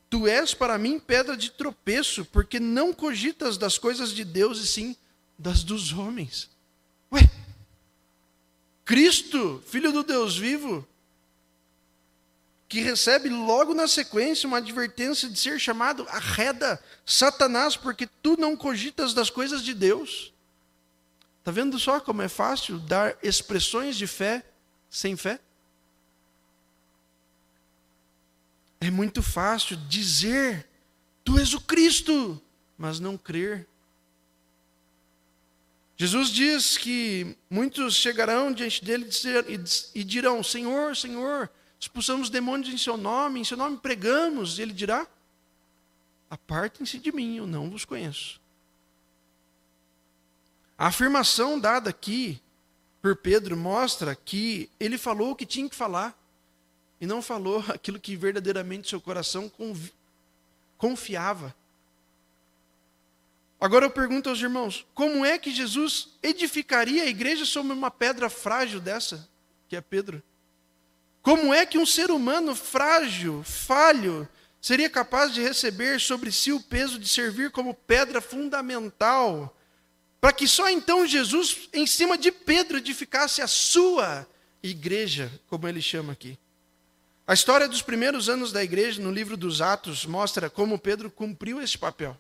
tu 0.09 0.27
és 0.27 0.55
para 0.55 0.79
mim 0.79 0.99
pedra 0.99 1.37
de 1.37 1.51
tropeço, 1.51 2.25
porque 2.27 2.61
não 2.61 2.93
cogitas 2.93 3.57
das 3.59 3.79
coisas 3.79 4.13
de 4.13 4.25
Deus 4.25 4.59
e 4.59 4.67
sim 4.67 4.97
das 5.39 5.65
dos 5.65 5.93
homens. 5.93 6.51
Ué, 7.11 7.21
Cristo, 8.85 9.63
filho 9.67 9.93
do 9.93 10.03
Deus 10.03 10.37
vivo, 10.37 10.87
que 12.69 12.81
recebe 12.81 13.29
logo 13.29 13.75
na 13.75 13.87
sequência 13.87 14.47
uma 14.47 14.57
advertência 14.57 15.29
de 15.29 15.39
ser 15.39 15.61
chamado 15.61 16.07
arreda 16.09 16.83
Satanás, 17.05 17.77
porque 17.77 18.07
tu 18.07 18.37
não 18.39 18.57
cogitas 18.57 19.13
das 19.13 19.29
coisas 19.29 19.63
de 19.63 19.75
Deus. 19.75 20.33
Está 21.39 21.51
vendo 21.51 21.79
só 21.79 22.01
como 22.01 22.23
é 22.23 22.29
fácil 22.29 22.79
dar 22.79 23.17
expressões 23.23 23.97
de 23.97 24.07
fé 24.07 24.45
sem 24.89 25.17
fé? 25.17 25.39
É 28.81 28.91
muito 28.91 29.23
fácil 29.23 29.77
dizer, 29.89 30.67
tu 31.23 31.39
és 31.39 31.53
o 31.53 31.61
Cristo, 31.61 32.41
mas 32.79 32.99
não 32.99 33.19
crer. 33.19 33.69
Jesus 36.03 36.31
diz 36.31 36.77
que 36.77 37.37
muitos 37.49 37.95
chegarão 37.95 38.53
diante 38.53 38.85
dele 38.85 39.09
e 39.95 40.03
dirão: 40.03 40.43
Senhor, 40.43 40.97
Senhor, 40.97 41.49
expulsamos 41.79 42.29
demônios 42.29 42.75
em 42.75 42.77
seu 42.77 42.97
nome, 42.97 43.39
em 43.39 43.45
seu 43.45 43.57
nome 43.57 43.77
pregamos. 43.77 44.59
E 44.59 44.63
ele 44.63 44.73
dirá: 44.73 45.07
Apartem-se 46.29 46.99
de 46.99 47.13
mim, 47.13 47.37
eu 47.37 47.47
não 47.47 47.71
vos 47.71 47.85
conheço. 47.85 48.41
A 50.77 50.89
afirmação 50.89 51.61
dada 51.61 51.91
aqui 51.91 52.43
por 53.01 53.15
Pedro 53.15 53.57
mostra 53.57 54.17
que 54.17 54.69
ele 54.81 54.99
falou 54.99 55.31
o 55.31 55.37
que 55.37 55.47
tinha 55.47 55.69
que 55.69 55.77
falar 55.77 56.21
e 57.01 57.07
não 57.07 57.23
falou 57.23 57.65
aquilo 57.71 58.01
que 58.01 58.17
verdadeiramente 58.17 58.91
seu 58.91 59.01
coração 59.01 59.49
confiava. 60.77 61.55
Agora 63.63 63.87
eu 63.87 63.91
pergunto 63.91 64.29
aos 64.29 64.41
irmãos: 64.41 64.85
como 64.93 65.25
é 65.25 65.39
que 65.39 65.53
Jesus 65.53 66.09
edificaria 66.21 67.05
a 67.05 67.07
igreja 67.07 67.45
sobre 67.45 67.73
uma 67.73 67.93
pedra 67.93 68.29
frágil 68.29 68.81
dessa, 68.81 69.29
que 69.69 69.77
é 69.77 69.81
Pedro? 69.81 70.21
Como 71.23 71.55
é 71.55 71.65
que 71.65 71.79
um 71.79 71.87
ser 71.87 72.11
humano 72.11 72.57
frágil, 72.57 73.45
falho, 73.45 74.29
seria 74.61 74.91
capaz 74.91 75.33
de 75.33 75.41
receber 75.41 76.01
sobre 76.01 76.33
si 76.33 76.51
o 76.51 76.59
peso 76.59 76.99
de 76.99 77.09
servir 77.09 77.53
como 77.53 77.73
pedra 77.73 78.21
fundamental, 78.21 79.57
para 80.21 80.33
que 80.33 80.49
só 80.49 80.69
então 80.69 81.07
Jesus, 81.07 81.69
em 81.73 81.87
cima 81.87 82.19
de 82.19 82.33
Pedro, 82.33 82.79
edificasse 82.79 83.41
a 83.41 83.47
sua 83.47 84.27
igreja, 84.61 85.31
como 85.47 85.69
ele 85.69 85.81
chama 85.81 86.13
aqui? 86.13 86.37
A 87.25 87.33
história 87.33 87.69
dos 87.69 87.81
primeiros 87.81 88.29
anos 88.29 88.51
da 88.51 88.65
igreja, 88.65 89.01
no 89.01 89.13
livro 89.13 89.37
dos 89.37 89.61
Atos, 89.61 90.05
mostra 90.05 90.51
como 90.51 90.81
Pedro 90.81 91.09
cumpriu 91.09 91.63
esse 91.63 91.79
papel. 91.79 92.19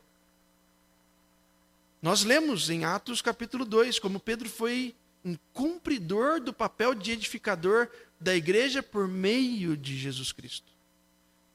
Nós 2.02 2.24
lemos 2.24 2.68
em 2.68 2.84
Atos 2.84 3.22
capítulo 3.22 3.64
2 3.64 4.00
como 4.00 4.18
Pedro 4.18 4.48
foi 4.48 4.92
um 5.24 5.36
cumpridor 5.52 6.40
do 6.40 6.52
papel 6.52 6.94
de 6.94 7.12
edificador 7.12 7.88
da 8.20 8.34
igreja 8.34 8.82
por 8.82 9.06
meio 9.06 9.76
de 9.76 9.96
Jesus 9.96 10.32
Cristo. 10.32 10.72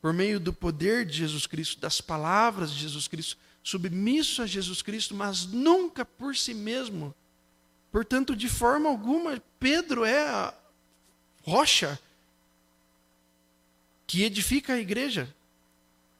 Por 0.01 0.13
meio 0.13 0.39
do 0.39 0.53
poder 0.53 1.05
de 1.05 1.17
Jesus 1.17 1.45
Cristo, 1.45 1.81
das 1.81 1.99
palavras 1.99 2.71
de 2.71 2.79
Jesus 2.79 3.09
Cristo, 3.09 3.37
submisso 3.61 4.41
a 4.41 4.45
Jesus 4.45 4.81
Cristo, 4.81 5.13
mas 5.13 5.45
nunca 5.45 6.05
por 6.05 6.33
si 6.33 6.53
mesmo. 6.53 7.13
Portanto, 7.91 8.33
de 8.33 8.47
forma 8.47 8.87
alguma, 8.87 9.43
Pedro 9.59 10.05
é 10.05 10.29
a 10.29 10.53
rocha 11.43 11.99
que 14.05 14.23
edifica 14.23 14.73
a 14.73 14.79
igreja. 14.79 15.35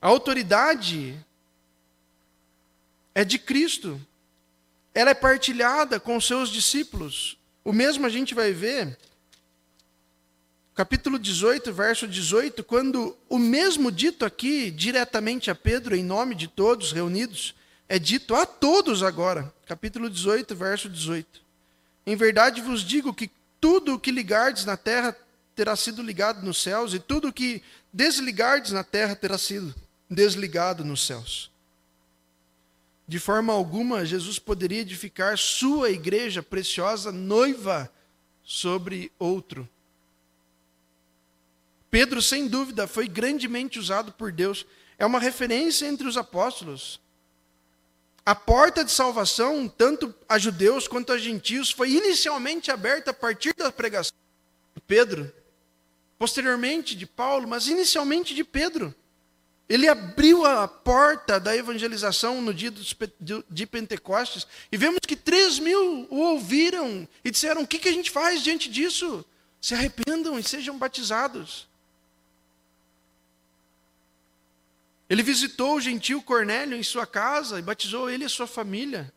A 0.02 0.08
autoridade 0.08 1.18
é 3.16 3.24
de 3.24 3.40
Cristo 3.40 4.02
ela 4.98 5.12
é 5.12 5.14
partilhada 5.14 6.00
com 6.00 6.20
seus 6.20 6.50
discípulos. 6.50 7.38
O 7.64 7.72
mesmo 7.72 8.08
a 8.08 8.10
gente 8.10 8.34
vai 8.34 8.52
ver, 8.52 8.98
capítulo 10.74 11.20
18, 11.20 11.72
verso 11.72 12.08
18, 12.08 12.64
quando 12.64 13.16
o 13.30 13.38
mesmo 13.38 13.92
dito 13.92 14.26
aqui 14.26 14.72
diretamente 14.72 15.52
a 15.52 15.56
Pedro, 15.56 15.96
em 15.96 16.04
nome 16.04 16.34
de 16.34 16.48
todos 16.48 16.92
reunidos, 16.92 17.54
é 17.88 18.00
dito 18.00 18.34
a 18.34 18.44
todos 18.44 19.04
agora. 19.04 19.54
Capítulo 19.68 20.10
18, 20.10 20.56
verso 20.56 20.90
18. 20.90 21.42
Em 22.04 22.16
verdade 22.16 22.60
vos 22.60 22.82
digo 22.82 23.14
que 23.14 23.30
tudo 23.62 23.94
o 23.94 24.00
que 24.00 24.10
ligardes 24.10 24.66
na 24.66 24.78
terra 24.78 25.16
terá 25.56 25.76
sido 25.76 26.02
ligado 26.02 26.44
nos 26.44 26.60
céus, 26.60 26.96
e 26.96 27.00
tudo 27.00 27.28
o 27.28 27.34
que 27.34 27.62
desligardes 27.94 28.72
na 28.72 28.84
terra 28.84 29.16
terá 29.16 29.38
sido 29.38 29.76
desligado 30.10 30.84
nos 30.84 31.06
céus. 31.06 31.52
De 33.08 33.20
forma 33.20 33.54
alguma, 33.54 34.06
Jesus 34.06 34.38
poderia 34.38 34.82
edificar 34.82 35.38
sua 35.38 35.90
igreja 35.90 36.44
preciosa 36.44 37.10
noiva 37.10 37.90
sobre 38.44 39.12
outro. 39.18 39.68
Pedro, 41.90 42.22
sem 42.22 42.48
dúvida, 42.48 42.86
foi 42.86 43.08
grandemente 43.08 43.80
usado 43.80 44.12
por 44.12 44.32
Deus. 44.32 44.66
É 44.98 45.06
uma 45.06 45.20
referência 45.20 45.86
entre 45.86 46.06
os 46.06 46.18
apóstolos. 46.18 47.00
A 48.26 48.36
porta 48.36 48.84
de 48.84 48.92
salvação, 48.92 49.70
tanto 49.70 50.14
a 50.28 50.38
judeus 50.38 50.86
quanto 50.86 51.14
a 51.14 51.18
gentios, 51.18 51.72
foi 51.72 51.92
inicialmente 51.92 52.70
aberta 52.70 53.12
a 53.12 53.14
partir 53.14 53.54
da 53.56 53.72
pregação 53.72 54.14
de 54.76 54.82
Pedro, 54.82 55.32
posteriormente 56.20 56.94
de 56.94 57.06
Paulo, 57.06 57.48
mas 57.48 57.68
inicialmente 57.68 58.36
de 58.36 58.44
Pedro. 58.44 58.94
Ele 59.70 59.88
abriu 59.88 60.46
a 60.46 60.66
porta 60.68 61.40
da 61.40 61.56
evangelização 61.56 62.42
no 62.42 62.54
dia 62.54 62.72
de 63.50 63.66
Pentecostes 63.66 64.48
e 64.72 64.78
vemos 64.78 65.00
que 65.06 65.16
3 65.16 65.60
mil 65.60 66.08
o 66.10 66.20
ouviram 66.20 67.08
e 67.24 67.30
disseram: 67.30 67.64
O 67.64 67.68
que, 67.68 67.88
a 67.90 67.92
gente 67.92 68.10
faz 68.10 68.42
diante 68.42 68.70
disso? 68.70 69.26
Se 69.60 69.74
arrependam 69.74 70.40
e 70.40 70.44
sejam 70.44 70.78
batizados. 70.78 71.68
Ele 75.10 75.24
visitou 75.24 75.76
o 75.76 75.82
gentil 75.82 76.22
Cornélio 76.22 76.78
em 76.78 76.84
sua 76.84 77.06
casa 77.06 77.60
e 77.60 77.62
batizou 77.62 78.10
ele 78.10 78.26
e 78.26 78.30
sua 78.30 78.48
família. 78.48 79.12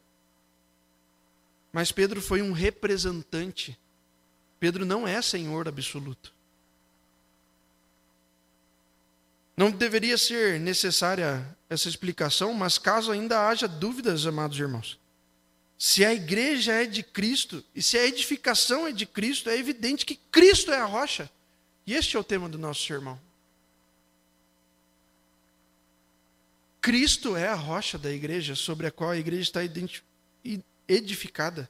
Mas 1.73 1.93
Pedro 1.93 2.21
foi 2.21 2.43
um 2.43 2.53
representante. 2.53 3.79
Pedro 4.59 4.85
não 4.85 5.07
é 5.07 5.23
senhor 5.23 5.69
absoluto. 5.69 6.33
Não 9.57 9.71
deveria 9.71 10.17
ser 10.17 10.59
necessária 10.59 11.47
essa 11.69 11.89
explicação, 11.89 12.55
mas 12.55 12.79
caso 12.79 13.13
ainda 13.13 13.49
haja 13.49 13.69
dúvidas, 13.69 14.27
amados 14.27 14.59
irmãos, 14.59 14.99
se 15.79 16.05
a 16.05 16.13
igreja 16.13 16.73
é 16.73 16.85
de 16.85 17.03
Cristo 17.03 17.65
e 17.75 17.83
se 17.83 17.97
a 17.97 18.05
edificação 18.05 18.87
é 18.87 18.93
de 18.93 19.07
Cristo, 19.07 19.49
é 19.49 19.57
evidente 19.57 20.05
que 20.05 20.17
Cristo 20.31 20.71
é 20.71 20.79
a 20.79 20.85
rocha. 20.85 21.31
E 21.87 21.95
este 21.95 22.17
é 22.17 22.21
o 22.21 22.25
tema 22.25 22.49
do 22.49 22.59
nosso 22.59 22.83
sermão. 22.83 23.19
Cristo 26.81 27.37
é 27.37 27.49
a 27.49 27.55
rocha 27.55 27.99
da 27.99 28.11
igreja 28.11 28.55
sobre 28.55 28.87
a 28.87 28.91
qual 28.91 29.11
a 29.11 29.17
igreja 29.17 29.43
está 29.43 29.61
edificada. 30.89 31.69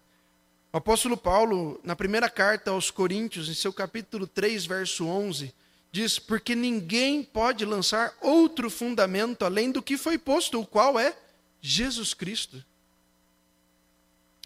O 0.72 0.76
apóstolo 0.76 1.16
Paulo, 1.16 1.80
na 1.82 1.96
primeira 1.96 2.30
carta 2.30 2.70
aos 2.70 2.90
Coríntios, 2.90 3.48
em 3.48 3.54
seu 3.54 3.72
capítulo 3.72 4.26
3, 4.26 4.66
verso 4.66 5.06
11, 5.06 5.52
diz: 5.90 6.18
Porque 6.18 6.54
ninguém 6.54 7.22
pode 7.22 7.64
lançar 7.64 8.16
outro 8.20 8.70
fundamento 8.70 9.44
além 9.44 9.70
do 9.70 9.82
que 9.82 9.96
foi 9.96 10.18
posto, 10.18 10.60
o 10.60 10.66
qual 10.66 10.98
é 10.98 11.16
Jesus 11.60 12.14
Cristo. 12.14 12.64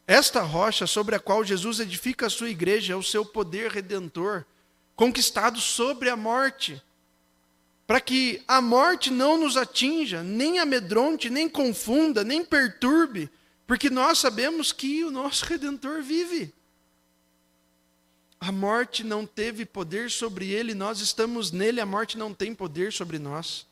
Esta 0.07 0.43
rocha 0.43 0.87
sobre 0.87 1.15
a 1.15 1.21
qual 1.21 1.43
Jesus 1.45 1.81
edifica 1.81 2.27
a 2.27 2.31
sua 2.31 2.51
igreja 2.51 2.93
é 2.93 2.97
o 2.97 3.03
seu 3.03 3.25
poder 3.25 3.71
redentor, 3.71 4.45
conquistado 4.95 5.61
sobre 5.61 6.11
a 6.11 6.17
morte, 6.17 6.83
para 7.87 8.01
que 8.01 8.43
a 8.47 8.61
morte 8.61 9.11
não 9.11 9.39
nos 9.39 9.57
atinja, 9.57 10.23
nem 10.23 10.59
amedronte, 10.59 11.31
nem 11.31 11.49
confunda, 11.49 12.23
nem 12.23 12.45
perturbe, 12.45 13.31
porque 13.67 13.89
nós 13.89 14.19
sabemos 14.19 14.73
que 14.73 15.05
o 15.05 15.11
nosso 15.11 15.47
redentor 15.47 16.03
vive. 16.03 16.53
A 18.47 18.53
morte 18.53 19.03
não 19.03 19.25
teve 19.25 19.65
poder 19.65 20.11
sobre 20.11 20.51
ele, 20.51 20.75
nós 20.75 21.01
estamos 21.01 21.51
nele, 21.51 21.81
a 21.81 21.87
morte 21.87 22.19
não 22.19 22.35
tem 22.35 22.55
poder 22.55 22.93
sobre 22.93 23.19
nós. 23.19 23.67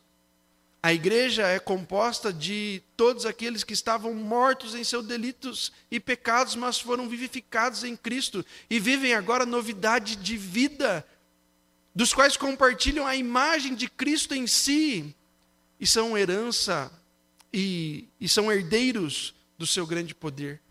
A 0.83 0.95
igreja 0.95 1.47
é 1.47 1.59
composta 1.59 2.33
de 2.33 2.83
todos 2.97 3.27
aqueles 3.27 3.65
que 3.65 3.75
estavam 3.75 4.15
mortos 4.15 4.75
em 4.75 4.83
seus 4.83 5.07
delitos 5.07 5.71
e 5.91 6.01
pecados, 6.01 6.57
mas 6.57 6.81
foram 6.81 7.07
vivificados 7.07 7.85
em 7.85 7.95
Cristo 7.95 8.43
e 8.71 8.81
vivem 8.81 9.13
agora 9.13 9.45
novidade 9.45 10.17
de 10.17 10.39
vida, 10.39 11.07
dos 11.95 12.15
quais 12.15 12.39
compartilham 12.39 13.07
a 13.07 13.15
imagem 13.15 13.75
de 13.75 13.91
Cristo 13.91 14.35
em 14.35 14.47
si 14.47 15.15
e 15.79 15.87
são 15.87 16.17
herança 16.17 16.91
e, 17.53 18.09
e 18.19 18.27
são 18.27 18.51
herdeiros 18.51 19.35
do 19.59 19.67
seu 19.67 19.87
grande 19.87 20.15
poder. 20.15 20.63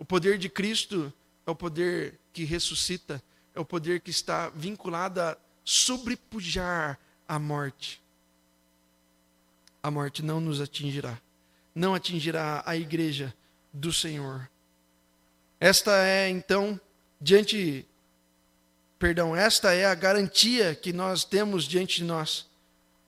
O 0.00 0.04
poder 0.04 0.36
de 0.36 0.48
Cristo 0.48 1.12
é 1.46 1.50
o 1.52 1.54
poder 1.54 2.18
que 2.32 2.42
ressuscita, 2.42 3.22
é 3.56 3.60
o 3.60 3.64
poder 3.64 4.00
que 4.00 4.10
está 4.10 4.50
vinculado 4.50 5.18
a 5.20 5.36
sobrepujar 5.64 6.98
a 7.26 7.38
morte. 7.38 8.02
A 9.82 9.90
morte 9.90 10.22
não 10.22 10.40
nos 10.40 10.60
atingirá, 10.60 11.18
não 11.74 11.94
atingirá 11.94 12.62
a 12.66 12.76
igreja 12.76 13.34
do 13.72 13.92
Senhor. 13.92 14.48
Esta 15.58 16.06
é 16.06 16.28
então 16.28 16.78
diante 17.18 17.86
perdão, 18.98 19.34
esta 19.34 19.72
é 19.72 19.86
a 19.86 19.94
garantia 19.94 20.74
que 20.74 20.92
nós 20.92 21.24
temos 21.24 21.64
diante 21.64 21.96
de 21.96 22.04
nós, 22.04 22.46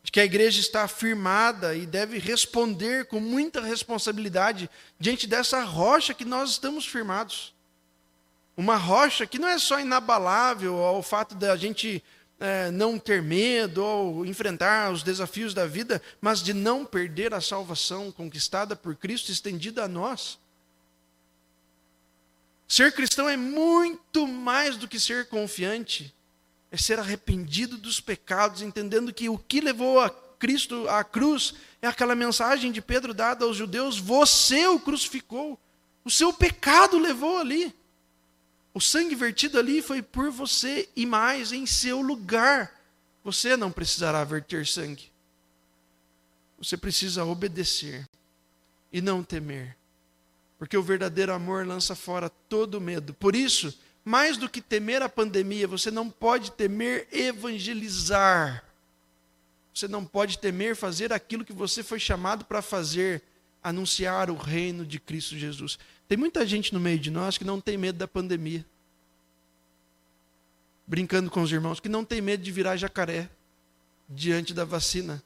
de 0.02 0.10
que 0.10 0.20
a 0.20 0.24
igreja 0.24 0.60
está 0.60 0.84
afirmada 0.84 1.74
e 1.74 1.84
deve 1.84 2.18
responder 2.18 3.06
com 3.06 3.20
muita 3.20 3.60
responsabilidade 3.60 4.70
diante 4.98 5.26
dessa 5.26 5.62
rocha 5.62 6.14
que 6.14 6.24
nós 6.24 6.50
estamos 6.50 6.86
firmados. 6.86 7.54
Uma 8.58 8.74
rocha 8.74 9.24
que 9.24 9.38
não 9.38 9.46
é 9.46 9.56
só 9.56 9.78
inabalável 9.78 10.78
ao 10.78 11.00
fato 11.00 11.36
da 11.36 11.56
gente 11.56 12.02
é, 12.40 12.72
não 12.72 12.98
ter 12.98 13.22
medo 13.22 13.84
ou 13.84 14.26
enfrentar 14.26 14.90
os 14.90 15.04
desafios 15.04 15.54
da 15.54 15.64
vida, 15.64 16.02
mas 16.20 16.42
de 16.42 16.52
não 16.52 16.84
perder 16.84 17.32
a 17.32 17.40
salvação 17.40 18.10
conquistada 18.10 18.74
por 18.74 18.96
Cristo 18.96 19.30
estendida 19.30 19.84
a 19.84 19.88
nós. 19.88 20.40
Ser 22.66 22.90
cristão 22.90 23.28
é 23.28 23.36
muito 23.36 24.26
mais 24.26 24.76
do 24.76 24.88
que 24.88 24.98
ser 24.98 25.28
confiante, 25.28 26.12
é 26.68 26.76
ser 26.76 26.98
arrependido 26.98 27.78
dos 27.78 28.00
pecados, 28.00 28.60
entendendo 28.60 29.14
que 29.14 29.28
o 29.28 29.38
que 29.38 29.60
levou 29.60 30.00
a 30.00 30.10
Cristo 30.10 30.88
à 30.88 31.04
cruz 31.04 31.54
é 31.80 31.86
aquela 31.86 32.16
mensagem 32.16 32.72
de 32.72 32.82
Pedro 32.82 33.14
dada 33.14 33.44
aos 33.44 33.56
judeus: 33.56 34.00
você 34.00 34.66
o 34.66 34.80
crucificou, 34.80 35.56
o 36.04 36.10
seu 36.10 36.32
pecado 36.32 36.98
levou 36.98 37.38
ali. 37.38 37.77
O 38.78 38.80
sangue 38.80 39.16
vertido 39.16 39.58
ali 39.58 39.82
foi 39.82 40.00
por 40.00 40.30
você 40.30 40.88
e 40.94 41.04
mais 41.04 41.50
em 41.50 41.66
seu 41.66 42.00
lugar. 42.00 42.80
Você 43.24 43.56
não 43.56 43.72
precisará 43.72 44.22
verter 44.22 44.64
sangue. 44.64 45.10
Você 46.58 46.76
precisa 46.76 47.24
obedecer 47.24 48.08
e 48.92 49.00
não 49.00 49.24
temer. 49.24 49.76
Porque 50.56 50.76
o 50.76 50.82
verdadeiro 50.84 51.32
amor 51.32 51.66
lança 51.66 51.96
fora 51.96 52.30
todo 52.30 52.80
medo. 52.80 53.12
Por 53.12 53.34
isso, 53.34 53.76
mais 54.04 54.36
do 54.36 54.48
que 54.48 54.60
temer 54.60 55.02
a 55.02 55.08
pandemia, 55.08 55.66
você 55.66 55.90
não 55.90 56.08
pode 56.08 56.52
temer 56.52 57.08
evangelizar. 57.10 58.62
Você 59.74 59.88
não 59.88 60.04
pode 60.04 60.38
temer 60.38 60.76
fazer 60.76 61.12
aquilo 61.12 61.44
que 61.44 61.52
você 61.52 61.82
foi 61.82 61.98
chamado 61.98 62.44
para 62.44 62.62
fazer, 62.62 63.24
anunciar 63.60 64.30
o 64.30 64.36
reino 64.36 64.86
de 64.86 65.00
Cristo 65.00 65.36
Jesus. 65.36 65.80
Tem 66.08 66.16
muita 66.16 66.46
gente 66.46 66.72
no 66.72 66.80
meio 66.80 66.98
de 66.98 67.10
nós 67.10 67.36
que 67.36 67.44
não 67.44 67.60
tem 67.60 67.76
medo 67.76 67.98
da 67.98 68.08
pandemia. 68.08 68.64
Brincando 70.86 71.30
com 71.30 71.42
os 71.42 71.52
irmãos, 71.52 71.78
que 71.78 71.88
não 71.88 72.02
tem 72.02 72.22
medo 72.22 72.42
de 72.42 72.50
virar 72.50 72.78
jacaré 72.78 73.28
diante 74.08 74.54
da 74.54 74.64
vacina, 74.64 75.22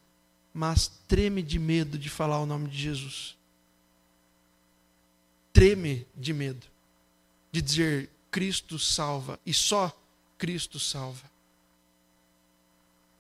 mas 0.53 0.89
treme 1.07 1.41
de 1.41 1.57
medo 1.57 1.97
de 1.97 2.11
falar 2.11 2.41
o 2.41 2.47
nome 2.47 2.69
de 2.69 2.77
Jesus. 2.77 3.37
Treme 5.53 6.05
de 6.17 6.33
medo 6.33 6.67
de 7.53 7.63
dizer 7.63 8.11
Cristo 8.31 8.79
salva 8.79 9.39
e 9.47 9.55
só 9.55 9.97
Cristo 10.37 10.81
salva. 10.81 11.31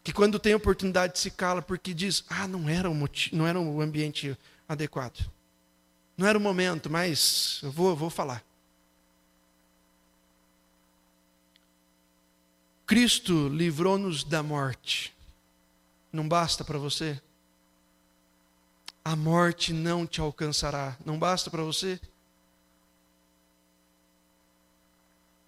Que 0.02 0.12
quando 0.12 0.40
tem 0.40 0.52
oportunidade 0.52 1.18
se 1.20 1.30
cala 1.30 1.62
porque 1.62 1.94
diz: 1.94 2.24
"Ah, 2.28 2.48
não 2.48 2.68
era 2.68 2.90
o 2.90 2.94
motivo, 2.94 3.36
não 3.36 3.46
era 3.46 3.60
o 3.60 3.80
ambiente 3.80 4.36
adequado". 4.68 5.30
Não 6.16 6.26
era 6.26 6.36
o 6.36 6.40
momento, 6.40 6.90
mas 6.90 7.60
eu 7.62 7.70
vou, 7.70 7.96
vou 7.96 8.10
falar. 8.10 8.44
Cristo 12.86 13.48
livrou-nos 13.48 14.22
da 14.22 14.42
morte. 14.42 15.14
Não 16.12 16.28
basta 16.28 16.62
para 16.62 16.78
você? 16.78 17.20
A 19.04 19.16
morte 19.16 19.72
não 19.72 20.06
te 20.06 20.20
alcançará. 20.20 20.96
Não 21.04 21.18
basta 21.18 21.50
para 21.50 21.62
você? 21.62 21.98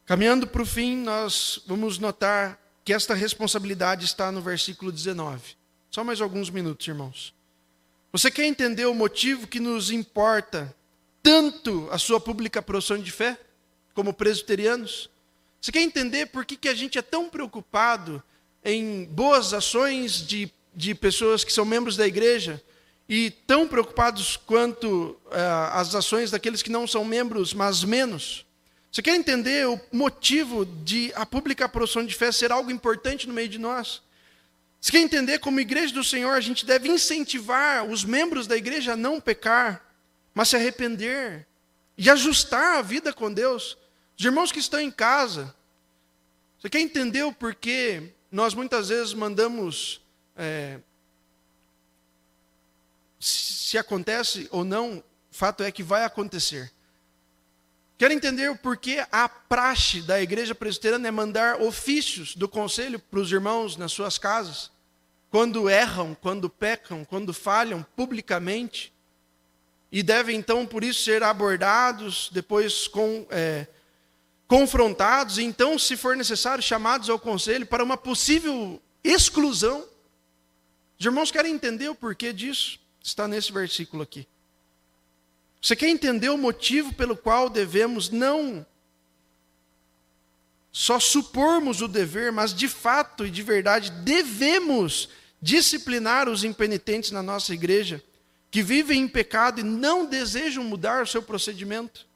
Caminhando 0.07 0.47
para 0.47 0.63
o 0.63 0.67
fim, 0.67 0.97
nós 0.97 1.61
vamos 1.67 1.99
notar 1.99 2.59
que 2.85 2.93
esta 2.93 3.15
responsabilidade 3.15 4.05
está 4.05 4.31
no 4.31 4.43
versículo 4.43 4.93
19. 4.93 5.57
Só 5.91 6.03
mais 6.03 6.21
alguns 6.21 6.51
minutos, 6.51 6.87
irmãos. 6.87 7.35
Você 8.15 8.31
quer 8.31 8.45
entender 8.45 8.87
o 8.87 8.95
motivo 8.95 9.45
que 9.45 9.59
nos 9.59 9.91
importa 9.91 10.73
tanto 11.21 11.89
a 11.91 11.99
sua 11.99 12.21
pública 12.21 12.63
profissão 12.63 12.97
de 12.97 13.11
fé, 13.11 13.37
como 13.93 14.15
presbiterianos? 14.15 15.11
Você 15.61 15.73
quer 15.73 15.81
entender 15.81 16.27
por 16.27 16.45
que, 16.45 16.57
que 16.57 16.69
a 16.69 16.75
gente 16.77 16.97
é 16.97 17.03
tão 17.03 17.29
preocupado 17.29 18.23
em 18.65 19.05
boas 19.07 19.53
ações 19.53 20.25
de, 20.25 20.49
de 20.73 20.95
pessoas 20.95 21.43
que 21.43 21.53
são 21.53 21.65
membros 21.65 21.97
da 21.97 22.07
igreja 22.07 22.63
e 23.09 23.33
tão 23.49 23.67
preocupados 23.67 24.37
quanto 24.37 25.19
uh, 25.27 25.73
as 25.73 25.93
ações 25.93 26.31
daqueles 26.31 26.63
que 26.63 26.71
não 26.71 26.87
são 26.87 27.05
membros, 27.05 27.53
mas 27.53 27.83
menos? 27.83 28.47
Você 28.93 29.03
quer 29.03 29.17
entender 29.17 29.67
o 29.67 29.81
motivo 29.91 30.65
de 30.65 31.11
a 31.17 31.27
pública 31.27 31.69
profissão 31.69 32.07
de 32.07 32.15
fé 32.15 32.31
ser 32.31 32.53
algo 32.53 32.71
importante 32.71 33.27
no 33.27 33.35
meio 33.35 33.49
de 33.49 33.59
nós? 33.59 34.04
Você 34.85 34.93
quer 34.93 35.01
entender 35.01 35.39
como 35.39 35.59
igreja 35.59 35.95
do 35.95 36.05
Senhor 36.05 36.33
a 36.33 36.43
gente 36.43 36.67
deve 36.67 36.91
incentivar 36.91 37.87
os 37.87 38.05
membros 38.05 38.47
da 38.47 38.55
igreja 38.55 38.93
a 38.93 38.97
não 38.97 39.19
pecar, 39.19 39.83
mas 40.35 40.51
se 40.51 40.57
arrepender 40.57 41.47
e 41.97 42.11
ajustar 42.11 42.77
a 42.77 42.83
vida 42.83 43.11
com 43.11 43.33
Deus? 43.33 43.79
Os 44.15 44.23
irmãos 44.23 44.53
que 44.53 44.59
estão 44.59 44.79
em 44.79 44.91
casa, 44.91 45.55
você 46.59 46.69
quer 46.69 46.81
entender 46.81 47.23
o 47.23 47.33
porquê 47.33 48.13
nós 48.31 48.53
muitas 48.53 48.91
vezes 48.91 49.15
mandamos 49.15 50.03
é, 50.37 50.79
se 53.19 53.79
acontece 53.79 54.47
ou 54.51 54.67
não, 54.67 55.03
fato 55.31 55.63
é 55.63 55.73
que 55.73 55.83
vai 55.83 56.05
acontecer. 56.05 56.71
Quero 57.97 58.13
entender 58.13 58.51
o 58.51 58.57
porquê 58.59 59.03
a 59.11 59.31
praxe 59.31 60.03
da 60.03 60.21
igreja 60.21 60.55
presbiteriana 60.55 61.09
é 61.09 61.11
mandar 61.11 61.63
ofícios 61.63 62.37
do 62.37 62.47
conselho 62.47 62.99
para 62.99 63.21
os 63.21 63.33
irmãos 63.33 63.79
nas 63.79 63.91
suas 63.91 64.19
casas, 64.19 64.74
quando 65.35 65.69
erram, 65.69 66.15
quando 66.15 66.49
pecam, 66.49 67.05
quando 67.05 67.35
falham 67.35 67.85
publicamente, 67.97 68.95
e 69.91 70.01
devem 70.01 70.37
então, 70.37 70.65
por 70.65 70.85
isso, 70.85 71.03
ser 71.03 71.25
abordados, 71.25 72.31
depois 72.33 72.87
com, 72.87 73.27
é, 73.31 73.67
confrontados, 74.47 75.37
e 75.39 75.43
então, 75.43 75.77
se 75.77 75.97
for 75.97 76.15
necessário, 76.15 76.63
chamados 76.63 77.11
ao 77.11 77.19
conselho 77.19 77.67
para 77.67 77.83
uma 77.83 77.97
possível 77.97 78.81
exclusão. 79.03 79.85
Os 81.01 81.05
irmãos 81.05 81.33
querem 81.33 81.53
entender 81.53 81.89
o 81.89 81.97
porquê 81.97 82.33
disso? 82.33 82.79
Está 83.03 83.27
nesse 83.27 83.51
versículo 83.51 84.05
aqui. 84.05 84.29
Você 85.61 85.75
quer 85.75 85.89
entender 85.89 86.29
o 86.29 86.39
motivo 86.39 86.95
pelo 86.95 87.17
qual 87.17 87.51
devemos 87.51 88.09
não 88.09 88.65
só 90.71 91.01
supormos 91.01 91.83
o 91.83 91.89
dever, 91.89 92.31
mas 92.31 92.55
de 92.55 92.69
fato 92.69 93.27
e 93.27 93.31
de 93.33 93.43
verdade 93.43 93.91
devemos 93.91 95.09
disciplinar 95.45 96.27
os 96.27 96.43
impenitentes 96.43 97.11
na 97.11 97.23
nossa 97.23 97.53
igreja, 97.53 98.03
que 98.51 98.63
vivem 98.63 99.03
em 99.03 99.09
pecado 99.09 99.61
e 99.61 99.63
não 99.63 100.07
desejam 100.07 100.65
mudar 100.65 101.03
o 101.03 101.07
seu 101.07 101.23
procedimento? 101.23 102.07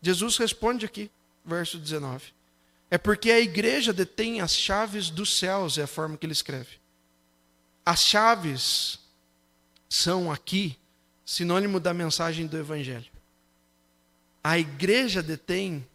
Jesus 0.00 0.38
responde 0.38 0.86
aqui, 0.86 1.10
verso 1.44 1.78
19. 1.78 2.32
É 2.90 2.96
porque 2.96 3.30
a 3.30 3.38
igreja 3.38 3.92
detém 3.92 4.40
as 4.40 4.54
chaves 4.54 5.10
dos 5.10 5.38
céus, 5.38 5.76
é 5.76 5.82
a 5.82 5.86
forma 5.86 6.16
que 6.16 6.24
ele 6.24 6.32
escreve. 6.32 6.80
As 7.84 8.02
chaves 8.02 8.98
são 9.86 10.32
aqui 10.32 10.78
sinônimo 11.26 11.78
da 11.78 11.92
mensagem 11.92 12.46
do 12.46 12.56
Evangelho. 12.56 13.10
A 14.42 14.58
igreja 14.58 15.22
detém 15.22 15.86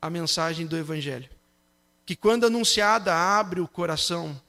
a 0.00 0.08
mensagem 0.08 0.66
do 0.66 0.74
Evangelho, 0.74 1.28
que 2.06 2.16
quando 2.16 2.46
anunciada 2.46 3.14
abre 3.14 3.60
o 3.60 3.68
coração, 3.68 4.40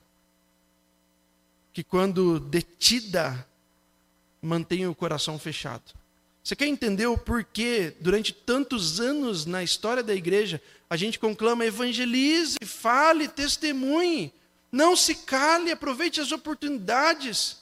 que 1.73 1.83
quando 1.83 2.39
detida 2.39 3.47
mantém 4.41 4.87
o 4.87 4.95
coração 4.95 5.37
fechado. 5.37 5.93
Você 6.43 6.55
quer 6.55 6.67
entender 6.67 7.05
o 7.05 7.17
porquê, 7.17 7.93
durante 7.99 8.33
tantos 8.33 8.99
anos 8.99 9.45
na 9.45 9.61
história 9.61 10.01
da 10.01 10.15
igreja, 10.15 10.61
a 10.89 10.95
gente 10.95 11.19
conclama 11.19 11.65
evangelize, 11.65 12.57
fale, 12.65 13.27
testemunhe, 13.27 14.33
não 14.71 14.95
se 14.95 15.13
cale, 15.13 15.71
aproveite 15.71 16.19
as 16.19 16.31
oportunidades. 16.31 17.57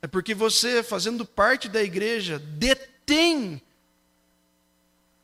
É 0.00 0.06
porque 0.06 0.34
você, 0.34 0.82
fazendo 0.82 1.24
parte 1.24 1.68
da 1.68 1.82
igreja, 1.82 2.38
detém 2.38 3.60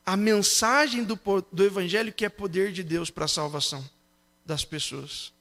a 0.05 0.17
mensagem 0.17 1.05
do, 1.05 1.19
do 1.53 1.65
Evangelho 1.65 2.13
que 2.13 2.25
é 2.25 2.29
poder 2.29 2.73
de 2.73 2.83
Deus 2.83 3.11
para 3.11 3.27
a 3.27 3.29
salvação 3.29 3.89
das 4.45 4.65
pessoas. 4.65 5.34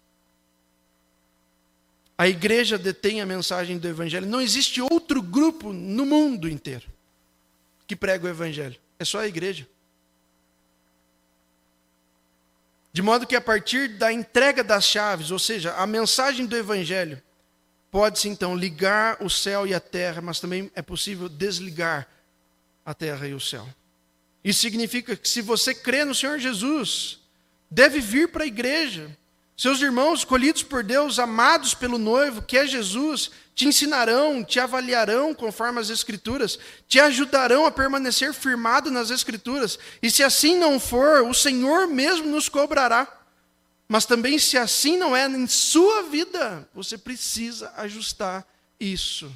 A 2.17 2.27
igreja 2.27 2.77
detém 2.77 3.21
a 3.21 3.25
mensagem 3.25 3.77
do 3.77 3.87
Evangelho. 3.87 4.27
Não 4.27 4.41
existe 4.41 4.81
outro 4.81 5.21
grupo 5.21 5.73
no 5.73 6.05
mundo 6.05 6.47
inteiro 6.47 6.85
que 7.87 7.95
prega 7.95 8.25
o 8.25 8.29
Evangelho. 8.29 8.79
É 8.99 9.05
só 9.05 9.19
a 9.19 9.27
igreja. 9.27 9.67
De 12.91 13.01
modo 13.01 13.25
que 13.25 13.35
a 13.35 13.41
partir 13.41 13.97
da 13.97 14.13
entrega 14.13 14.63
das 14.63 14.85
chaves, 14.85 15.31
ou 15.31 15.39
seja, 15.39 15.73
a 15.73 15.87
mensagem 15.87 16.45
do 16.45 16.55
Evangelho, 16.55 17.21
Pode-se 17.93 18.27
então 18.27 18.55
ligar 18.55 19.17
o 19.21 19.29
céu 19.29 19.67
e 19.67 19.73
a 19.75 19.79
terra, 19.79 20.19
mas 20.19 20.39
também 20.39 20.71
é 20.73 20.81
possível 20.81 21.29
desligar 21.29 22.07
a 22.83 22.91
terra 22.91 23.27
e 23.27 23.35
o 23.35 23.39
céu. 23.39 23.69
Isso 24.43 24.61
significa 24.61 25.15
que 25.15 25.29
se 25.29 25.41
você 25.41 25.75
crê 25.75 26.03
no 26.03 26.15
Senhor 26.15 26.39
Jesus, 26.39 27.19
deve 27.69 27.99
vir 27.99 28.29
para 28.29 28.45
a 28.45 28.47
igreja. 28.47 29.15
Seus 29.55 29.81
irmãos 29.81 30.19
escolhidos 30.19 30.63
por 30.63 30.83
Deus, 30.83 31.19
amados 31.19 31.73
pelo 31.73 31.97
noivo, 31.97 32.41
que 32.41 32.57
é 32.57 32.65
Jesus, 32.65 33.29
te 33.53 33.67
ensinarão, 33.67 34.43
te 34.43 34.59
avaliarão 34.59 35.33
conforme 35.33 35.79
as 35.79 35.89
Escrituras, 35.89 36.57
te 36.87 36.99
ajudarão 36.99 37.65
a 37.65 37.71
permanecer 37.71 38.33
firmado 38.33 38.89
nas 38.89 39.11
Escrituras. 39.11 39.77
E 40.01 40.09
se 40.09 40.23
assim 40.23 40.57
não 40.57 40.79
for, 40.79 41.21
o 41.21 41.33
Senhor 41.33 41.87
mesmo 41.87 42.25
nos 42.25 42.49
cobrará. 42.49 43.07
Mas 43.87 44.05
também, 44.05 44.39
se 44.39 44.57
assim 44.57 44.97
não 44.97 45.15
é 45.15 45.27
em 45.27 45.45
sua 45.45 46.03
vida, 46.03 46.67
você 46.73 46.97
precisa 46.97 47.71
ajustar 47.77 48.43
isso. 48.79 49.31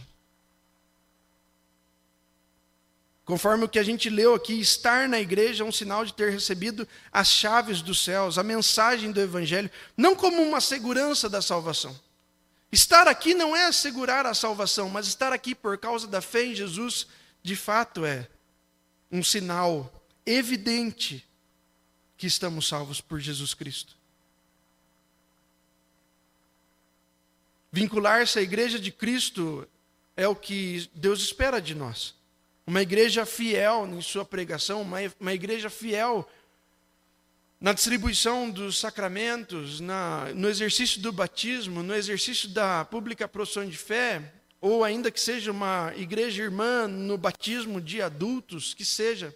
Conforme 3.28 3.65
o 3.65 3.67
que 3.67 3.78
a 3.78 3.84
gente 3.84 4.09
leu 4.09 4.34
aqui, 4.34 4.57
estar 4.57 5.09
na 5.09 5.19
igreja 5.19 5.61
é 5.61 5.67
um 5.67 5.71
sinal 5.71 6.05
de 6.05 6.13
ter 6.13 6.32
recebido 6.32 6.88
as 7.11 7.28
chaves 7.28 7.82
dos 7.82 8.01
céus, 8.01 8.38
a 8.38 8.43
mensagem 8.43 9.11
do 9.11 9.19
Evangelho, 9.19 9.69
não 9.97 10.15
como 10.15 10.41
uma 10.41 10.61
segurança 10.61 11.28
da 11.28 11.41
salvação. 11.41 11.93
Estar 12.71 13.05
aqui 13.05 13.34
não 13.34 13.53
é 13.53 13.65
assegurar 13.65 14.25
a 14.25 14.34
salvação, 14.34 14.88
mas 14.88 15.07
estar 15.07 15.34
aqui 15.34 15.53
por 15.53 15.78
causa 15.78 16.07
da 16.07 16.21
fé 16.21 16.45
em 16.45 16.55
Jesus, 16.55 17.05
de 17.43 17.53
fato 17.53 18.05
é 18.05 18.30
um 19.11 19.21
sinal 19.21 19.93
evidente 20.25 21.28
que 22.15 22.28
estamos 22.28 22.65
salvos 22.65 23.01
por 23.01 23.19
Jesus 23.19 23.53
Cristo. 23.53 23.93
Vincular-se 27.73 28.39
à 28.39 28.41
igreja 28.41 28.80
de 28.80 28.89
Cristo 28.89 29.67
é 30.15 30.25
o 30.30 30.36
que 30.36 30.89
Deus 30.95 31.19
espera 31.19 31.59
de 31.59 31.75
nós. 31.75 32.15
Uma 32.68 32.82
igreja 32.82 33.26
fiel 33.26 33.88
em 33.88 34.01
sua 34.01 34.26
pregação, 34.26 34.82
uma, 34.82 34.97
uma 35.22 35.34
igreja 35.34 35.70
fiel 35.70 36.30
na 37.61 37.72
distribuição 37.72 38.49
dos 38.49 38.78
sacramentos, 38.78 39.80
na, 39.80 40.26
no 40.36 40.49
exercício 40.49 41.01
do 41.01 41.13
batismo, 41.13 41.82
no 41.82 41.95
exercício 41.95 42.49
da 42.49 42.84
pública 42.84 43.26
profissão 43.26 43.65
de 43.65 43.78
fé, 43.78 44.34
ou 44.59 44.84
ainda 44.84 45.09
que 45.09 45.22
seja 45.22 45.49
uma 45.49 45.93
igreja 45.95 46.43
irmã 46.43 46.89
no 46.89 47.18
batismo 47.18 47.80
de 47.80 48.01
adultos, 48.01 48.74
que 48.74 48.84
seja, 48.84 49.34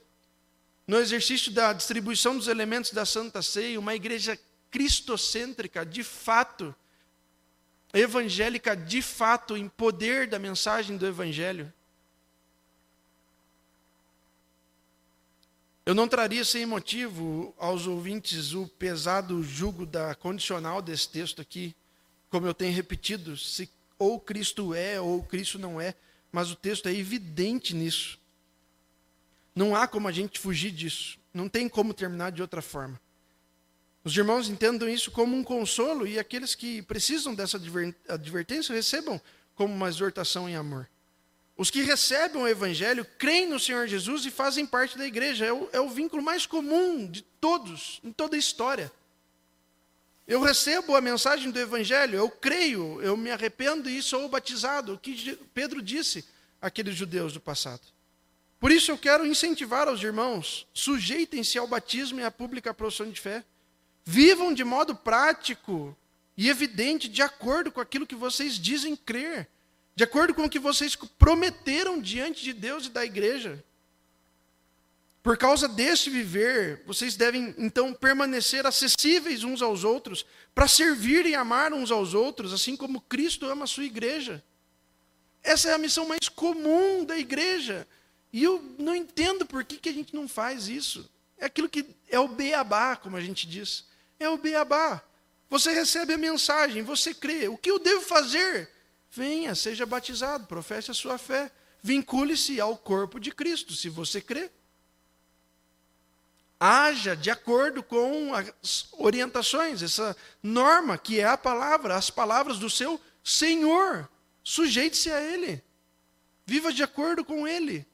no 0.86 0.98
exercício 0.98 1.54
da 1.54 1.72
distribuição 1.72 2.38
dos 2.38 2.50
elementos 2.50 2.92
da 2.92 3.06
Santa 3.06 3.42
Ceia, 3.42 3.80
uma 3.80 3.96
igreja 3.96 4.38
cristocêntrica, 4.70 5.86
de 5.86 6.04
fato, 6.04 6.76
evangélica 7.94 8.76
de 8.76 9.02
fato, 9.02 9.56
em 9.56 9.70
poder 9.70 10.28
da 10.28 10.38
mensagem 10.38 10.98
do 10.98 11.08
Evangelho. 11.08 11.72
Eu 15.92 15.96
não 15.96 16.08
traria 16.08 16.46
sem 16.46 16.66
motivo 16.66 17.54
aos 17.60 17.86
ouvintes 17.86 18.54
o 18.54 18.66
pesado 18.66 19.44
jugo 19.44 19.86
da 19.86 20.16
condicional 20.16 20.82
desse 20.82 21.10
texto 21.10 21.42
aqui, 21.42 21.76
como 22.30 22.48
eu 22.48 22.54
tenho 22.54 22.74
repetido, 22.74 23.36
se 23.36 23.70
ou 24.00 24.18
Cristo 24.18 24.74
é 24.74 25.02
ou 25.02 25.22
Cristo 25.22 25.60
não 25.60 25.82
é, 25.82 25.94
mas 26.32 26.50
o 26.50 26.56
texto 26.56 26.88
é 26.88 26.96
evidente 26.96 27.76
nisso. 27.76 28.18
Não 29.54 29.76
há 29.76 29.86
como 29.86 30.08
a 30.08 30.14
gente 30.14 30.40
fugir 30.40 30.72
disso, 30.72 31.20
não 31.34 31.50
tem 31.50 31.68
como 31.68 31.94
terminar 31.94 32.32
de 32.32 32.42
outra 32.42 32.62
forma. 32.62 32.98
Os 34.02 34.16
irmãos 34.16 34.48
entendam 34.48 34.88
isso 34.88 35.12
como 35.12 35.36
um 35.36 35.44
consolo 35.44 36.08
e 36.08 36.18
aqueles 36.18 36.56
que 36.56 36.82
precisam 36.84 37.36
dessa 37.36 37.60
advertência 38.08 38.74
recebam 38.74 39.20
como 39.56 39.74
uma 39.74 39.90
exortação 39.90 40.48
em 40.48 40.56
amor. 40.56 40.88
Os 41.62 41.70
que 41.70 41.84
recebem 41.84 42.42
o 42.42 42.48
Evangelho 42.48 43.06
creem 43.20 43.46
no 43.46 43.60
Senhor 43.60 43.86
Jesus 43.86 44.26
e 44.26 44.32
fazem 44.32 44.66
parte 44.66 44.98
da 44.98 45.06
igreja. 45.06 45.46
É 45.46 45.54
o, 45.54 45.70
é 45.72 45.80
o 45.80 45.90
vínculo 45.90 46.20
mais 46.20 46.48
comum 46.48 47.06
de 47.06 47.22
todos, 47.22 48.02
em 48.04 48.12
toda 48.12 48.36
a 48.36 48.40
história. 48.40 48.92
Eu 50.28 50.42
recebo 50.42 50.96
a 50.96 51.02
mensagem 51.02 51.52
do 51.52 51.60
Evangelho, 51.60 52.18
eu 52.18 52.32
creio, 52.32 53.00
eu 53.04 53.16
me 53.16 53.30
arrependo 53.30 53.88
e 53.88 54.02
sou 54.02 54.28
batizado. 54.28 54.96
O 54.96 54.98
que 54.98 55.38
Pedro 55.54 55.84
disse 55.84 56.26
àqueles 56.60 56.96
judeus 56.96 57.32
do 57.32 57.40
passado. 57.40 57.84
Por 58.60 58.72
isso 58.72 58.90
eu 58.90 58.98
quero 58.98 59.24
incentivar 59.24 59.88
aos 59.88 60.02
irmãos: 60.02 60.66
sujeitem-se 60.74 61.60
ao 61.60 61.68
batismo 61.68 62.20
e 62.20 62.24
à 62.24 62.32
pública 62.32 62.74
profissão 62.74 63.08
de 63.08 63.22
fé. 63.22 63.46
Vivam 64.04 64.52
de 64.52 64.64
modo 64.64 64.96
prático 64.96 65.96
e 66.36 66.50
evidente, 66.50 67.08
de 67.08 67.22
acordo 67.22 67.72
com 67.72 67.80
aquilo 67.80 68.08
que 68.08 68.16
vocês 68.16 68.56
dizem 68.56 68.96
crer, 68.96 69.48
de 69.96 70.04
acordo 70.04 70.34
com 70.34 70.46
o 70.46 70.50
que 70.50 70.60
vocês 70.60 70.96
prometeram 70.96 72.00
diante 72.02 72.44
de 72.44 72.54
Deus 72.54 72.86
e 72.86 72.90
da 72.90 73.06
igreja. 73.06 73.64
Por 75.22 75.38
causa 75.38 75.68
deste 75.68 76.10
viver, 76.10 76.82
vocês 76.86 77.16
devem 77.16 77.54
então 77.58 77.94
permanecer 77.94 78.66
acessíveis 78.66 79.44
uns 79.44 79.62
aos 79.62 79.84
outros, 79.84 80.26
para 80.56 80.68
servir 80.68 81.26
e 81.26 81.36
amar 81.36 81.74
uns 81.74 81.92
aos 81.92 82.14
outros, 82.14 82.54
assim 82.54 82.76
como 82.76 83.02
Cristo 83.02 83.46
ama 83.46 83.66
a 83.66 83.68
sua 83.68 83.84
igreja. 83.84 84.44
Essa 85.44 85.70
é 85.70 85.74
a 85.74 85.78
missão 85.78 86.08
mais 86.08 86.28
comum 86.28 87.06
da 87.06 87.18
igreja. 87.18 87.88
E 88.34 88.44
eu 88.44 88.64
não 88.80 88.96
entendo 88.96 89.46
por 89.46 89.64
que, 89.64 89.78
que 89.78 89.90
a 89.90 89.94
gente 89.94 90.16
não 90.16 90.28
faz 90.28 90.68
isso. 90.68 91.10
É 91.38 91.46
aquilo 91.46 91.70
que 91.70 91.86
é 92.10 92.20
o 92.20 92.28
beabá, 92.28 92.96
como 92.96 93.18
a 93.18 93.22
gente 93.22 93.48
diz 93.48 93.86
é 94.24 94.30
o 94.30 94.38
beabá. 94.38 95.02
Você 95.50 95.74
recebe 95.74 96.14
a 96.14 96.18
mensagem, 96.18 96.84
você 96.84 97.14
crê. 97.14 97.48
O 97.48 97.58
que 97.58 97.70
eu 97.70 97.80
devo 97.80 98.02
fazer? 98.02 98.70
Venha, 99.12 99.54
seja 99.54 99.86
batizado, 99.86 100.48
professe 100.48 100.90
a 100.90 100.94
sua 100.94 101.18
fé, 101.18 101.52
vincule-se 101.84 102.60
ao 102.62 102.78
corpo 102.78 103.20
de 103.20 103.32
Cristo, 103.32 103.74
se 103.74 103.90
você 103.90 104.22
crê. 104.22 104.50
Haja 106.60 107.16
de 107.16 107.30
acordo 107.30 107.84
com 107.84 108.34
as 108.34 108.88
orientações, 108.94 109.82
essa 109.82 110.16
norma 110.42 110.98
que 110.98 111.20
é 111.20 111.26
a 111.26 111.38
palavra, 111.38 111.96
as 111.96 112.10
palavras 112.10 112.60
do 112.60 112.70
seu 112.70 113.02
Senhor. 113.24 114.10
Sujeite-se 114.44 115.12
a 115.12 115.20
Ele. 115.20 115.62
Viva 116.46 116.72
de 116.72 116.84
acordo 116.84 117.26
com 117.26 117.48
Ele. 117.48 117.86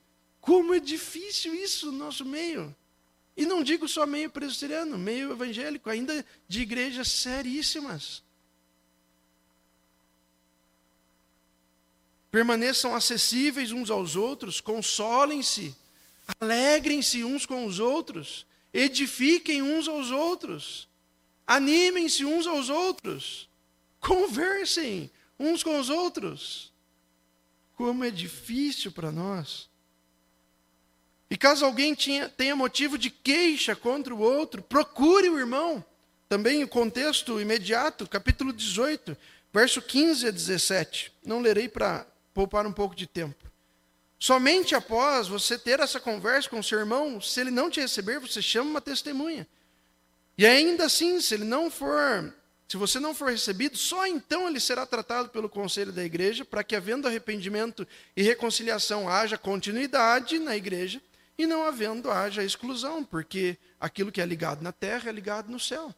Como 0.42 0.74
é 0.74 0.80
difícil 0.80 1.56
isso 1.56 1.92
no 1.92 1.98
nosso 1.98 2.26
meio. 2.26 2.76
E 3.38 3.46
não 3.46 3.64
digo 3.64 3.88
só 3.88 4.06
meio 4.06 4.30
presbiteriano, 4.30 4.98
meio 4.98 5.32
evangélico, 5.32 5.90
ainda 5.90 6.26
de 6.48 6.62
igrejas 6.62 7.10
seríssimas. 7.10 8.22
Permaneçam 12.38 12.94
acessíveis 12.94 13.72
uns 13.72 13.90
aos 13.90 14.16
outros, 14.16 14.62
consolem-se, 14.62 15.76
alegrem-se 16.40 17.24
uns 17.24 17.48
com 17.48 17.66
os 17.66 17.80
outros, 17.80 18.46
edifiquem 18.72 19.64
uns 19.64 19.88
aos 19.88 20.12
outros, 20.12 20.88
animem-se 21.48 22.24
uns 22.26 22.46
aos 22.46 22.70
outros, 22.70 23.50
conversem 24.00 25.10
uns 25.40 25.64
com 25.64 25.80
os 25.80 25.90
outros. 25.90 26.72
Como 27.74 28.04
é 28.04 28.12
difícil 28.12 28.92
para 28.92 29.12
nós. 29.12 29.68
E 31.32 31.36
caso 31.36 31.66
alguém 31.66 31.96
tinha, 31.96 32.30
tenha 32.30 32.56
motivo 32.56 33.00
de 33.00 33.10
queixa 33.10 33.76
contra 33.76 34.14
o 34.14 34.20
outro, 34.20 34.62
procure 34.62 35.28
o 35.28 35.40
irmão. 35.40 35.84
Também 36.30 36.64
o 36.64 36.68
contexto 36.68 37.42
imediato, 37.42 38.08
capítulo 38.08 38.54
18, 38.54 39.18
verso 39.52 39.82
15 39.82 40.28
a 40.28 40.30
17. 40.30 41.12
Não 41.26 41.40
lerei 41.40 41.68
para 41.68 42.06
poupar 42.38 42.68
um 42.68 42.72
pouco 42.72 42.94
de 42.94 43.08
tempo. 43.08 43.52
Somente 44.20 44.76
após 44.76 45.28
você 45.28 45.58
ter 45.58 45.80
essa 45.80 46.00
conversa 46.00 46.48
com 46.48 46.60
o 46.60 46.64
seu 46.64 46.78
irmão, 46.78 47.20
se 47.20 47.42
ele 47.42 47.50
não 47.50 47.68
te 47.68 47.80
receber, 47.80 48.20
você 48.20 48.44
chama 48.44 48.70
uma 48.70 48.82
testemunha. 48.82 49.48
E 50.38 50.46
ainda 50.46 50.86
assim, 50.86 51.20
se 51.20 51.34
ele 51.34 51.46
não 51.46 51.72
for, 51.72 52.32
se 52.68 52.78
você 52.78 53.00
não 53.00 53.16
for 53.16 53.32
recebido, 53.32 53.76
só 53.76 54.06
então 54.06 54.48
ele 54.48 54.60
será 54.60 54.86
tratado 54.86 55.30
pelo 55.30 55.50
conselho 55.50 55.92
da 55.92 56.06
igreja, 56.06 56.46
para 56.46 56.64
que 56.64 56.76
havendo 56.76 57.08
arrependimento 57.08 57.88
e 58.16 58.22
reconciliação 58.22 59.10
haja 59.10 59.36
continuidade 59.36 60.38
na 60.38 60.56
igreja 60.56 61.02
e 61.40 61.48
não 61.48 61.64
havendo 61.64 62.12
haja 62.12 62.44
exclusão, 62.44 63.04
porque 63.04 63.58
aquilo 63.80 64.12
que 64.12 64.22
é 64.22 64.26
ligado 64.28 64.62
na 64.62 64.72
terra 64.72 65.10
é 65.10 65.12
ligado 65.12 65.52
no 65.52 65.60
céu. 65.60 65.92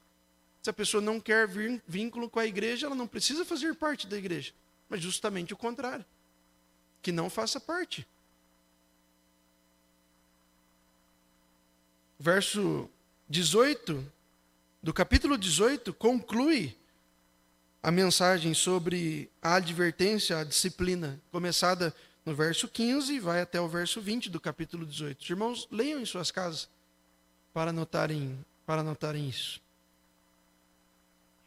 Se 0.62 0.70
a 0.70 0.74
pessoa 0.74 1.02
não 1.02 1.20
quer 1.20 1.50
vínculo 1.86 2.30
com 2.30 2.40
a 2.40 2.46
igreja, 2.46 2.86
ela 2.86 2.96
não 2.96 3.08
precisa 3.08 3.44
fazer 3.44 3.76
parte 3.76 4.08
da 4.08 4.18
igreja, 4.18 4.54
mas 4.88 5.02
justamente 5.02 5.54
o 5.54 5.58
contrário 5.58 6.06
que 7.02 7.12
não 7.12 7.30
faça 7.30 7.60
parte. 7.60 8.08
Verso 12.20 12.89
18 13.30 14.06
do 14.82 14.93
capítulo 14.93 15.38
18 15.38 15.93
conclui 15.93 16.78
a 17.82 17.91
mensagem 17.91 18.54
sobre 18.54 19.30
a 19.41 19.56
advertência, 19.56 20.38
a 20.38 20.43
disciplina, 20.43 21.22
começada 21.32 21.93
no 22.26 22.36
verso 22.36 22.68
15 22.68 23.14
e 23.14 23.20
vai 23.20 23.41
até 23.41 23.60
o 23.60 23.68
verso 23.68 24.02
20 24.02 24.30
do 24.30 24.39
capítulo 24.39 24.86
18. 24.86 25.22
Os 25.22 25.30
irmãos, 25.30 25.68
leiam 25.72 26.00
em 26.00 26.06
suas 26.06 26.30
casas 26.30 26.70
para 27.54 27.72
anotarem, 27.72 28.38
para 28.66 28.82
anotarem 28.82 29.28
isso. 29.28 29.62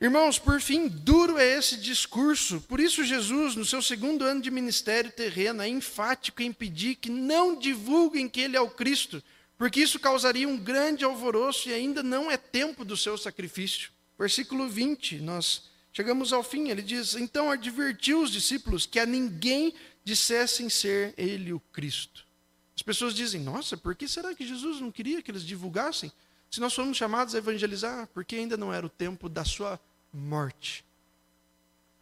Irmãos, 0.02 0.36
por 0.36 0.60
fim, 0.60 0.88
duro 0.88 1.38
é 1.38 1.56
esse 1.56 1.76
discurso. 1.76 2.60
Por 2.62 2.80
isso, 2.80 3.04
Jesus, 3.04 3.54
no 3.54 3.64
seu 3.64 3.80
segundo 3.80 4.24
ano 4.24 4.42
de 4.42 4.50
ministério 4.50 5.12
terreno, 5.12 5.62
é 5.62 5.68
enfático 5.68 6.42
em 6.42 6.52
pedir 6.52 6.96
que 6.96 7.08
não 7.08 7.56
divulguem 7.56 8.28
que 8.28 8.40
ele 8.40 8.56
é 8.56 8.60
o 8.60 8.68
Cristo, 8.68 9.22
porque 9.56 9.80
isso 9.80 10.00
causaria 10.00 10.48
um 10.48 10.58
grande 10.58 11.04
alvoroço 11.04 11.68
e 11.68 11.72
ainda 11.72 12.02
não 12.02 12.28
é 12.28 12.36
tempo 12.36 12.84
do 12.84 12.96
seu 12.96 13.16
sacrifício. 13.16 13.92
Versículo 14.18 14.68
20, 14.68 15.20
nós 15.20 15.70
chegamos 15.92 16.32
ao 16.32 16.42
fim. 16.42 16.68
Ele 16.68 16.82
diz: 16.82 17.14
Então 17.14 17.48
advertiu 17.48 18.22
os 18.22 18.32
discípulos 18.32 18.84
que 18.84 18.98
a 18.98 19.06
ninguém 19.06 19.72
dissessem 20.02 20.68
ser 20.68 21.14
ele 21.16 21.52
o 21.52 21.60
Cristo. 21.72 22.26
As 22.74 22.82
pessoas 22.82 23.14
dizem: 23.14 23.40
Nossa, 23.40 23.76
por 23.76 23.94
que 23.94 24.08
será 24.08 24.34
que 24.34 24.44
Jesus 24.44 24.80
não 24.80 24.90
queria 24.90 25.22
que 25.22 25.30
eles 25.30 25.44
divulgassem? 25.44 26.10
Se 26.50 26.58
nós 26.60 26.74
fomos 26.74 26.96
chamados 26.96 27.36
a 27.36 27.38
evangelizar, 27.38 28.08
porque 28.12 28.34
ainda 28.34 28.56
não 28.56 28.74
era 28.74 28.84
o 28.84 28.90
tempo 28.90 29.28
da 29.28 29.44
sua 29.44 29.80
morte. 30.12 30.84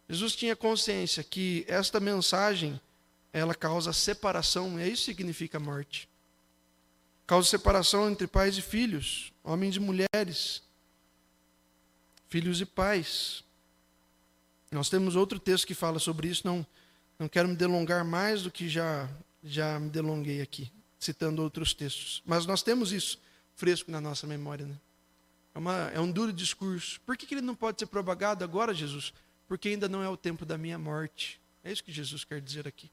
Jesus 0.09 0.35
tinha 0.35 0.55
consciência 0.55 1.23
que 1.23 1.63
esta 1.67 1.99
mensagem 1.99 2.79
ela 3.31 3.55
causa 3.55 3.93
separação, 3.93 4.79
e 4.79 4.91
isso 4.91 5.03
significa 5.03 5.59
morte. 5.59 6.09
Causa 7.25 7.47
separação 7.47 8.09
entre 8.09 8.27
pais 8.27 8.57
e 8.57 8.61
filhos, 8.61 9.31
homens 9.41 9.77
e 9.77 9.79
mulheres, 9.79 10.61
filhos 12.27 12.59
e 12.59 12.65
pais. 12.65 13.43
Nós 14.69 14.89
temos 14.89 15.15
outro 15.15 15.39
texto 15.39 15.65
que 15.65 15.73
fala 15.73 15.97
sobre 15.97 16.27
isso, 16.27 16.45
não, 16.45 16.65
não 17.17 17.29
quero 17.29 17.47
me 17.47 17.55
delongar 17.55 18.03
mais 18.03 18.43
do 18.43 18.51
que 18.51 18.67
já, 18.67 19.09
já 19.41 19.79
me 19.79 19.89
delonguei 19.89 20.41
aqui, 20.41 20.69
citando 20.99 21.41
outros 21.41 21.73
textos. 21.73 22.21
Mas 22.25 22.45
nós 22.45 22.61
temos 22.61 22.91
isso 22.91 23.17
fresco 23.55 23.89
na 23.91 24.01
nossa 24.01 24.27
memória. 24.27 24.65
Né? 24.65 24.75
É, 25.53 25.59
uma, 25.59 25.77
é 25.93 25.99
um 25.99 26.11
duro 26.11 26.31
discurso. 26.31 26.99
Por 27.01 27.17
que, 27.17 27.25
que 27.25 27.33
ele 27.33 27.41
não 27.41 27.55
pode 27.55 27.79
ser 27.79 27.85
propagado 27.85 28.43
agora, 28.43 28.73
Jesus? 28.73 29.13
Porque 29.47 29.69
ainda 29.69 29.89
não 29.89 30.01
é 30.01 30.09
o 30.09 30.17
tempo 30.17 30.45
da 30.45 30.57
minha 30.57 30.77
morte. 30.77 31.39
É 31.63 31.71
isso 31.71 31.83
que 31.83 31.91
Jesus 31.91 32.23
quer 32.23 32.41
dizer 32.41 32.67
aqui. 32.67 32.89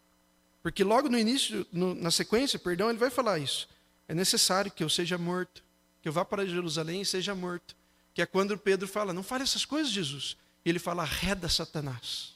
Porque 0.63 0.83
logo 0.83 1.09
no 1.09 1.19
início, 1.19 1.67
no, 1.73 1.95
na 1.95 2.11
sequência, 2.11 2.59
perdão, 2.59 2.91
ele 2.91 2.99
vai 2.99 3.11
falar 3.11 3.39
isso. 3.39 3.69
É 4.09 4.15
necessário 4.15 4.71
que 4.71 4.83
eu 4.83 4.89
seja 4.89 5.17
morto, 5.17 5.63
que 6.03 6.09
eu 6.09 6.13
vá 6.13 6.25
para 6.25 6.47
Jerusalém 6.47 7.03
e 7.03 7.07
seja 7.07 7.35
morto. 7.35 7.77
Que 8.13 8.23
é 8.23 8.27
quando 8.27 8.59
Pedro 8.59 8.89
fala, 8.89 9.13
não 9.13 9.23
fale 9.23 9.45
essas 9.45 9.65
coisas, 9.65 9.93
Jesus. 9.93 10.37
E 10.65 10.69
ele 10.69 10.79
fala, 10.79 11.03
arreda 11.03 11.49
Satanás. 11.49 12.35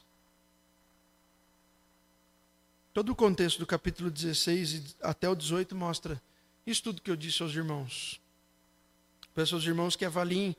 Todo 2.94 3.10
o 3.10 3.16
contexto 3.16 3.58
do 3.58 3.66
capítulo 3.66 4.10
16 4.10 4.96
até 5.02 5.28
o 5.28 5.34
18 5.34 5.74
mostra 5.74 6.20
isso 6.66 6.82
tudo 6.82 7.02
que 7.02 7.10
eu 7.10 7.16
disse 7.16 7.42
aos 7.42 7.54
irmãos. 7.54 8.20
Peço 9.34 9.54
aos 9.54 9.64
irmãos 9.64 9.96
que 9.96 10.04
avaliem 10.04 10.54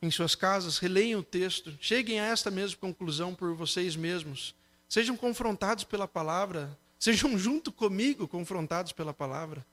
em 0.00 0.10
suas 0.10 0.34
casas, 0.34 0.78
releiam 0.78 1.20
o 1.20 1.24
texto, 1.24 1.76
cheguem 1.80 2.20
a 2.20 2.26
esta 2.26 2.50
mesma 2.50 2.76
conclusão 2.78 3.34
por 3.34 3.54
vocês 3.54 3.96
mesmos. 3.96 4.54
Sejam 4.88 5.16
confrontados 5.16 5.84
pela 5.84 6.06
palavra, 6.06 6.76
sejam 6.98 7.36
junto 7.38 7.72
comigo 7.72 8.28
confrontados 8.28 8.92
pela 8.92 9.12
palavra. 9.12 9.66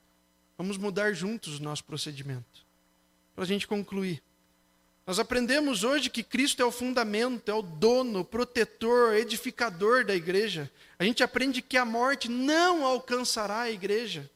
Vamos 0.57 0.77
mudar 0.77 1.13
juntos 1.13 1.59
o 1.59 1.63
nosso 1.63 1.84
procedimento. 1.84 2.65
Para 3.36 3.43
a 3.43 3.47
gente 3.47 3.67
concluir. 3.67 4.21
Nós 5.05 5.19
aprendemos 5.19 5.84
hoje 5.84 6.09
que 6.09 6.23
Cristo 6.23 6.61
é 6.61 6.65
o 6.65 6.71
fundamento, 6.71 7.49
é 7.49 7.53
o 7.53 7.61
dono, 7.61 8.23
protetor, 8.23 9.15
edificador 9.15 10.05
da 10.05 10.15
igreja. 10.15 10.71
A 10.97 11.03
gente 11.03 11.21
aprende 11.21 11.61
que 11.61 11.75
a 11.75 11.84
morte 11.84 12.29
não 12.29 12.86
alcançará 12.86 13.61
a 13.61 13.71
igreja. 13.71 14.29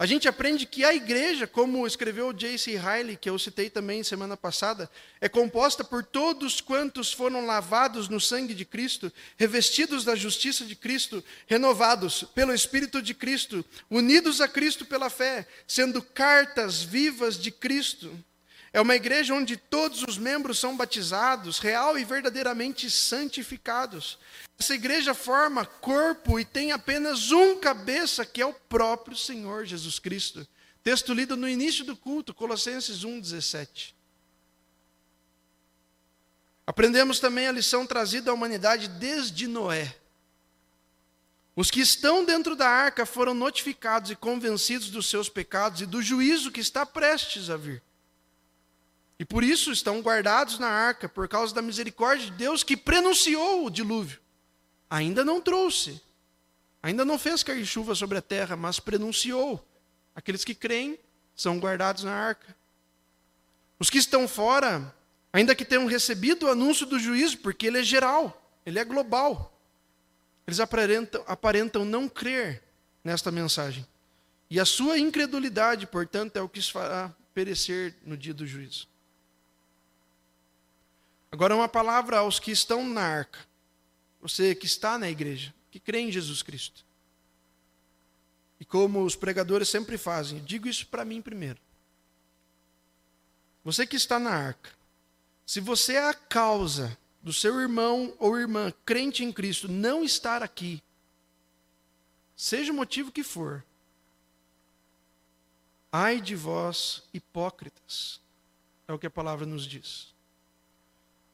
A 0.00 0.06
gente 0.06 0.28
aprende 0.28 0.64
que 0.64 0.84
a 0.84 0.94
igreja, 0.94 1.44
como 1.44 1.84
escreveu 1.84 2.32
J.C. 2.32 2.78
Riley, 2.78 3.16
que 3.16 3.28
eu 3.28 3.36
citei 3.36 3.68
também 3.68 4.04
semana 4.04 4.36
passada, 4.36 4.88
é 5.20 5.28
composta 5.28 5.82
por 5.82 6.04
todos 6.04 6.60
quantos 6.60 7.12
foram 7.12 7.44
lavados 7.44 8.08
no 8.08 8.20
sangue 8.20 8.54
de 8.54 8.64
Cristo, 8.64 9.12
revestidos 9.36 10.04
da 10.04 10.14
justiça 10.14 10.64
de 10.64 10.76
Cristo, 10.76 11.24
renovados 11.48 12.22
pelo 12.32 12.54
Espírito 12.54 13.02
de 13.02 13.12
Cristo, 13.12 13.64
unidos 13.90 14.40
a 14.40 14.46
Cristo 14.46 14.84
pela 14.84 15.10
fé, 15.10 15.48
sendo 15.66 16.00
cartas 16.00 16.80
vivas 16.80 17.36
de 17.36 17.50
Cristo. 17.50 18.16
É 18.72 18.80
uma 18.80 18.94
igreja 18.94 19.34
onde 19.34 19.56
todos 19.56 20.02
os 20.02 20.18
membros 20.18 20.58
são 20.58 20.76
batizados, 20.76 21.58
real 21.58 21.98
e 21.98 22.04
verdadeiramente 22.04 22.90
santificados. 22.90 24.18
Essa 24.58 24.74
igreja 24.74 25.14
forma 25.14 25.64
corpo 25.64 26.38
e 26.38 26.44
tem 26.44 26.72
apenas 26.72 27.30
um 27.30 27.58
cabeça, 27.58 28.26
que 28.26 28.42
é 28.42 28.46
o 28.46 28.52
próprio 28.52 29.16
Senhor 29.16 29.64
Jesus 29.64 29.98
Cristo. 29.98 30.46
Texto 30.82 31.14
lido 31.14 31.36
no 31.36 31.48
início 31.48 31.84
do 31.84 31.96
culto, 31.96 32.34
Colossenses 32.34 33.04
1,17. 33.04 33.94
Aprendemos 36.66 37.18
também 37.18 37.46
a 37.46 37.52
lição 37.52 37.86
trazida 37.86 38.30
à 38.30 38.34
humanidade 38.34 38.88
desde 38.88 39.46
Noé. 39.46 39.96
Os 41.56 41.70
que 41.70 41.80
estão 41.80 42.24
dentro 42.24 42.54
da 42.54 42.68
arca 42.68 43.06
foram 43.06 43.32
notificados 43.32 44.10
e 44.10 44.16
convencidos 44.16 44.90
dos 44.90 45.08
seus 45.08 45.28
pecados 45.28 45.80
e 45.80 45.86
do 45.86 46.02
juízo 46.02 46.52
que 46.52 46.60
está 46.60 46.84
prestes 46.84 47.48
a 47.48 47.56
vir. 47.56 47.82
E 49.18 49.24
por 49.24 49.42
isso 49.42 49.72
estão 49.72 50.00
guardados 50.00 50.58
na 50.58 50.68
arca, 50.68 51.08
por 51.08 51.26
causa 51.28 51.54
da 51.54 51.60
misericórdia 51.60 52.26
de 52.26 52.32
Deus 52.32 52.62
que 52.62 52.76
prenunciou 52.76 53.66
o 53.66 53.70
dilúvio 53.70 54.20
ainda 54.88 55.24
não 55.24 55.40
trouxe, 55.40 56.00
ainda 56.82 57.04
não 57.04 57.18
fez 57.18 57.42
cair 57.42 57.64
chuva 57.66 57.94
sobre 57.94 58.18
a 58.18 58.22
terra, 58.22 58.56
mas 58.56 58.80
prenunciou. 58.80 59.64
Aqueles 60.14 60.44
que 60.44 60.54
creem 60.54 60.98
são 61.36 61.58
guardados 61.58 62.04
na 62.04 62.12
arca. 62.12 62.56
Os 63.78 63.90
que 63.90 63.98
estão 63.98 64.26
fora, 64.26 64.94
ainda 65.32 65.54
que 65.54 65.64
tenham 65.64 65.86
recebido 65.86 66.46
o 66.46 66.50
anúncio 66.50 66.86
do 66.86 66.98
juízo, 66.98 67.38
porque 67.38 67.66
ele 67.66 67.78
é 67.78 67.82
geral, 67.82 68.50
ele 68.64 68.78
é 68.78 68.84
global. 68.84 69.54
Eles 70.46 70.60
aparentam, 70.60 71.22
aparentam 71.26 71.84
não 71.84 72.08
crer 72.08 72.62
nesta 73.04 73.30
mensagem. 73.30 73.86
E 74.50 74.58
a 74.58 74.64
sua 74.64 74.98
incredulidade, 74.98 75.86
portanto, 75.86 76.36
é 76.36 76.42
o 76.42 76.48
que 76.48 76.58
os 76.58 76.70
fará 76.70 77.14
perecer 77.34 77.94
no 78.04 78.16
dia 78.16 78.32
do 78.32 78.46
juízo. 78.46 78.88
Agora, 81.30 81.54
uma 81.54 81.68
palavra 81.68 82.18
aos 82.18 82.38
que 82.38 82.50
estão 82.50 82.86
na 82.86 83.02
arca. 83.02 83.40
Você 84.20 84.54
que 84.54 84.66
está 84.66 84.98
na 84.98 85.08
igreja, 85.08 85.54
que 85.70 85.78
crê 85.78 86.00
em 86.00 86.10
Jesus 86.10 86.42
Cristo. 86.42 86.84
E 88.58 88.64
como 88.64 89.04
os 89.04 89.14
pregadores 89.14 89.68
sempre 89.68 89.96
fazem, 89.96 90.42
digo 90.44 90.66
isso 90.66 90.86
para 90.86 91.04
mim 91.04 91.22
primeiro. 91.22 91.60
Você 93.62 93.86
que 93.86 93.96
está 93.96 94.18
na 94.18 94.30
arca, 94.30 94.70
se 95.46 95.60
você 95.60 95.94
é 95.94 96.08
a 96.08 96.14
causa 96.14 96.98
do 97.22 97.32
seu 97.32 97.60
irmão 97.60 98.14
ou 98.18 98.38
irmã 98.38 98.72
crente 98.84 99.22
em 99.22 99.32
Cristo 99.32 99.68
não 99.68 100.02
estar 100.02 100.42
aqui, 100.42 100.82
seja 102.34 102.72
o 102.72 102.76
motivo 102.76 103.12
que 103.12 103.22
for, 103.22 103.64
ai 105.92 106.20
de 106.20 106.34
vós, 106.34 107.02
hipócritas, 107.12 108.20
é 108.86 108.92
o 108.92 108.98
que 108.98 109.06
a 109.06 109.10
palavra 109.10 109.44
nos 109.46 109.66
diz. 109.66 110.14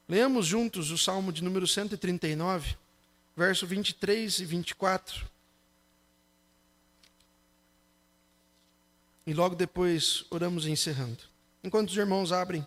Leamos 0.07 0.45
juntos 0.45 0.91
o 0.91 0.97
Salmo 0.99 1.33
de 1.33 1.43
número 1.43 1.65
139, 1.65 2.77
verso 3.35 3.65
23 3.65 4.39
e 4.39 4.45
24. 4.45 5.25
E 9.25 9.33
logo 9.33 9.55
depois 9.55 10.23
oramos 10.29 10.67
encerrando. 10.67 11.23
Enquanto 11.63 11.89
os 11.89 11.97
irmãos 11.97 12.31
abrem. 12.31 12.65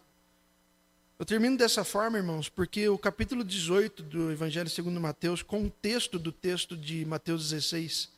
Eu 1.16 1.24
termino 1.24 1.56
dessa 1.56 1.84
forma, 1.84 2.18
irmãos, 2.18 2.48
porque 2.48 2.88
o 2.88 2.98
capítulo 2.98 3.44
18 3.44 4.02
do 4.02 4.32
Evangelho 4.32 4.68
segundo 4.68 5.00
Mateus, 5.00 5.40
contexto 5.40 6.18
do 6.18 6.32
texto 6.32 6.76
de 6.76 7.04
Mateus 7.04 7.50
16, 7.50 8.08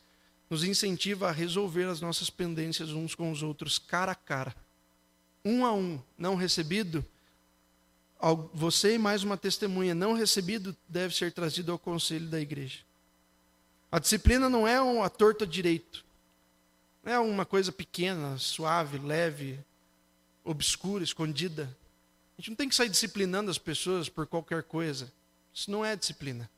nos 0.49 0.63
incentiva 0.63 1.29
a 1.29 1.31
resolver 1.31 1.85
as 1.85 2.01
nossas 2.01 2.31
pendências 2.31 2.89
uns 2.89 3.13
com 3.13 3.31
os 3.31 3.43
outros, 3.43 3.77
cara 3.77 4.13
a 4.13 4.15
cara. 4.15 4.55
Um 5.45 5.63
a 5.63 5.73
um, 5.73 5.99
não 6.17 6.35
recebido, 6.35 7.05
você 8.53 8.95
e 8.95 8.97
mais 8.97 9.23
uma 9.23 9.35
testemunha 9.35 9.95
não 9.95 10.13
recebido 10.13 10.75
deve 10.87 11.15
ser 11.15 11.31
trazido 11.31 11.71
ao 11.71 11.79
conselho 11.79 12.27
da 12.27 12.39
igreja. 12.39 12.79
A 13.91 13.99
disciplina 13.99 14.49
não 14.49 14.67
é 14.67 14.79
uma 14.79 15.09
torta 15.09 15.45
direito. 15.45 16.05
Não 17.03 17.11
é 17.11 17.19
uma 17.19 17.45
coisa 17.45 17.71
pequena, 17.71 18.37
suave, 18.37 18.99
leve, 18.99 19.59
obscura, 20.43 21.03
escondida. 21.03 21.75
A 22.37 22.41
gente 22.41 22.51
não 22.51 22.55
tem 22.55 22.69
que 22.69 22.75
sair 22.75 22.89
disciplinando 22.89 23.49
as 23.49 23.57
pessoas 23.57 24.07
por 24.07 24.27
qualquer 24.27 24.63
coisa. 24.63 25.11
Isso 25.53 25.69
não 25.69 25.83
é 25.83 25.95
disciplina. 25.95 26.49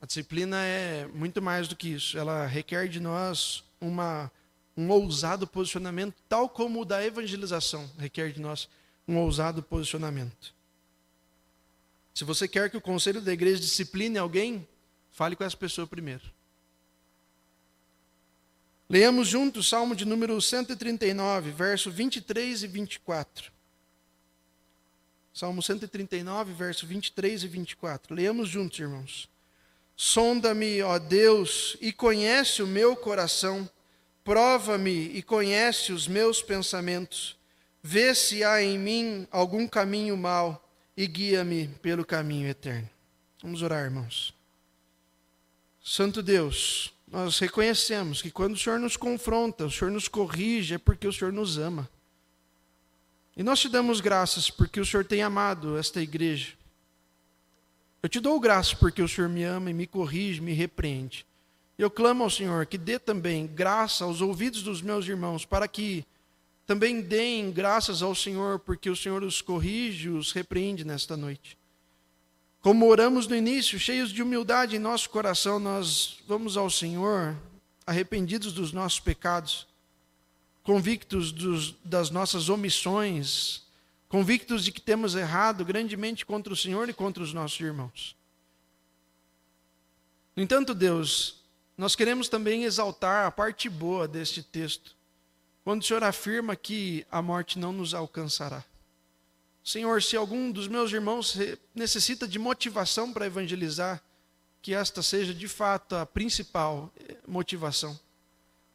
A 0.00 0.06
disciplina 0.06 0.62
é 0.62 1.06
muito 1.08 1.42
mais 1.42 1.66
do 1.66 1.74
que 1.74 1.88
isso. 1.88 2.16
Ela 2.16 2.46
requer 2.46 2.88
de 2.88 3.00
nós 3.00 3.64
uma, 3.80 4.30
um 4.76 4.90
ousado 4.90 5.46
posicionamento, 5.46 6.14
tal 6.28 6.48
como 6.48 6.82
o 6.82 6.84
da 6.84 7.04
evangelização 7.04 7.90
requer 7.98 8.32
de 8.32 8.40
nós 8.40 8.68
um 9.06 9.18
ousado 9.18 9.62
posicionamento. 9.62 10.54
Se 12.14 12.24
você 12.24 12.46
quer 12.46 12.70
que 12.70 12.76
o 12.76 12.80
conselho 12.80 13.20
da 13.20 13.32
igreja 13.32 13.60
discipline 13.60 14.16
alguém, 14.16 14.66
fale 15.10 15.34
com 15.34 15.44
essa 15.44 15.56
pessoa 15.56 15.86
primeiro. 15.86 16.22
Leamos 18.88 19.28
juntos 19.28 19.66
o 19.66 19.68
Salmo 19.68 19.96
de 19.96 20.04
número 20.04 20.40
139, 20.40 21.50
verso 21.50 21.90
23 21.90 22.62
e 22.62 22.66
24. 22.66 23.52
Salmo 25.32 25.60
139, 25.60 26.52
verso 26.52 26.86
23 26.86 27.42
e 27.42 27.48
24. 27.48 28.14
Leamos 28.14 28.48
juntos, 28.48 28.78
irmãos. 28.78 29.28
Sonda-me, 29.96 30.80
ó 30.82 30.98
Deus, 30.98 31.76
e 31.80 31.92
conhece 31.92 32.62
o 32.62 32.66
meu 32.66 32.94
coração. 32.94 33.68
Prova-me 34.22 35.08
e 35.08 35.22
conhece 35.22 35.92
os 35.92 36.06
meus 36.06 36.40
pensamentos 36.40 37.36
Vê 37.86 38.14
se 38.14 38.42
há 38.42 38.62
em 38.62 38.78
mim 38.78 39.28
algum 39.30 39.68
caminho 39.68 40.16
mau 40.16 40.66
e 40.96 41.06
guia-me 41.06 41.68
pelo 41.82 42.02
caminho 42.02 42.48
eterno. 42.48 42.88
Vamos 43.42 43.60
orar, 43.60 43.84
irmãos. 43.84 44.32
Santo 45.84 46.22
Deus, 46.22 46.94
nós 47.06 47.38
reconhecemos 47.38 48.22
que 48.22 48.30
quando 48.30 48.54
o 48.54 48.56
Senhor 48.56 48.78
nos 48.78 48.96
confronta, 48.96 49.66
o 49.66 49.70
Senhor 49.70 49.90
nos 49.90 50.08
corrige, 50.08 50.76
é 50.76 50.78
porque 50.78 51.06
o 51.06 51.12
Senhor 51.12 51.30
nos 51.30 51.58
ama. 51.58 51.86
E 53.36 53.42
nós 53.42 53.60
te 53.60 53.68
damos 53.68 54.00
graças 54.00 54.48
porque 54.48 54.80
o 54.80 54.86
Senhor 54.86 55.04
tem 55.04 55.20
amado 55.20 55.76
esta 55.76 56.00
igreja. 56.00 56.54
Eu 58.02 58.08
te 58.08 58.18
dou 58.18 58.40
graças 58.40 58.72
porque 58.72 59.02
o 59.02 59.08
Senhor 59.08 59.28
me 59.28 59.44
ama 59.44 59.70
e 59.70 59.74
me 59.74 59.86
corrige, 59.86 60.40
me 60.40 60.54
repreende. 60.54 61.26
Eu 61.76 61.90
clamo 61.90 62.24
ao 62.24 62.30
Senhor 62.30 62.64
que 62.64 62.78
dê 62.78 62.98
também 62.98 63.46
graça 63.46 64.04
aos 64.04 64.22
ouvidos 64.22 64.62
dos 64.62 64.80
meus 64.80 65.06
irmãos 65.06 65.44
para 65.44 65.68
que 65.68 66.02
também 66.66 67.02
deem 67.02 67.52
graças 67.52 68.02
ao 68.02 68.14
Senhor, 68.14 68.58
porque 68.58 68.88
o 68.88 68.96
Senhor 68.96 69.22
os 69.22 69.42
corrige, 69.42 70.08
os 70.08 70.32
repreende 70.32 70.84
nesta 70.84 71.16
noite. 71.16 71.58
Como 72.62 72.88
oramos 72.88 73.26
no 73.26 73.36
início, 73.36 73.78
cheios 73.78 74.10
de 74.10 74.22
humildade 74.22 74.76
em 74.76 74.78
nosso 74.78 75.10
coração, 75.10 75.58
nós 75.58 76.18
vamos 76.26 76.56
ao 76.56 76.70
Senhor, 76.70 77.36
arrependidos 77.86 78.54
dos 78.54 78.72
nossos 78.72 78.98
pecados, 78.98 79.66
convictos 80.62 81.30
dos, 81.30 81.74
das 81.84 82.08
nossas 82.08 82.48
omissões, 82.48 83.62
convictos 84.08 84.64
de 84.64 84.72
que 84.72 84.80
temos 84.80 85.14
errado 85.14 85.62
grandemente 85.66 86.24
contra 86.24 86.50
o 86.50 86.56
Senhor 86.56 86.88
e 86.88 86.94
contra 86.94 87.22
os 87.22 87.34
nossos 87.34 87.60
irmãos. 87.60 88.16
No 90.34 90.42
entanto, 90.42 90.74
Deus, 90.74 91.42
nós 91.76 91.94
queremos 91.94 92.30
também 92.30 92.64
exaltar 92.64 93.26
a 93.26 93.30
parte 93.30 93.68
boa 93.68 94.08
deste 94.08 94.42
texto 94.42 94.93
quando 95.64 95.80
o 95.80 95.84
Senhor 95.84 96.04
afirma 96.04 96.54
que 96.54 97.06
a 97.10 97.22
morte 97.22 97.58
não 97.58 97.72
nos 97.72 97.94
alcançará. 97.94 98.62
Senhor, 99.64 100.02
se 100.02 100.14
algum 100.14 100.52
dos 100.52 100.68
meus 100.68 100.92
irmãos 100.92 101.38
necessita 101.74 102.28
de 102.28 102.38
motivação 102.38 103.10
para 103.10 103.26
evangelizar, 103.26 104.02
que 104.60 104.74
esta 104.74 105.02
seja 105.02 105.32
de 105.32 105.48
fato 105.48 105.96
a 105.96 106.06
principal 106.06 106.92
eh, 107.08 107.16
motivação. 107.26 107.98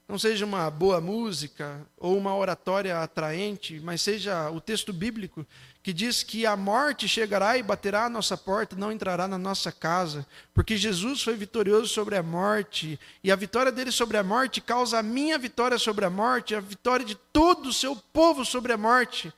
Não 0.08 0.18
seja 0.18 0.46
uma 0.46 0.70
boa 0.72 1.00
música 1.00 1.86
ou 1.98 2.18
uma 2.18 2.36
oratória 2.36 3.00
atraente, 3.00 3.80
mas 3.80 4.02
seja 4.02 4.50
o 4.50 4.60
texto 4.60 4.92
bíblico 4.92 5.46
que 5.82 5.94
diz 5.94 6.24
que 6.24 6.46
a 6.46 6.58
morte 6.58 7.08
chegará 7.08 7.58
e 7.58 7.64
baterá 7.64 8.06
à 8.06 8.10
nossa 8.10 8.36
porta, 8.36 8.76
não 8.76 8.92
entrará 8.92 9.28
na 9.28 9.38
nossa 9.38 9.72
casa, 9.72 10.26
porque 10.54 10.76
Jesus 10.76 11.24
foi 11.24 11.36
vitorioso 11.36 11.88
sobre 11.88 12.18
a 12.18 12.24
morte, 12.24 13.00
e 13.24 13.32
a 13.32 13.36
vitória 13.36 13.72
dele 13.72 13.92
sobre 13.92 14.18
a 14.18 14.24
morte 14.24 14.60
causa 14.60 15.00
a 15.00 15.04
minha 15.04 15.38
vitória 15.38 15.78
sobre 15.78 16.04
a 16.04 16.10
morte, 16.10 16.54
a 16.54 16.60
vitória 16.60 17.06
de 17.06 17.16
todo 17.16 17.70
o 17.70 17.74
seu 17.74 17.96
povo 17.96 18.44
sobre 18.44 18.74
a 18.74 18.78
morte, 18.78 19.34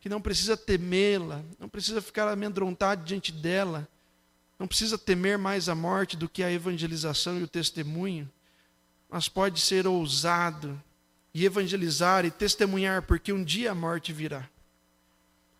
que 0.00 0.08
não 0.08 0.20
precisa 0.20 0.56
temê-la, 0.56 1.42
não 1.58 1.68
precisa 1.68 2.00
ficar 2.00 2.28
amedrontado 2.28 3.04
diante 3.04 3.32
dela, 3.32 3.86
não 4.58 4.68
precisa 4.68 4.96
temer 4.96 5.38
mais 5.38 5.68
a 5.68 5.74
morte 5.74 6.16
do 6.16 6.28
que 6.28 6.42
a 6.42 6.52
evangelização 6.52 7.38
e 7.38 7.42
o 7.42 7.48
testemunho, 7.48 8.30
mas 9.08 9.28
pode 9.28 9.60
ser 9.60 9.88
ousado 9.88 10.80
e 11.34 11.44
evangelizar 11.44 12.24
e 12.24 12.30
testemunhar, 12.30 13.02
porque 13.02 13.32
um 13.32 13.42
dia 13.42 13.72
a 13.72 13.74
morte 13.74 14.12
virá. 14.12 14.48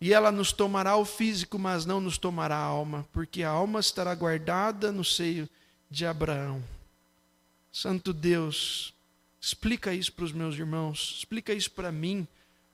E 0.01 0.11
ela 0.11 0.31
nos 0.31 0.51
tomará 0.51 0.97
o 0.97 1.05
físico, 1.05 1.59
mas 1.59 1.85
não 1.85 2.01
nos 2.01 2.17
tomará 2.17 2.55
a 2.55 2.63
alma, 2.63 3.07
porque 3.13 3.43
a 3.43 3.49
alma 3.49 3.79
estará 3.79 4.15
guardada 4.15 4.91
no 4.91 5.05
seio 5.05 5.47
de 5.91 6.07
Abraão. 6.07 6.63
Santo 7.71 8.11
Deus, 8.11 8.95
explica 9.39 9.93
isso 9.93 10.11
para 10.11 10.25
os 10.25 10.31
meus 10.31 10.55
irmãos, 10.55 11.17
explica 11.19 11.53
isso 11.53 11.69
para 11.69 11.91
mim, 11.91 12.27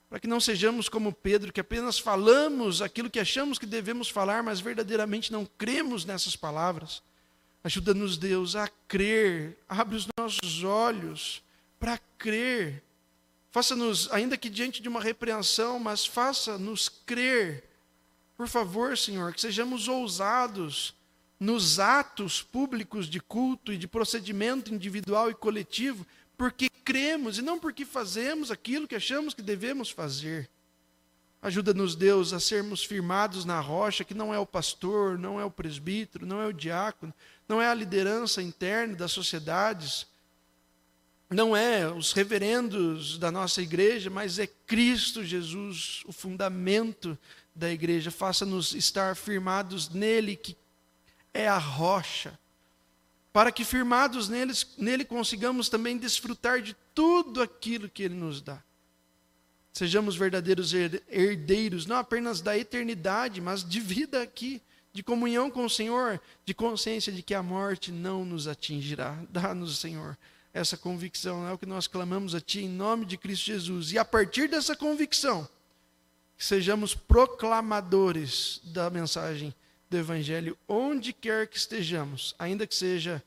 para 0.10 0.22
que 0.22 0.28
não 0.28 0.40
sejamos 0.40 0.88
como 0.88 1.12
Pedro, 1.12 1.52
que 1.52 1.60
apenas 1.60 2.00
falamos 2.00 2.82
aquilo 2.82 3.10
que 3.10 3.20
achamos 3.20 3.60
que 3.60 3.66
devemos 3.66 4.10
falar, 4.10 4.42
mas 4.42 4.62
verdadeiramente 4.62 5.30
não 5.30 5.46
cremos 5.58 6.06
nessas 6.06 6.38
palavras. 6.38 7.04
Ajuda-nos, 7.62 8.18
Deus, 8.18 8.56
a 8.56 8.70
crer, 8.88 9.58
abre 9.68 9.98
os 9.98 10.08
nossos 10.18 10.64
olhos 10.64 11.44
para 11.78 12.00
crer 12.18 12.82
Faça-nos, 13.52 14.12
ainda 14.12 14.38
que 14.38 14.50
diante 14.50 14.82
de 14.82 14.90
uma 14.90 15.02
repreensão, 15.02 15.80
mas 15.80 16.06
faça-nos 16.06 16.90
crer. 16.90 17.64
Por 18.36 18.48
favor, 18.48 18.98
Senhor, 18.98 19.34
que 19.34 19.42
sejamos 19.42 19.88
ousados 19.88 20.94
nos 21.40 21.80
atos 21.80 22.42
públicos 22.42 23.08
de 23.08 23.20
culto 23.20 23.72
e 23.72 23.78
de 23.78 23.88
procedimento 23.88 24.74
individual 24.74 25.30
e 25.30 25.36
coletivo, 25.36 26.06
porque 26.38 26.70
cremos 26.84 27.38
e 27.38 27.42
não 27.42 27.60
porque 27.60 27.86
fazemos 27.86 28.52
aquilo 28.52 28.88
que 28.88 28.96
achamos 28.96 29.34
que 29.34 29.42
devemos 29.42 29.90
fazer. 29.90 30.50
Ajuda-nos, 31.42 31.96
Deus, 31.96 32.34
a 32.34 32.40
sermos 32.40 32.84
firmados 32.84 33.46
na 33.46 33.60
rocha, 33.60 34.04
que 34.04 34.14
não 34.14 34.34
é 34.34 34.40
o 34.40 34.46
pastor, 34.46 35.18
não 35.18 35.40
é 35.40 35.46
o 35.46 35.52
presbítero, 35.52 36.26
não 36.26 36.42
é 36.42 36.48
o 36.48 36.54
diácono, 36.54 37.14
não 37.48 37.62
é 37.62 37.68
a 37.68 37.74
liderança 37.74 38.42
interna 38.42 38.96
das 38.96 39.12
sociedades, 39.12 40.08
não 41.30 41.56
é 41.56 41.88
os 41.92 42.14
reverendos 42.14 43.18
da 43.18 43.32
nossa 43.32 43.62
igreja, 43.62 44.10
mas 44.10 44.40
é 44.40 44.48
Cristo 44.48 45.24
Jesus, 45.24 46.02
o 46.06 46.14
fundamento 46.14 47.18
da 47.54 47.72
igreja. 47.72 48.10
Faça-nos 48.10 48.74
estar 48.74 49.16
firmados 49.16 49.90
nele, 49.90 50.36
que 50.36 50.56
é 51.34 51.48
a 51.48 51.58
rocha. 51.58 52.40
para 53.38 53.52
que 53.52 53.64
firmados 53.64 54.28
neles, 54.28 54.66
nele 54.80 55.06
consigamos 55.06 55.70
também 55.70 55.96
desfrutar 55.96 56.60
de 56.60 56.76
tudo 56.96 57.40
aquilo 57.40 57.88
que 57.88 58.02
ele 58.02 58.16
nos 58.16 58.42
dá. 58.42 58.64
Sejamos 59.72 60.16
verdadeiros 60.16 60.74
herdeiros, 60.74 61.86
não 61.86 61.98
apenas 61.98 62.42
da 62.42 62.58
eternidade, 62.58 63.40
mas 63.40 63.64
de 63.64 63.80
vida 63.80 64.24
aqui, 64.24 64.60
de 64.92 65.04
comunhão 65.04 65.52
com 65.52 65.64
o 65.64 65.70
Senhor, 65.70 66.20
de 66.44 66.56
consciência 66.56 67.14
de 67.14 67.22
que 67.22 67.36
a 67.36 67.44
morte 67.44 67.92
não 67.92 68.26
nos 68.26 68.48
atingirá. 68.48 69.24
Dá-nos, 69.30 69.78
Senhor, 69.78 70.18
essa 70.58 70.76
convicção, 70.76 71.48
é 71.48 71.54
o 71.54 71.58
que 71.58 71.66
nós 71.66 71.88
clamamos 71.88 72.34
a 72.34 72.42
Ti 72.42 72.62
em 72.62 72.70
nome 72.70 73.06
de 73.06 73.18
Cristo 73.18 73.46
Jesus. 73.46 73.92
E 73.92 73.98
a 73.98 74.04
partir 74.04 74.50
dessa 74.50 74.76
convicção, 74.76 75.48
sejamos 76.38 76.96
proclamadores 76.96 78.60
da 78.64 78.90
mensagem 78.90 79.54
do 79.90 79.98
Evangelho 79.98 80.58
onde 80.68 81.14
quer 81.14 81.48
que 81.48 81.58
estejamos, 81.58 82.36
ainda 82.38 82.66
que 82.66 82.76
seja 82.76 83.24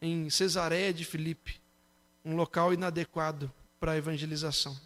em 0.00 0.28
Cesareia 0.30 0.92
de 0.92 1.04
Filipe, 1.04 1.60
um 2.24 2.34
local 2.34 2.72
inadequado 2.72 3.52
para 3.78 3.92
a 3.92 3.96
evangelização. 3.96 4.76